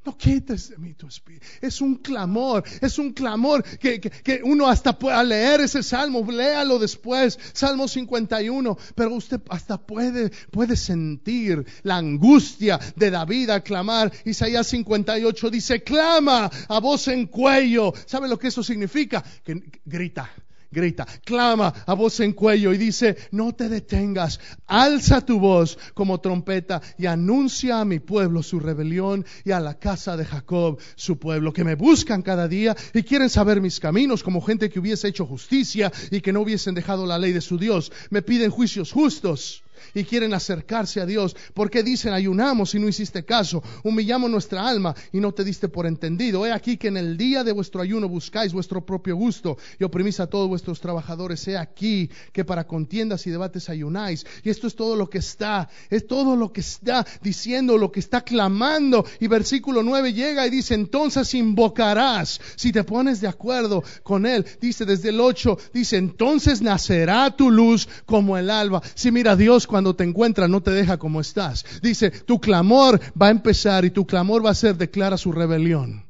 No 0.09 0.17
quites 0.17 0.71
de 0.71 0.79
mí 0.79 0.95
tu 0.95 1.07
espíritu. 1.07 1.45
Es 1.61 1.83
un 1.83 1.97
clamor, 1.97 2.65
es 2.81 2.99
un 2.99 3.13
clamor 3.13 3.63
que, 3.63 4.01
que, 4.01 4.41
uno 4.43 4.67
hasta 4.67 4.99
puede 4.99 5.23
leer 5.23 5.61
ese 5.61 5.83
salmo, 5.83 6.25
léalo 6.33 6.79
después, 6.79 7.39
Salmo 7.53 7.87
51, 7.87 8.79
pero 8.95 9.15
usted 9.15 9.43
hasta 9.51 9.77
puede, 9.77 10.31
puede 10.51 10.77
sentir 10.77 11.63
la 11.83 11.99
angustia 11.99 12.81
de 12.97 13.11
David 13.11 13.51
al 13.51 13.63
clamar. 13.63 14.11
Isaías 14.25 14.69
58 14.69 15.51
dice, 15.51 15.83
clama 15.83 16.51
a 16.69 16.81
voz 16.81 17.09
en 17.09 17.27
cuello. 17.27 17.93
¿Sabe 18.07 18.29
lo 18.29 18.39
que 18.39 18.49
eso 18.49 18.63
significa? 18.63 19.23
Que 19.45 19.63
grita 19.85 20.31
grita, 20.71 21.07
clama 21.25 21.73
a 21.87 21.95
voz 21.95 22.21
en 22.21 22.33
cuello 22.33 22.73
y 22.73 22.79
dice, 22.79 23.17
no 23.31 23.55
te 23.55 23.69
detengas, 23.69 24.41
alza 24.67 25.25
tu 25.25 25.39
voz 25.41 25.79
como 25.95 26.21
trompeta 26.21 26.81
y 26.99 27.07
anuncia 27.07 27.81
a 27.81 27.85
mi 27.85 27.99
pueblo 27.99 28.43
su 28.43 28.61
rebelión 28.61 29.25
y 29.45 29.53
a 29.53 29.61
la 29.61 29.79
casa 29.79 30.17
de 30.17 30.25
Jacob 30.25 30.79
su 30.97 31.19
pueblo, 31.19 31.53
que 31.53 31.65
me 31.65 31.75
buscan 31.75 32.23
cada 32.23 32.49
día 32.49 32.77
y 32.93 33.03
quieren 33.03 33.31
saber 33.31 33.61
mis 33.61 33.81
caminos 33.81 34.23
como 34.23 34.41
gente 34.41 34.69
que 34.69 34.81
hubiese 34.81 35.09
hecho 35.09 35.27
justicia 35.27 35.93
y 36.11 36.21
que 36.21 36.33
no 36.33 36.41
hubiesen 36.41 36.75
dejado 36.75 37.07
la 37.07 37.19
ley 37.19 37.33
de 37.33 37.41
su 37.41 37.59
Dios. 37.59 37.93
Me 38.11 38.23
piden 38.23 38.51
juicios 38.51 38.93
justos 38.93 39.63
y 39.99 40.05
quieren 40.05 40.35
acercarse 40.35 41.01
a 41.01 41.07
Dios. 41.07 41.37
porque 41.55 41.83
dicen 41.83 42.13
ayunamos 42.13 42.75
y 42.75 42.79
no 42.79 42.89
hiciste 42.89 43.25
caso? 43.25 43.63
Humillamos 43.83 44.31
nuestra 44.31 44.69
alma 44.69 44.95
y 45.13 45.21
no 45.21 45.33
te 45.33 45.45
diste 45.45 45.69
por 45.69 45.87
entendido. 45.87 46.47
He 46.47 46.53
aquí 46.53 46.77
que 46.77 46.89
en 46.89 46.97
el 46.97 47.17
día 47.17 47.45
de 47.45 47.53
vuestro 47.53 47.81
ayuno 47.81 48.09
buscáis 48.09 48.53
vuestro 48.53 48.85
propio 48.85 49.17
gusto 49.17 49.59
y 49.79 49.85
oprimís 49.85 50.21
a 50.21 50.27
todos 50.27 50.49
vuestros 50.49 50.81
trabajadores. 50.81 51.47
He 51.49 51.57
aquí 51.57 52.11
que 52.33 52.45
para 52.45 52.67
contiendas 52.67 53.27
y 53.27 53.31
debates 53.31 53.69
ayunáis. 53.69 54.25
Y 54.43 54.51
esto 54.51 54.67
es 54.67 54.75
todo 54.75 54.97
lo 54.97 55.11
que 55.11 55.19
está, 55.19 55.69
es 55.91 56.07
todo 56.07 56.37
lo 56.37 56.53
que 56.53 56.61
está 56.61 57.07
diciendo, 57.23 57.77
lo 57.79 57.91
que 57.91 58.01
está 58.01 58.23
clamando. 58.23 59.05
Y 59.21 59.27
versículo 59.27 59.83
9 59.83 60.13
llega 60.13 60.47
y 60.47 60.51
dice, 60.51 60.75
entonces 60.75 61.35
invocarás, 61.35 62.41
si 62.57 62.73
te 62.73 62.85
pones 62.85 63.21
de 63.21 63.29
acuerdo 63.29 63.83
con 64.03 64.27
él. 64.27 64.45
Dice 64.61 64.85
desde 64.85 65.11
el 65.11 65.21
8, 65.21 65.59
dice, 65.73 65.97
entonces 65.97 66.63
nacerá 66.63 67.35
tu 67.37 67.51
luz 67.51 67.89
como 68.07 68.37
el 68.37 68.51
alba. 68.51 68.83
Si 68.95 69.11
mira, 69.11 69.37
Dios 69.37 69.67
cuando 69.67 69.88
te 69.95 70.05
encuentra 70.05 70.49
no 70.49 70.63
te 70.63 70.71
deja 70.71 70.99
como 70.99 71.21
estás. 71.21 71.65
Dice, 71.83 72.11
tu 72.11 72.41
clamor 72.41 73.01
va 73.21 73.29
a 73.29 73.31
empezar 73.31 73.85
y 73.85 73.91
tu 73.91 74.07
clamor 74.07 74.45
va 74.45 74.51
a 74.51 74.55
ser 74.55 74.77
declara 74.77 75.17
su 75.17 75.33
rebelión. 75.33 76.05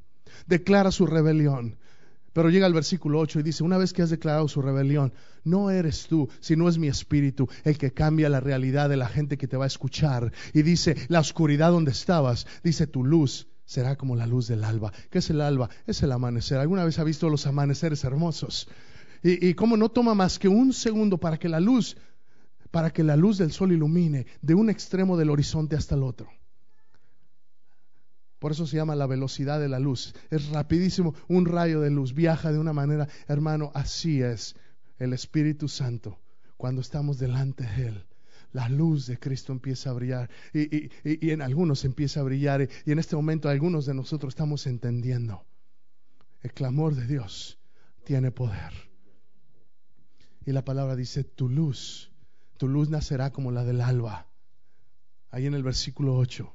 Declara 0.47 0.91
su 0.91 1.07
rebelión. 1.07 1.79
Pero 2.33 2.51
llega 2.51 2.67
el 2.67 2.75
versículo 2.75 3.19
8 3.19 3.41
y 3.41 3.43
dice, 3.43 3.65
una 3.65 3.79
vez 3.79 3.93
que 3.93 4.03
has 4.03 4.11
declarado 4.11 4.47
su 4.47 4.63
rebelión, 4.63 5.13
no 5.43 5.71
eres 5.71 6.07
tú, 6.07 6.29
sino 6.41 6.69
es 6.69 6.79
mi 6.79 6.87
espíritu 6.87 7.49
el 7.65 7.79
que 7.79 7.93
cambia 7.93 8.29
la 8.29 8.39
realidad 8.39 8.89
de 8.89 8.97
la 8.97 9.09
gente 9.09 9.37
que 9.37 9.49
te 9.49 9.57
va 9.57 9.65
a 9.65 9.67
escuchar. 9.67 10.33
Y 10.53 10.63
dice, 10.63 10.95
la 11.09 11.21
oscuridad 11.21 11.73
donde 11.73 11.91
estabas, 11.91 12.47
dice, 12.63 12.87
tu 12.87 13.03
luz 13.03 13.49
será 13.65 13.97
como 13.97 14.15
la 14.15 14.27
luz 14.27 14.47
del 14.47 14.63
alba. 14.63 14.93
¿Qué 15.11 15.19
es 15.19 15.31
el 15.31 15.41
alba? 15.41 15.69
Es 15.87 16.03
el 16.03 16.13
amanecer. 16.13 16.59
¿Alguna 16.59 16.85
vez 16.85 16.99
ha 16.99 17.05
visto 17.05 17.29
los 17.29 17.47
amaneceres 17.47 18.05
hermosos? 18.05 18.69
Y, 19.23 19.49
y 19.49 19.55
cómo 19.55 19.77
no 19.77 19.89
toma 19.89 20.15
más 20.15 20.39
que 20.39 20.49
un 20.49 20.73
segundo 20.73 21.19
para 21.19 21.39
que 21.39 21.49
la 21.49 21.59
luz, 21.61 21.97
para 22.71 22.91
que 22.91 23.03
la 23.03 23.17
luz 23.17 23.39
del 23.39 23.53
sol 23.53 23.73
ilumine 23.73 24.27
de 24.43 24.55
un 24.55 24.71
extremo 24.71 25.17
del 25.17 25.31
horizonte 25.31 25.77
hasta 25.77 25.95
el 25.95 26.03
otro. 26.03 26.29
Por 28.39 28.53
eso 28.53 28.67
se 28.67 28.77
llama 28.77 28.95
la 28.95 29.07
velocidad 29.07 29.59
de 29.59 29.69
la 29.69 29.81
luz. 29.81 30.15
Es 30.31 30.49
rapidísimo, 30.51 31.15
un 31.29 31.47
rayo 31.47 31.81
de 31.81 31.91
luz 31.91 32.15
viaja 32.15 32.53
de 32.53 32.59
una 32.59 32.73
manera, 32.73 33.09
hermano, 33.27 33.73
así 33.75 34.23
es 34.23 34.55
el 34.99 35.13
Espíritu 35.13 35.69
Santo 35.69 36.19
cuando 36.57 36.81
estamos 36.81 37.19
delante 37.19 37.65
de 37.65 37.89
Él. 37.89 38.07
La 38.53 38.69
luz 38.69 39.07
de 39.07 39.19
Cristo 39.19 39.53
empieza 39.53 39.91
a 39.91 39.93
brillar 39.93 40.31
y, 40.55 40.77
y, 40.77 40.91
y 41.05 41.31
en 41.31 41.43
algunos 41.43 41.85
empieza 41.85 42.21
a 42.21 42.23
brillar 42.23 42.63
y, 42.63 42.69
y 42.87 42.93
en 42.93 42.99
este 42.99 43.17
momento 43.17 43.49
algunos 43.49 43.87
de 43.87 43.95
nosotros 43.95 44.33
estamos 44.33 44.67
entendiendo. 44.67 45.45
El 46.41 46.53
clamor 46.53 46.95
de 46.95 47.07
Dios 47.07 47.59
tiene 48.05 48.31
poder. 48.31 48.73
Y 50.47 50.53
la 50.53 50.65
palabra 50.65 50.97
dice, 50.97 51.25
tu 51.25 51.49
luz, 51.49 52.08
tu 52.59 52.69
luz 52.69 52.91
nacerá 52.91 53.31
como 53.33 53.51
la 53.51 53.65
del 53.65 53.81
alba. 53.81 54.27
Ahí 55.31 55.47
en 55.47 55.55
el 55.55 55.63
versículo 55.63 56.15
8 56.17 56.55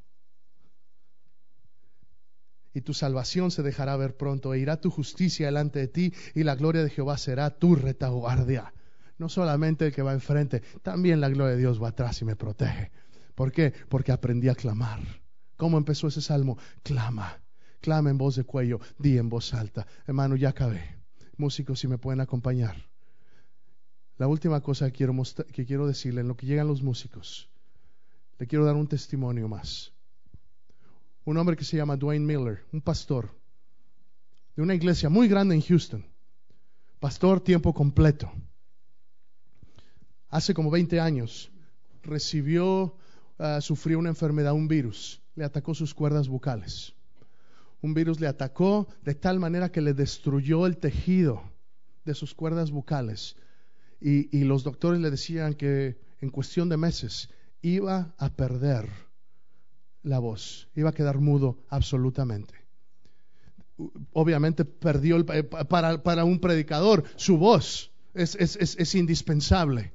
y 2.73 2.81
tu 2.81 2.93
salvación 2.93 3.51
se 3.51 3.63
dejará 3.63 3.95
ver 3.97 4.17
pronto, 4.17 4.53
e 4.53 4.59
irá 4.59 4.81
tu 4.81 4.89
justicia 4.89 5.45
delante 5.45 5.79
de 5.79 5.87
ti, 5.87 6.13
y 6.33 6.43
la 6.43 6.55
gloria 6.55 6.83
de 6.83 6.89
Jehová 6.89 7.17
será 7.17 7.51
tu 7.51 7.75
retaguardia. 7.75 8.73
No 9.17 9.29
solamente 9.29 9.87
el 9.87 9.93
que 9.93 10.01
va 10.01 10.13
enfrente, 10.13 10.63
también 10.81 11.21
la 11.21 11.29
gloria 11.29 11.53
de 11.53 11.59
Dios 11.59 11.81
va 11.81 11.89
atrás 11.89 12.21
y 12.21 12.25
me 12.25 12.35
protege. 12.35 12.91
¿Por 13.35 13.51
qué? 13.51 13.73
Porque 13.89 14.11
aprendí 14.11 14.49
a 14.49 14.55
clamar. 14.55 14.99
¿Cómo 15.55 15.77
empezó 15.77 16.07
ese 16.07 16.21
salmo? 16.21 16.57
Clama, 16.81 17.39
clama 17.79 18.09
en 18.09 18.17
voz 18.17 18.35
de 18.35 18.43
cuello, 18.43 18.79
di 18.97 19.17
en 19.17 19.29
voz 19.29 19.53
alta. 19.53 19.85
Hermano, 20.07 20.35
ya 20.35 20.49
acabé. 20.49 20.97
Músicos, 21.37 21.79
si 21.79 21.87
me 21.87 21.99
pueden 21.99 22.21
acompañar. 22.21 22.92
La 24.23 24.27
última 24.27 24.61
cosa 24.61 24.89
que 24.89 25.65
quiero, 25.65 25.85
decirle, 25.85 26.21
en 26.21 26.29
lo 26.29 26.37
que 26.37 26.45
llegan 26.45 26.65
los 26.65 26.81
músicos, 26.81 27.49
le 28.39 28.47
quiero 28.47 28.63
dar 28.63 28.77
un 28.77 28.87
testimonio 28.87 29.49
más 29.49 29.91
un 31.25 31.35
hombre 31.35 31.57
que 31.57 31.65
se 31.65 31.75
llama 31.75 31.97
Dwayne 31.97 32.25
Miller, 32.25 32.63
un 32.71 32.79
pastor 32.79 33.29
de 34.55 34.61
una 34.61 34.75
iglesia 34.75 35.09
muy 35.09 35.27
grande 35.27 35.55
en 35.55 35.61
Houston, 35.61 36.05
pastor 37.01 37.41
tiempo 37.41 37.73
completo. 37.73 38.31
Hace 40.29 40.53
como 40.53 40.71
20 40.71 41.01
años 41.01 41.51
recibió, 42.01 42.95
uh, 43.39 43.59
sufrió 43.59 43.99
una 43.99 44.07
enfermedad, 44.07 44.53
un 44.53 44.69
virus, 44.69 45.21
le 45.35 45.43
atacó 45.43 45.75
sus 45.75 45.93
cuerdas 45.93 46.29
vocales. 46.29 46.93
Un 47.81 47.93
virus 47.93 48.21
le 48.21 48.27
atacó 48.27 48.87
de 49.01 49.15
tal 49.15 49.41
manera 49.41 49.69
que 49.69 49.81
le 49.81 49.93
destruyó 49.93 50.65
el 50.65 50.77
tejido 50.77 51.43
de 52.05 52.15
sus 52.15 52.33
cuerdas 52.33 52.71
vocales. 52.71 53.35
Y, 54.05 54.43
los 54.43 54.65
doctores 54.65 54.99
le 54.99 55.09
decían 55.09 55.53
que 55.53 55.97
en 56.19 56.29
cuestión 56.29 56.67
de 56.67 56.75
meses 56.75 57.29
iba 57.61 58.13
a 58.17 58.29
perder 58.29 58.89
la 60.01 60.19
voz, 60.19 60.67
iba 60.75 60.89
a 60.89 60.93
quedar 60.93 61.19
mudo 61.19 61.63
absolutamente. 61.69 62.53
Obviamente 64.11 64.65
perdió 64.65 65.15
el, 65.15 65.25
eh, 65.33 65.43
para, 65.43 66.03
para, 66.03 66.25
un 66.25 66.39
predicador 66.39 67.05
su 67.15 67.37
voz, 67.37 67.91
es, 68.13 68.35
es, 68.35 68.57
es, 68.57 68.75
es 68.77 68.93
indispensable 68.95 69.93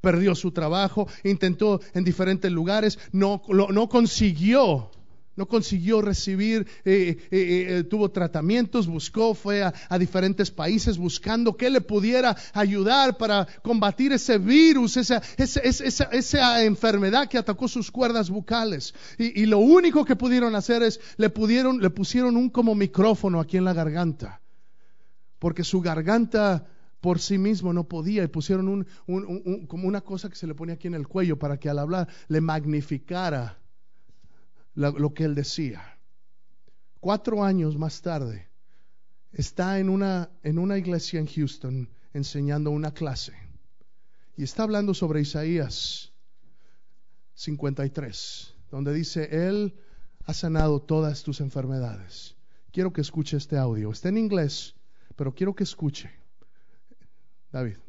perdió 0.00 0.34
su 0.34 0.52
trabajo, 0.52 1.08
intentó 1.22 1.80
en 1.94 2.04
diferentes 2.04 2.52
lugares, 2.52 2.98
no, 3.10 3.40
no 3.48 3.88
consiguió 3.88 4.90
no 5.36 5.46
consiguió 5.46 6.00
recibir, 6.00 6.66
eh, 6.84 7.16
eh, 7.30 7.66
eh, 7.78 7.84
tuvo 7.84 8.10
tratamientos, 8.10 8.86
buscó, 8.86 9.34
fue 9.34 9.62
a, 9.62 9.98
diferentes 9.98 10.50
países 10.50 10.98
buscando 10.98 11.56
que 11.56 11.70
le 11.70 11.80
pudiera 11.80 12.36
ayudar 12.52 13.16
para 13.16 13.46
combatir 13.62 14.12
ese 14.12 14.38
virus, 14.38 14.96
esa, 14.96 15.22
esa, 15.36 16.64
enfermedad 16.64 17.28
que 17.28 17.38
atacó 17.38 17.68
sus 17.68 17.90
cuerdas 17.90 18.30
bucales. 18.30 18.94
Y, 19.18 19.42
y, 19.42 19.46
lo 19.46 19.58
único 19.58 20.04
que 20.04 20.16
pudieron 20.16 20.54
hacer 20.54 20.82
es, 20.82 21.00
le, 21.16 21.30
pudieron, 21.30 21.80
le 21.80 21.90
pusieron 21.90 22.36
un 22.36 22.50
como 22.50 22.74
micrófono 22.74 23.40
aquí 23.40 23.56
en 23.56 23.64
la 23.64 23.72
garganta, 23.72 24.40
porque 25.38 25.64
su 25.64 25.80
garganta 25.80 26.66
por 27.00 27.18
sí 27.18 27.36
mismo 27.38 27.72
no 27.72 27.84
podía 27.84 28.24
y 28.24 28.28
pusieron 28.28 28.68
un, 28.68 28.86
un, 29.06 29.42
un, 29.44 29.66
como 29.66 29.86
una 29.86 30.00
cosa 30.00 30.30
que 30.30 30.36
se 30.36 30.46
le 30.46 30.54
ponía 30.54 30.76
aquí 30.76 30.86
en 30.86 30.94
el 30.94 31.06
cuello 31.06 31.38
para 31.38 31.58
que 31.58 31.68
al 31.68 31.78
hablar 31.78 32.08
le 32.28 32.40
magnificara 32.40 33.58
lo, 34.74 35.14
que 35.14 35.24
él 35.24 35.34
decía. 35.34 35.98
Cuatro 37.00 37.44
años 37.44 37.76
más 37.76 38.02
tarde, 38.02 38.48
está 39.32 39.78
en 39.78 39.88
una, 39.88 40.30
en 40.42 40.58
una 40.58 40.78
iglesia 40.78 41.20
en 41.20 41.26
Houston 41.26 41.88
enseñando 42.12 42.70
una 42.70 42.92
clase 42.92 43.34
y 44.36 44.42
está 44.42 44.64
hablando 44.64 44.94
sobre 44.94 45.20
Isaías 45.20 46.12
53, 47.34 48.54
donde 48.70 48.92
dice, 48.92 49.48
Él 49.48 49.74
ha 50.24 50.34
sanado 50.34 50.80
todas 50.80 51.22
tus 51.22 51.40
enfermedades. 51.40 52.36
Quiero 52.72 52.92
que 52.92 53.00
escuche 53.00 53.36
este 53.36 53.56
audio. 53.56 53.90
Está 53.92 54.08
en 54.08 54.18
inglés, 54.18 54.74
pero 55.14 55.34
quiero 55.34 55.54
que 55.54 55.62
escuche. 55.62 56.10
David. 57.52 57.83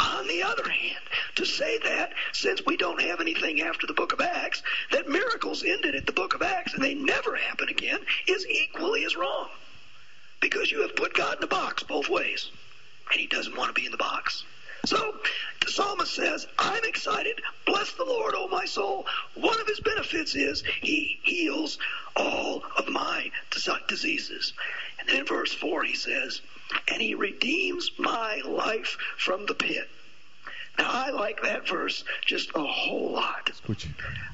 On 0.00 0.26
the 0.26 0.42
other 0.42 0.68
hand, 0.68 1.04
to 1.36 1.44
say 1.44 1.78
that 1.78 2.12
since 2.32 2.64
we 2.64 2.76
don't 2.76 3.02
have 3.02 3.20
anything 3.20 3.60
after 3.60 3.86
the 3.86 3.92
book 3.92 4.12
of 4.12 4.20
Acts, 4.20 4.62
that 4.90 5.08
miracles 5.08 5.62
ended 5.62 5.94
at 5.94 6.06
the 6.06 6.12
book 6.12 6.34
of 6.34 6.42
Acts 6.42 6.74
and 6.74 6.82
they 6.82 6.94
never 6.94 7.36
happen 7.36 7.68
again 7.68 8.00
is 8.26 8.46
equally 8.46 9.04
as 9.04 9.16
wrong. 9.16 9.48
Because 10.40 10.70
you 10.70 10.80
have 10.82 10.96
put 10.96 11.12
God 11.12 11.36
in 11.36 11.44
a 11.44 11.48
box 11.48 11.82
both 11.82 12.08
ways. 12.08 12.50
And 13.10 13.20
he 13.20 13.26
doesn't 13.26 13.56
want 13.56 13.74
to 13.74 13.78
be 13.78 13.84
in 13.84 13.92
the 13.92 13.98
box. 13.98 14.44
So 14.86 15.16
the 15.60 15.70
psalmist 15.70 16.14
says, 16.14 16.46
I'm 16.58 16.84
excited. 16.84 17.40
Bless 17.66 17.92
the 17.92 18.04
Lord, 18.04 18.34
O 18.34 18.48
my 18.48 18.64
soul. 18.64 19.06
One 19.34 19.60
of 19.60 19.66
his 19.66 19.80
benefits 19.80 20.34
is 20.34 20.62
he 20.80 21.18
heals 21.22 21.78
all 22.16 22.62
of 22.78 22.88
my 22.88 23.30
diseases. 23.88 24.54
And 24.98 25.08
then 25.08 25.18
in 25.18 25.26
verse 25.26 25.52
4 25.52 25.84
he 25.84 25.94
says, 25.94 26.40
and 26.88 27.00
he 27.00 27.14
redeems 27.14 27.90
my 27.98 28.40
life 28.44 28.96
from 29.16 29.46
the 29.46 29.54
pit. 29.54 29.88
Now, 30.78 30.90
I 30.90 31.10
like 31.10 31.42
that 31.42 31.68
verse 31.68 32.04
just 32.24 32.50
a 32.54 32.64
whole 32.64 33.12
lot. 33.12 33.50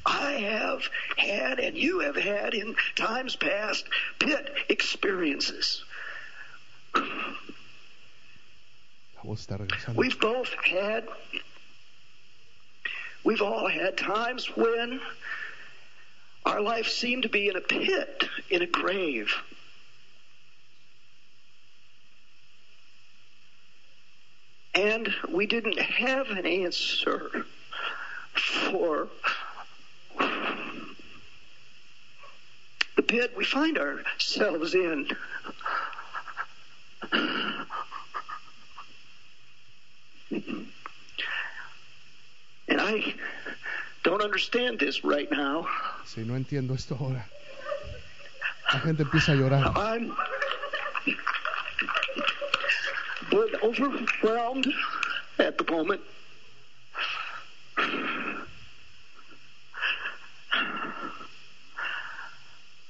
I 0.05 0.33
have 0.33 0.89
had, 1.17 1.59
and 1.59 1.77
you 1.77 2.01
have 2.01 2.17
had 2.17 2.55
in 2.55 2.77
times 2.95 3.35
past, 3.37 3.85
pit 4.19 4.55
experiences. 4.69 5.83
La 6.95 7.03
voz 9.25 9.41
está 9.45 9.59
regresando. 9.59 9.97
We've 9.97 10.21
both 10.21 10.55
had, 10.65 11.09
we've 13.25 13.43
all 13.43 13.67
had 13.69 13.97
times 13.97 14.47
when 14.57 15.01
our 16.45 16.61
life 16.61 16.87
seemed 16.87 17.25
to 17.25 17.29
be 17.29 17.49
in 17.49 17.57
a 17.57 17.61
pit, 17.61 18.29
in 18.51 18.63
a 18.63 18.67
grave. 18.67 19.35
And 24.77 25.13
we 25.31 25.47
didn't 25.47 25.79
have 25.79 26.29
an 26.29 26.45
answer 26.45 27.47
for 28.37 29.09
the 32.97 33.03
pit 33.03 33.33
we 33.39 33.45
find 33.47 33.79
ourselves 33.79 34.75
in. 34.75 35.09
And 42.69 42.81
I 42.81 43.15
don't 44.03 44.21
understand 44.21 44.79
this 44.79 45.05
right 45.05 45.31
now. 45.31 45.67
Si 46.05 46.21
no 46.21 46.35
entiendo 46.35 46.75
esto 46.75 46.99
ahora. 47.01 47.27
La 48.75 48.81
gente 48.81 49.05
empieza 49.05 49.33
a 49.33 49.37
llorar. 49.37 49.73
I'm 49.75 50.15
but 53.31 53.63
overwhelmed 53.63 54.73
at 55.39 55.59
the 55.59 55.71
moment. 55.71 56.01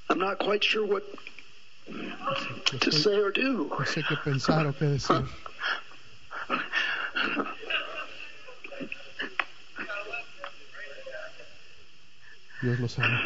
I'm 0.09 0.19
not 0.19 0.39
quite 0.39 0.63
sure 0.63 0.85
what 0.85 1.03
to 2.79 2.91
say 2.91 3.19
or 3.19 3.31
do. 3.31 3.67
No 3.69 3.85
sé 3.85 4.03
qué 4.03 4.15
pensar 4.23 4.65
o 4.65 4.71
decir. 4.71 5.27
Dios 12.61 12.79
lo 12.79 12.87
sanó. 12.87 13.19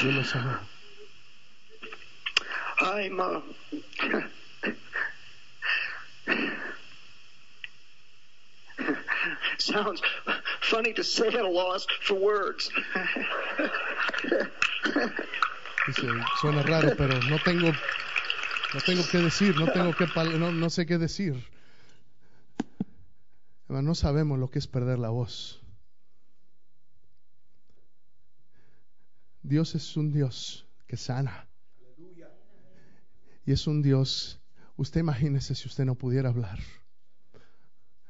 Dios 0.00 0.14
lo 0.14 0.22
sanó. 0.22 0.58
I'm 2.78 3.20
uh, 3.20 3.40
sounds 9.66 10.00
funny 10.60 10.92
to 10.92 11.02
say 11.02 11.28
at 11.28 11.34
a 11.34 11.48
loss 11.48 11.86
for 12.02 12.14
words. 12.14 12.70
Dice, 15.86 16.02
suena 16.40 16.62
raro, 16.62 16.96
pero 16.96 17.20
no 17.28 17.38
tengo, 17.44 17.70
no 18.74 18.80
tengo 18.84 19.02
que 19.10 19.18
decir, 19.18 19.56
no 19.56 19.70
tengo 19.72 19.92
que, 19.94 20.06
no, 20.38 20.52
no 20.52 20.70
sé 20.70 20.86
qué 20.86 20.98
decir. 20.98 21.34
No 23.68 23.94
sabemos 23.94 24.38
lo 24.38 24.48
que 24.48 24.58
es 24.58 24.66
perder 24.66 24.98
la 24.98 25.10
voz. 25.10 25.60
Dios 29.42 29.74
es 29.74 29.96
un 29.96 30.12
Dios 30.12 30.66
que 30.86 30.96
sana. 30.96 31.46
Y 33.44 33.52
es 33.52 33.66
un 33.68 33.80
Dios, 33.80 34.40
usted 34.76 35.00
imagínese 35.00 35.54
si 35.54 35.68
usted 35.68 35.84
no 35.84 35.94
pudiera 35.94 36.30
hablar. 36.30 36.58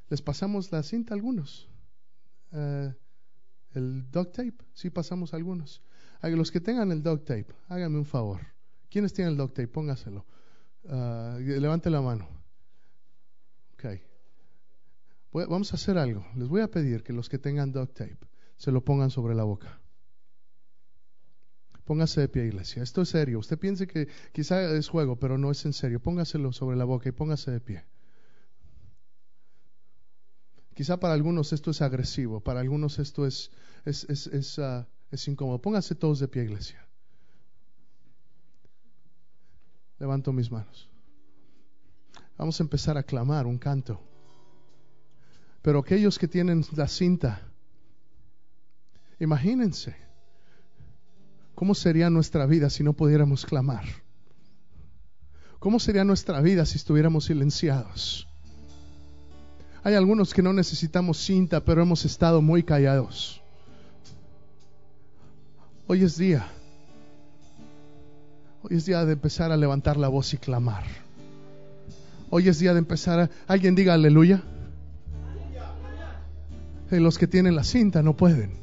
Les 0.08 0.22
pasamos 0.22 0.70
la 0.72 0.82
cinta 0.82 1.14
a 1.14 1.16
algunos. 1.16 1.68
Eh, 2.52 2.94
el 3.74 4.10
duct 4.10 4.34
tape, 4.34 4.64
sí 4.72 4.90
pasamos 4.90 5.32
a 5.32 5.36
algunos. 5.36 5.82
A 6.20 6.28
los 6.28 6.50
que 6.50 6.60
tengan 6.60 6.92
el 6.92 7.02
duct 7.02 7.26
tape, 7.26 7.54
háganme 7.68 7.98
un 7.98 8.06
favor. 8.06 8.40
¿Quiénes 8.90 9.12
tienen 9.12 9.32
el 9.32 9.38
duct 9.38 9.54
tape? 9.54 9.68
Póngaselo. 9.68 10.24
Ah, 10.88 11.38
levante 11.40 11.90
la 11.90 12.00
mano. 12.00 12.28
Ok. 13.74 14.00
Vamos 15.32 15.72
a 15.72 15.76
hacer 15.76 15.98
algo. 15.98 16.24
Les 16.34 16.48
voy 16.48 16.62
a 16.62 16.70
pedir 16.70 17.02
que 17.02 17.12
los 17.12 17.28
que 17.28 17.38
tengan 17.38 17.72
duct 17.72 17.92
tape 17.94 18.18
se 18.56 18.72
lo 18.72 18.82
pongan 18.82 19.10
sobre 19.10 19.34
la 19.34 19.44
boca. 19.44 19.80
Póngase 21.84 22.22
de 22.22 22.28
pie, 22.28 22.46
iglesia. 22.46 22.82
Esto 22.82 23.02
es 23.02 23.10
serio. 23.10 23.38
Usted 23.38 23.58
piense 23.58 23.86
que 23.86 24.08
quizá 24.32 24.72
es 24.76 24.88
juego, 24.88 25.16
pero 25.16 25.36
no 25.38 25.50
es 25.50 25.64
en 25.66 25.72
serio. 25.72 26.00
Póngaselo 26.00 26.52
sobre 26.52 26.76
la 26.76 26.84
boca 26.84 27.08
y 27.08 27.12
póngase 27.12 27.50
de 27.50 27.60
pie. 27.60 27.84
Quizá 30.76 31.00
para 31.00 31.14
algunos 31.14 31.54
esto 31.54 31.70
es 31.70 31.80
agresivo, 31.80 32.40
para 32.40 32.60
algunos 32.60 32.98
esto 32.98 33.26
es, 33.26 33.50
es, 33.86 34.04
es, 34.10 34.26
es, 34.26 34.58
ah, 34.58 34.86
es 35.10 35.26
incómodo. 35.26 35.58
Pónganse 35.58 35.94
todos 35.94 36.18
de 36.18 36.28
pie, 36.28 36.44
iglesia. 36.44 36.86
Levanto 39.98 40.34
mis 40.34 40.52
manos. 40.52 40.90
Vamos 42.36 42.60
a 42.60 42.62
empezar 42.62 42.98
a 42.98 43.02
clamar 43.02 43.46
un 43.46 43.56
canto. 43.56 44.02
Pero 45.62 45.78
aquellos 45.78 46.18
que 46.18 46.28
tienen 46.28 46.62
la 46.76 46.88
cinta, 46.88 47.40
imagínense 49.18 49.96
cómo 51.54 51.74
sería 51.74 52.10
nuestra 52.10 52.44
vida 52.44 52.68
si 52.68 52.84
no 52.84 52.92
pudiéramos 52.92 53.46
clamar. 53.46 53.86
¿Cómo 55.58 55.80
sería 55.80 56.04
nuestra 56.04 56.42
vida 56.42 56.66
si 56.66 56.76
estuviéramos 56.76 57.24
silenciados? 57.24 58.28
Hay 59.86 59.94
algunos 59.94 60.34
que 60.34 60.42
no 60.42 60.52
necesitamos 60.52 61.16
cinta, 61.16 61.60
pero 61.60 61.80
hemos 61.80 62.04
estado 62.04 62.42
muy 62.42 62.64
callados. 62.64 63.40
Hoy 65.86 66.02
es 66.02 66.18
día. 66.18 66.48
Hoy 68.64 68.78
es 68.78 68.86
día 68.86 69.04
de 69.04 69.12
empezar 69.12 69.52
a 69.52 69.56
levantar 69.56 69.96
la 69.96 70.08
voz 70.08 70.34
y 70.34 70.38
clamar. 70.38 70.82
Hoy 72.30 72.48
es 72.48 72.58
día 72.58 72.72
de 72.72 72.80
empezar 72.80 73.20
a... 73.20 73.30
Alguien 73.46 73.76
diga 73.76 73.94
aleluya. 73.94 74.42
Y 76.90 76.96
los 76.96 77.16
que 77.16 77.28
tienen 77.28 77.54
la 77.54 77.62
cinta 77.62 78.02
no 78.02 78.16
pueden. 78.16 78.54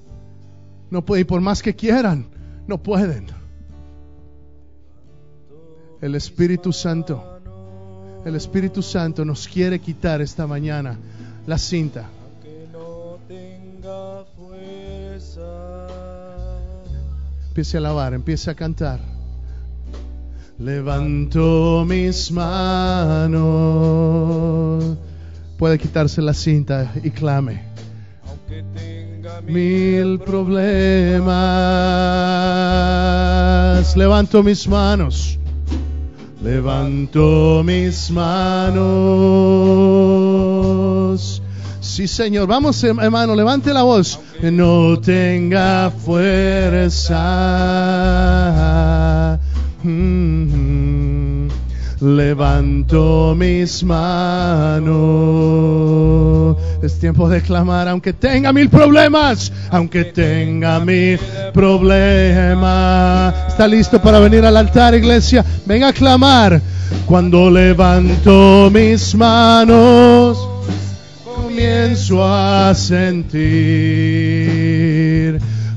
No 0.91 1.05
pueden. 1.05 1.21
Y 1.21 1.23
por 1.23 1.39
más 1.39 1.61
que 1.61 1.73
quieran, 1.73 2.27
no 2.67 2.83
pueden. 2.83 3.27
El 6.01 6.15
Espíritu 6.15 6.73
Santo. 6.73 7.32
El 8.25 8.35
Espíritu 8.35 8.81
Santo 8.81 9.25
nos 9.25 9.47
quiere 9.47 9.79
quitar 9.79 10.21
esta 10.21 10.47
mañana 10.47 10.97
la 11.45 11.57
cinta. 11.57 12.09
que 12.41 12.67
no 12.71 13.19
tenga 13.27 14.23
fuerza. 14.37 15.41
Empiece 17.49 17.75
a 17.75 17.79
alabar, 17.79 18.13
empiece 18.13 18.49
a 18.49 18.55
cantar. 18.55 19.01
Levanto 20.57 21.83
mis 21.85 22.31
manos. 22.31 23.43
Puede 25.57 25.77
quitarse 25.77 26.21
la 26.21 26.33
cinta 26.33 26.93
y 27.03 27.11
clame. 27.11 27.63
Aunque 28.25 28.63
tenga 28.73 29.41
Mil 29.41 30.19
problemas. 30.19 31.27
Levanto 33.97 34.41
mis 34.43 34.65
manos. 34.67 35.37
Levanto 36.43 37.63
mis 37.63 38.11
manos. 38.11 38.83
Sí, 41.79 42.05
Señor. 42.07 42.47
Vamos, 42.47 42.83
hermano, 42.83 43.33
levante 43.33 43.73
la 43.73 43.83
voz. 43.83 44.19
Que 44.41 44.51
no 44.51 44.99
tenga 44.99 45.89
fuerza. 45.89 47.19
Mm, 49.83 50.62
Levanto 52.03 53.33
mis 53.33 53.81
manos. 53.81 54.91
Es 56.83 56.99
tiempo 56.99 57.29
de 57.29 57.41
clamar, 57.41 57.87
aunque 57.87 58.11
tenga 58.11 58.51
mil 58.51 58.69
problemas, 58.69 59.53
aunque 59.69 60.03
tenga 60.03 60.81
mil 60.81 61.17
problemas. 61.53 63.33
¿Está 63.47 63.69
listo 63.69 64.01
para 64.01 64.19
venir 64.19 64.43
al 64.45 64.57
altar, 64.57 64.93
iglesia? 64.95 65.45
Venga 65.65 65.87
a 65.87 65.93
clamar. 65.93 66.61
Cuando 67.05 67.49
levanto 67.49 68.69
mis 68.69 69.15
manos, 69.15 70.45
comienzo 71.23 72.21
a 72.21 72.75
sentir 72.75 73.33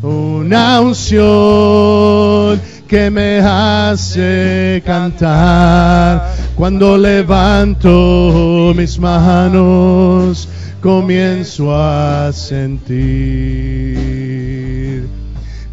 una 0.03 0.81
unción 0.81 2.61
que 2.87 3.11
me 3.11 3.41
hace 3.41 4.83
cantar. 4.85 6.33
Cuando 6.55 6.97
levanto 6.97 8.73
mis 8.75 8.99
manos, 8.99 10.49
comienzo 10.81 11.75
a 11.75 12.33
sentir 12.33 12.97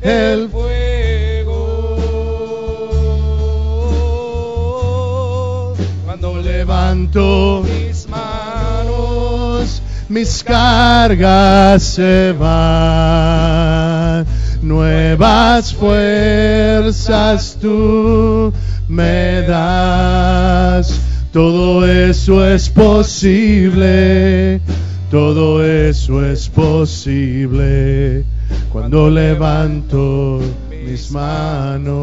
el 0.02 0.50
fuego. 0.50 1.94
Cuando 6.06 6.42
levanto 6.42 7.64
mis 7.64 8.08
manos, 8.10 9.82
mis 10.10 10.44
cargas 10.44 11.84
se 11.84 12.34
van, 12.38 14.26
nuevas 14.64 15.74
fuerzas 15.74 17.58
tú 17.62 18.52
me 18.88 19.42
das. 19.42 21.00
Todo 21.32 21.86
eso 21.86 22.46
es 22.48 22.70
posible, 22.70 24.62
todo 25.10 25.64
eso 25.66 26.26
es 26.26 26.48
posible 26.50 28.24
cuando 28.72 29.10
levanto 29.10 30.40
mis 30.70 31.12
manos. 31.12 31.94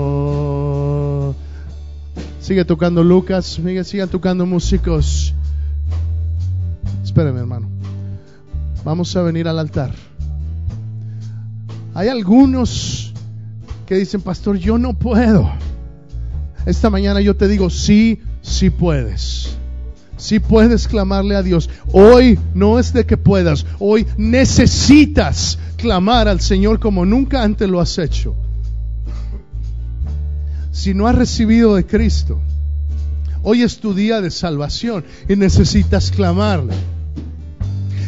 Sigue 2.40 2.64
tocando 2.64 3.04
Lucas, 3.04 3.60
sigan 3.84 4.08
tocando 4.08 4.44
músicos. 4.46 5.32
Espérame, 7.04 7.38
hermano. 7.38 7.68
Vamos 8.84 9.14
a 9.14 9.22
venir 9.22 9.46
al 9.46 9.58
altar. 9.60 10.09
Hay 11.94 12.08
algunos 12.08 13.12
que 13.86 13.96
dicen, 13.96 14.20
pastor, 14.20 14.56
yo 14.56 14.78
no 14.78 14.94
puedo. 14.94 15.50
Esta 16.66 16.90
mañana 16.90 17.20
yo 17.20 17.34
te 17.36 17.48
digo, 17.48 17.70
sí, 17.70 18.20
sí 18.42 18.70
puedes. 18.70 19.56
Sí 20.16 20.38
puedes 20.38 20.86
clamarle 20.86 21.34
a 21.34 21.42
Dios. 21.42 21.68
Hoy 21.92 22.38
no 22.54 22.78
es 22.78 22.92
de 22.92 23.06
que 23.06 23.16
puedas, 23.16 23.66
hoy 23.78 24.06
necesitas 24.16 25.58
clamar 25.76 26.28
al 26.28 26.40
Señor 26.40 26.78
como 26.78 27.06
nunca 27.06 27.42
antes 27.42 27.68
lo 27.68 27.80
has 27.80 27.98
hecho. 27.98 28.36
Si 30.70 30.94
no 30.94 31.08
has 31.08 31.14
recibido 31.14 31.74
de 31.74 31.86
Cristo, 31.86 32.38
hoy 33.42 33.62
es 33.62 33.78
tu 33.78 33.94
día 33.94 34.20
de 34.20 34.30
salvación 34.30 35.04
y 35.28 35.36
necesitas 35.36 36.10
clamarle 36.10 36.74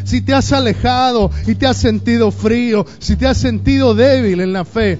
si 0.03 0.21
te 0.21 0.33
has 0.33 0.51
alejado 0.51 1.31
y 1.47 1.55
te 1.55 1.67
has 1.67 1.77
sentido 1.77 2.31
frío, 2.31 2.85
si 2.99 3.15
te 3.15 3.27
has 3.27 3.37
sentido 3.37 3.95
débil 3.95 4.41
en 4.41 4.53
la 4.53 4.65
fe, 4.65 4.99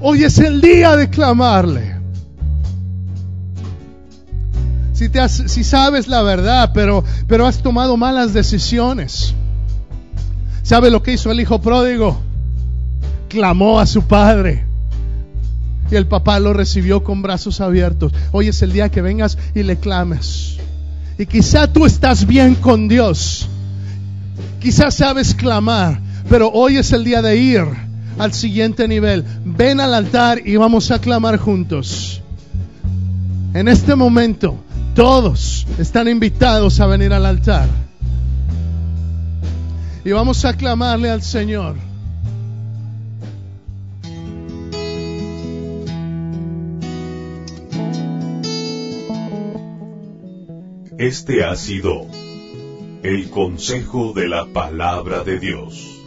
hoy 0.00 0.24
es 0.24 0.38
el 0.38 0.60
día 0.60 0.96
de 0.96 1.10
clamarle. 1.10 1.94
Si 4.92 5.08
te 5.08 5.20
has, 5.20 5.42
sabes 5.62 6.06
la 6.06 6.22
verdad, 6.22 6.70
pero, 6.72 7.04
pero 7.26 7.46
has 7.46 7.58
tomado 7.58 7.96
malas 7.96 8.32
decisiones. 8.32 9.34
¿Sabe 10.62 10.90
lo 10.90 11.02
que 11.02 11.12
hizo 11.12 11.30
el 11.30 11.40
hijo 11.40 11.60
pródigo? 11.60 12.20
Clamó 13.28 13.80
a 13.80 13.86
su 13.86 14.02
padre. 14.02 14.64
Y 15.90 15.96
el 15.96 16.06
papá 16.06 16.38
lo 16.38 16.52
recibió 16.52 17.02
con 17.02 17.22
brazos 17.22 17.60
abiertos. 17.60 18.12
Hoy 18.32 18.48
es 18.48 18.62
el 18.62 18.72
día 18.72 18.88
que 18.88 19.02
vengas 19.02 19.36
y 19.54 19.64
le 19.64 19.76
clames. 19.76 20.58
Y 21.18 21.26
quizá 21.26 21.70
tú 21.72 21.86
estás 21.86 22.26
bien 22.26 22.54
con 22.54 22.88
Dios. 22.88 23.48
Quizás 24.64 24.94
sabes 24.94 25.34
clamar, 25.34 26.00
pero 26.26 26.50
hoy 26.50 26.78
es 26.78 26.90
el 26.92 27.04
día 27.04 27.20
de 27.20 27.36
ir 27.36 27.66
al 28.18 28.32
siguiente 28.32 28.88
nivel. 28.88 29.22
Ven 29.44 29.78
al 29.78 29.92
altar 29.92 30.40
y 30.42 30.56
vamos 30.56 30.90
a 30.90 30.98
clamar 30.98 31.36
juntos. 31.36 32.22
En 33.52 33.68
este 33.68 33.94
momento, 33.94 34.56
todos 34.94 35.66
están 35.78 36.08
invitados 36.08 36.80
a 36.80 36.86
venir 36.86 37.12
al 37.12 37.26
altar. 37.26 37.68
Y 40.02 40.12
vamos 40.12 40.42
a 40.46 40.54
clamarle 40.54 41.10
al 41.10 41.20
Señor. 41.20 41.76
Este 50.96 51.44
ha 51.44 51.54
sido 51.54 52.13
el 53.04 53.28
consejo 53.28 54.14
de 54.14 54.28
la 54.28 54.46
palabra 54.46 55.24
de 55.24 55.38
Dios, 55.38 56.00